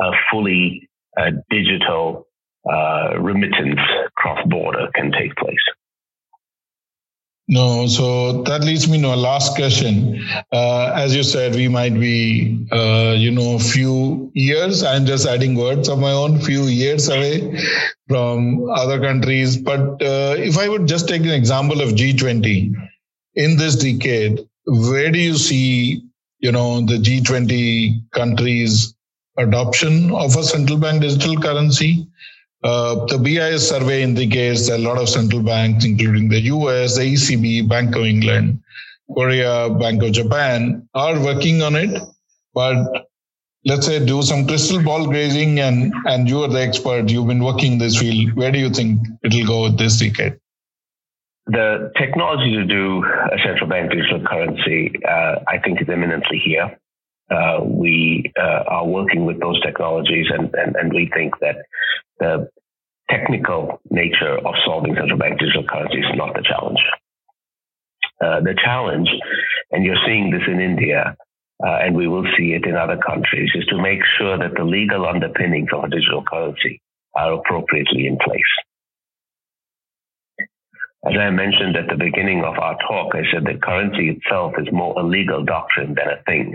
a 0.00 0.10
fully 0.30 0.88
uh, 1.18 1.30
digital 1.50 2.26
uh, 2.70 3.18
remittance 3.20 3.80
cross 4.16 4.40
border 4.48 4.88
can 4.94 5.12
take 5.12 5.36
place. 5.36 5.54
No, 7.46 7.86
so 7.88 8.42
that 8.44 8.64
leads 8.64 8.88
me 8.88 9.00
to 9.02 9.08
a 9.08 9.16
last 9.16 9.54
question. 9.54 10.18
Uh, 10.50 10.92
as 10.94 11.14
you 11.14 11.22
said, 11.22 11.54
we 11.54 11.68
might 11.68 11.92
be, 11.92 12.66
uh, 12.72 13.14
you 13.18 13.30
know, 13.30 13.56
a 13.56 13.58
few 13.58 14.30
years. 14.34 14.82
I'm 14.82 15.04
just 15.04 15.26
adding 15.26 15.54
words 15.54 15.90
of 15.90 15.98
my 15.98 16.12
own, 16.12 16.40
few 16.40 16.62
years 16.64 17.08
away 17.08 17.58
from 18.08 18.70
other 18.70 18.98
countries. 18.98 19.58
But 19.58 20.02
uh, 20.02 20.36
if 20.38 20.56
I 20.56 20.68
would 20.70 20.86
just 20.88 21.06
take 21.06 21.20
an 21.22 21.30
example 21.32 21.82
of 21.82 21.90
G20 21.90 22.72
in 23.34 23.56
this 23.58 23.76
decade, 23.76 24.40
where 24.66 25.10
do 25.10 25.18
you 25.18 25.36
see, 25.36 26.02
you 26.38 26.50
know, 26.50 26.80
the 26.80 26.96
G20 26.96 28.10
countries' 28.12 28.94
adoption 29.36 30.10
of 30.12 30.34
a 30.36 30.44
central 30.44 30.78
bank 30.78 31.02
digital 31.02 31.36
currency? 31.38 32.08
Uh, 32.64 33.04
the 33.06 33.18
BIS 33.18 33.68
survey 33.68 34.02
indicates 34.02 34.68
that 34.68 34.78
a 34.78 34.82
lot 34.82 34.96
of 34.96 35.06
central 35.06 35.42
banks, 35.42 35.84
including 35.84 36.30
the 36.30 36.40
US, 36.40 36.96
the 36.96 37.02
ECB, 37.02 37.68
Bank 37.68 37.94
of 37.94 38.04
England, 38.04 38.62
Korea, 39.14 39.68
Bank 39.68 40.02
of 40.02 40.12
Japan, 40.12 40.88
are 40.94 41.22
working 41.22 41.62
on 41.62 41.76
it. 41.76 42.00
But 42.54 43.06
let's 43.66 43.86
say 43.86 44.04
do 44.04 44.22
some 44.22 44.46
crystal 44.46 44.82
ball 44.82 45.06
grazing 45.06 45.60
and, 45.60 45.92
and 46.06 46.26
you 46.26 46.42
are 46.42 46.48
the 46.48 46.60
expert, 46.60 47.10
you've 47.10 47.26
been 47.26 47.44
working 47.44 47.76
this 47.76 47.98
field. 47.98 48.34
Where 48.34 48.50
do 48.50 48.58
you 48.58 48.70
think 48.70 49.06
it'll 49.22 49.46
go 49.46 49.68
this 49.68 49.98
decade? 49.98 50.38
The 51.46 51.92
technology 51.98 52.54
to 52.56 52.64
do 52.64 53.04
a 53.04 53.36
central 53.44 53.68
bank 53.68 53.90
digital 53.90 54.24
currency, 54.24 54.92
uh, 55.06 55.40
I 55.46 55.58
think, 55.58 55.82
is 55.82 55.88
imminently 55.90 56.38
here. 56.38 56.78
Uh, 57.34 57.64
we 57.64 58.32
uh, 58.38 58.62
are 58.68 58.86
working 58.86 59.26
with 59.26 59.40
those 59.40 59.60
technologies, 59.62 60.26
and, 60.30 60.54
and, 60.54 60.76
and 60.76 60.92
we 60.92 61.10
think 61.14 61.34
that 61.40 61.56
the 62.20 62.48
technical 63.10 63.80
nature 63.90 64.38
of 64.38 64.54
solving 64.64 64.94
central 64.94 65.18
bank 65.18 65.40
digital 65.40 65.64
currency 65.64 65.98
is 65.98 66.14
not 66.14 66.34
the 66.34 66.42
challenge. 66.42 66.78
Uh, 68.22 68.40
the 68.40 68.54
challenge, 68.64 69.08
and 69.72 69.84
you're 69.84 70.04
seeing 70.06 70.30
this 70.30 70.46
in 70.46 70.60
India, 70.60 71.16
uh, 71.66 71.78
and 71.82 71.96
we 71.96 72.06
will 72.06 72.26
see 72.36 72.52
it 72.52 72.64
in 72.66 72.76
other 72.76 72.98
countries, 73.04 73.50
is 73.54 73.66
to 73.66 73.82
make 73.82 74.00
sure 74.16 74.38
that 74.38 74.54
the 74.56 74.64
legal 74.64 75.04
underpinnings 75.06 75.68
of 75.72 75.84
a 75.84 75.88
digital 75.88 76.22
currency 76.22 76.80
are 77.16 77.32
appropriately 77.32 78.06
in 78.06 78.16
place. 78.18 78.52
As 81.06 81.18
I 81.18 81.30
mentioned 81.30 81.76
at 81.76 81.88
the 81.88 82.02
beginning 82.02 82.44
of 82.44 82.58
our 82.58 82.78
talk, 82.78 83.14
I 83.14 83.22
said 83.32 83.44
that 83.44 83.62
currency 83.62 84.08
itself 84.08 84.54
is 84.58 84.68
more 84.72 84.98
a 84.98 85.02
legal 85.02 85.44
doctrine 85.44 85.94
than 85.94 86.08
a 86.08 86.22
thing. 86.22 86.54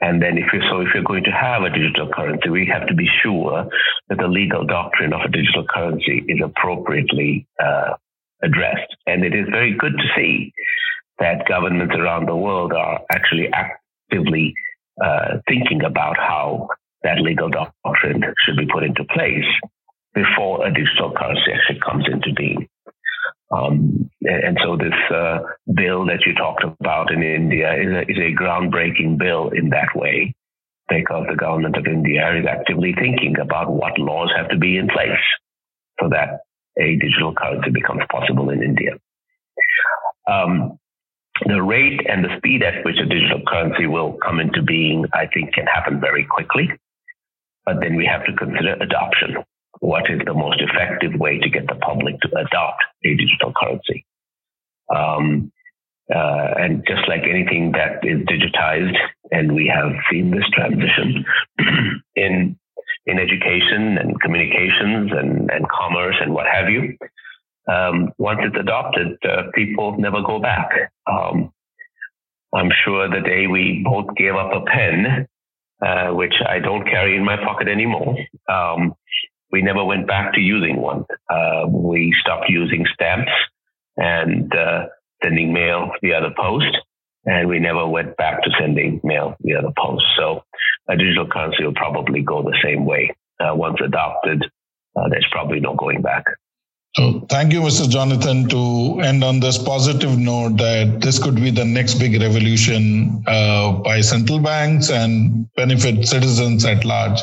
And 0.00 0.22
then 0.22 0.38
if 0.38 0.46
you 0.52 0.60
so 0.70 0.80
if 0.80 0.88
you're 0.94 1.04
going 1.04 1.24
to 1.24 1.30
have 1.30 1.62
a 1.62 1.70
digital 1.70 2.08
currency, 2.08 2.48
we 2.48 2.66
have 2.72 2.86
to 2.88 2.94
be 2.94 3.08
sure 3.22 3.68
that 4.08 4.18
the 4.18 4.28
legal 4.28 4.64
doctrine 4.64 5.12
of 5.12 5.20
a 5.20 5.28
digital 5.28 5.64
currency 5.68 6.24
is 6.26 6.40
appropriately 6.42 7.46
uh, 7.62 7.94
addressed. 8.42 8.96
And 9.06 9.24
it 9.24 9.34
is 9.34 9.46
very 9.50 9.76
good 9.76 9.92
to 9.92 10.04
see 10.16 10.52
that 11.18 11.46
governments 11.46 11.94
around 11.96 12.26
the 12.26 12.36
world 12.36 12.72
are 12.72 13.00
actually 13.12 13.50
actively 13.52 14.54
uh, 15.04 15.38
thinking 15.46 15.84
about 15.84 16.16
how 16.16 16.68
that 17.02 17.20
legal 17.20 17.50
doctrine 17.50 18.22
should 18.44 18.56
be 18.56 18.66
put 18.72 18.84
into 18.84 19.04
place 19.04 19.44
before 20.14 20.66
a 20.66 20.72
digital 20.72 21.12
currency 21.12 21.52
actually 21.52 21.80
comes 21.80 22.06
into 22.10 22.32
being. 22.34 22.68
Um, 23.50 24.10
and 24.22 24.58
so 24.62 24.76
this 24.76 24.94
uh, 25.12 25.40
bill 25.74 26.06
that 26.06 26.24
you 26.24 26.34
talked 26.34 26.62
about 26.62 27.12
in 27.12 27.22
India 27.22 27.74
is 27.74 27.88
a, 27.88 28.00
is 28.02 28.18
a 28.18 28.40
groundbreaking 28.40 29.18
bill 29.18 29.48
in 29.48 29.70
that 29.70 29.88
way 29.94 30.34
because 30.88 31.26
the 31.28 31.36
government 31.36 31.76
of 31.76 31.86
India 31.86 32.36
is 32.36 32.46
actively 32.46 32.94
thinking 32.94 33.36
about 33.40 33.70
what 33.70 33.98
laws 33.98 34.30
have 34.36 34.48
to 34.50 34.58
be 34.58 34.76
in 34.76 34.88
place 34.88 35.18
so 36.00 36.08
that 36.08 36.40
a 36.78 36.96
digital 36.96 37.34
currency 37.34 37.70
becomes 37.70 38.02
possible 38.10 38.50
in 38.50 38.62
India. 38.62 38.92
Um, 40.30 40.78
the 41.46 41.62
rate 41.62 42.00
and 42.08 42.24
the 42.24 42.36
speed 42.36 42.62
at 42.62 42.84
which 42.84 42.98
a 42.98 43.06
digital 43.06 43.40
currency 43.46 43.86
will 43.86 44.12
come 44.22 44.40
into 44.40 44.62
being, 44.62 45.06
I 45.12 45.26
think, 45.26 45.54
can 45.54 45.66
happen 45.66 46.00
very 46.00 46.26
quickly. 46.28 46.68
But 47.64 47.80
then 47.80 47.96
we 47.96 48.06
have 48.06 48.24
to 48.26 48.32
consider 48.34 48.74
adoption. 48.74 49.36
What 49.80 50.10
is 50.10 50.20
the 50.24 50.34
most 50.34 50.60
effective 50.60 51.18
way 51.18 51.38
to 51.38 51.48
get 51.48 51.66
the 51.66 51.74
public 51.74 52.20
to 52.20 52.28
adopt 52.36 52.84
a 53.04 53.14
digital 53.16 53.52
currency? 53.56 54.06
Um, 54.94 55.52
uh, 56.14 56.54
and 56.58 56.84
just 56.86 57.08
like 57.08 57.22
anything 57.22 57.72
that 57.72 58.04
is 58.04 58.20
digitized, 58.26 58.96
and 59.30 59.54
we 59.54 59.72
have 59.72 59.92
seen 60.10 60.30
this 60.30 60.44
transition 60.52 61.24
in 62.16 62.58
in 63.06 63.18
education 63.18 63.96
and 63.98 64.20
communications 64.20 65.10
and, 65.12 65.50
and 65.50 65.68
commerce 65.68 66.16
and 66.20 66.34
what 66.34 66.46
have 66.46 66.68
you. 66.68 66.96
Um, 67.70 68.12
once 68.18 68.40
it's 68.42 68.56
adopted, 68.58 69.16
uh, 69.24 69.44
people 69.54 69.96
never 69.98 70.22
go 70.22 70.38
back. 70.40 70.70
Um, 71.06 71.52
I'm 72.54 72.70
sure 72.84 73.08
the 73.08 73.20
day 73.20 73.46
we 73.46 73.82
both 73.84 74.14
gave 74.16 74.34
up 74.34 74.52
a 74.52 74.64
pen, 74.64 75.26
uh, 75.84 76.08
which 76.14 76.34
I 76.46 76.58
don't 76.58 76.84
carry 76.84 77.16
in 77.16 77.24
my 77.24 77.36
pocket 77.36 77.68
anymore, 77.68 78.16
um, 78.48 78.94
we 79.52 79.62
never 79.62 79.84
went 79.84 80.06
back 80.06 80.34
to 80.34 80.40
using 80.40 80.80
one. 80.80 81.04
Uh, 81.28 81.66
we 81.68 82.14
stopped 82.20 82.48
using 82.48 82.86
stamps 82.94 83.32
and 83.96 84.54
uh, 84.54 84.86
sending 85.22 85.52
mail 85.52 85.90
via 86.02 86.20
the 86.20 86.34
post, 86.36 86.76
and 87.24 87.48
we 87.48 87.58
never 87.58 87.86
went 87.86 88.16
back 88.16 88.42
to 88.42 88.50
sending 88.58 89.00
mail 89.04 89.36
via 89.42 89.62
the 89.62 89.72
post. 89.76 90.04
So 90.16 90.44
a 90.88 90.96
digital 90.96 91.26
currency 91.26 91.64
will 91.64 91.74
probably 91.74 92.22
go 92.22 92.42
the 92.42 92.56
same 92.62 92.84
way. 92.84 93.14
Uh, 93.38 93.54
once 93.54 93.78
adopted, 93.84 94.44
uh, 94.96 95.08
there's 95.08 95.26
probably 95.30 95.60
no 95.60 95.74
going 95.74 96.02
back. 96.02 96.24
So 96.96 97.24
thank 97.28 97.52
you, 97.52 97.60
Mr. 97.60 97.88
Jonathan, 97.88 98.48
to 98.48 99.00
end 99.00 99.22
on 99.22 99.38
this 99.38 99.56
positive 99.56 100.18
note 100.18 100.56
that 100.56 100.98
this 101.00 101.22
could 101.22 101.36
be 101.36 101.50
the 101.50 101.64
next 101.64 101.94
big 101.94 102.20
revolution 102.20 103.22
uh, 103.28 103.72
by 103.72 104.00
central 104.00 104.40
banks 104.40 104.90
and 104.90 105.48
benefit 105.54 106.08
citizens 106.08 106.64
at 106.64 106.84
large. 106.84 107.20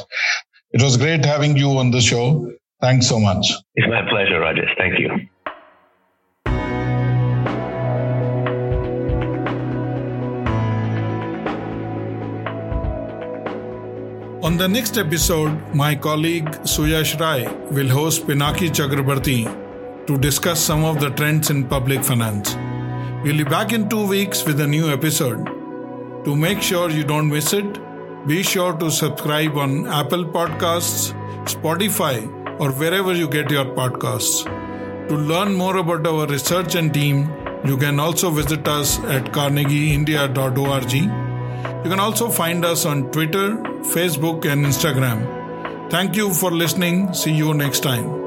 It 0.72 0.82
was 0.82 0.98
great 0.98 1.24
having 1.24 1.56
you 1.56 1.70
on 1.78 1.92
the 1.92 2.02
show. 2.02 2.52
Thanks 2.82 3.08
so 3.08 3.20
much. 3.20 3.52
It's 3.76 3.88
my 3.88 4.08
pleasure, 4.10 4.42
Rajesh. 4.42 4.78
Thank 4.78 5.00
you. 5.00 5.10
On 14.44 14.58
the 14.58 14.68
next 14.68 14.98
episode, 14.98 15.52
my 15.74 15.96
colleague 15.96 16.50
Suyash 16.64 17.20
Rai 17.20 17.48
will 17.72 17.90
host 17.90 18.28
Pinaki 18.28 18.70
Chakraborty 18.70 19.46
to 20.06 20.18
discuss 20.18 20.60
some 20.60 20.84
of 20.84 21.00
the 21.00 21.10
trends 21.12 21.50
in 21.50 21.66
public 21.66 22.04
finance. 22.04 22.56
We'll 23.24 23.38
be 23.38 23.44
back 23.44 23.74
in 23.74 23.90
two 23.90 24.06
weeks 24.08 24.46
with 24.46 24.60
a 24.62 24.68
new 24.68 24.90
episode. 24.92 25.46
To 26.26 26.36
make 26.36 26.62
sure 26.62 26.90
you 26.90 27.04
don't 27.04 27.30
miss 27.30 27.54
it, 27.54 27.87
be 28.28 28.44
sure 28.44 28.74
to 28.78 28.92
subscribe 28.92 29.58
on 29.58 29.88
Apple 29.88 30.26
Podcasts, 30.26 31.14
Spotify, 31.46 32.18
or 32.60 32.72
wherever 32.72 33.14
you 33.14 33.28
get 33.28 33.50
your 33.50 33.66
podcasts. 33.66 34.44
To 35.08 35.16
learn 35.16 35.54
more 35.54 35.78
about 35.78 36.06
our 36.06 36.28
research 36.28 36.76
and 36.76 36.94
team, 36.94 37.30
you 37.66 37.78
can 37.78 38.00
also 38.00 38.30
visit 38.30 38.68
us 38.68 39.00
at 39.06 39.32
carnegieindia.org 39.32 41.28
you 41.84 41.92
can 41.92 42.00
also 42.02 42.30
find 42.30 42.66
us 42.66 42.86
on 42.86 43.12
Twitter, 43.12 43.56
Facebook, 43.96 44.46
and 44.46 44.66
Instagram. 44.66 45.90
Thank 45.90 46.18
you 46.18 46.34
for 46.34 46.52
listening. 46.52 47.14
See 47.14 47.32
you 47.32 47.54
next 47.54 47.82
time. 47.82 48.27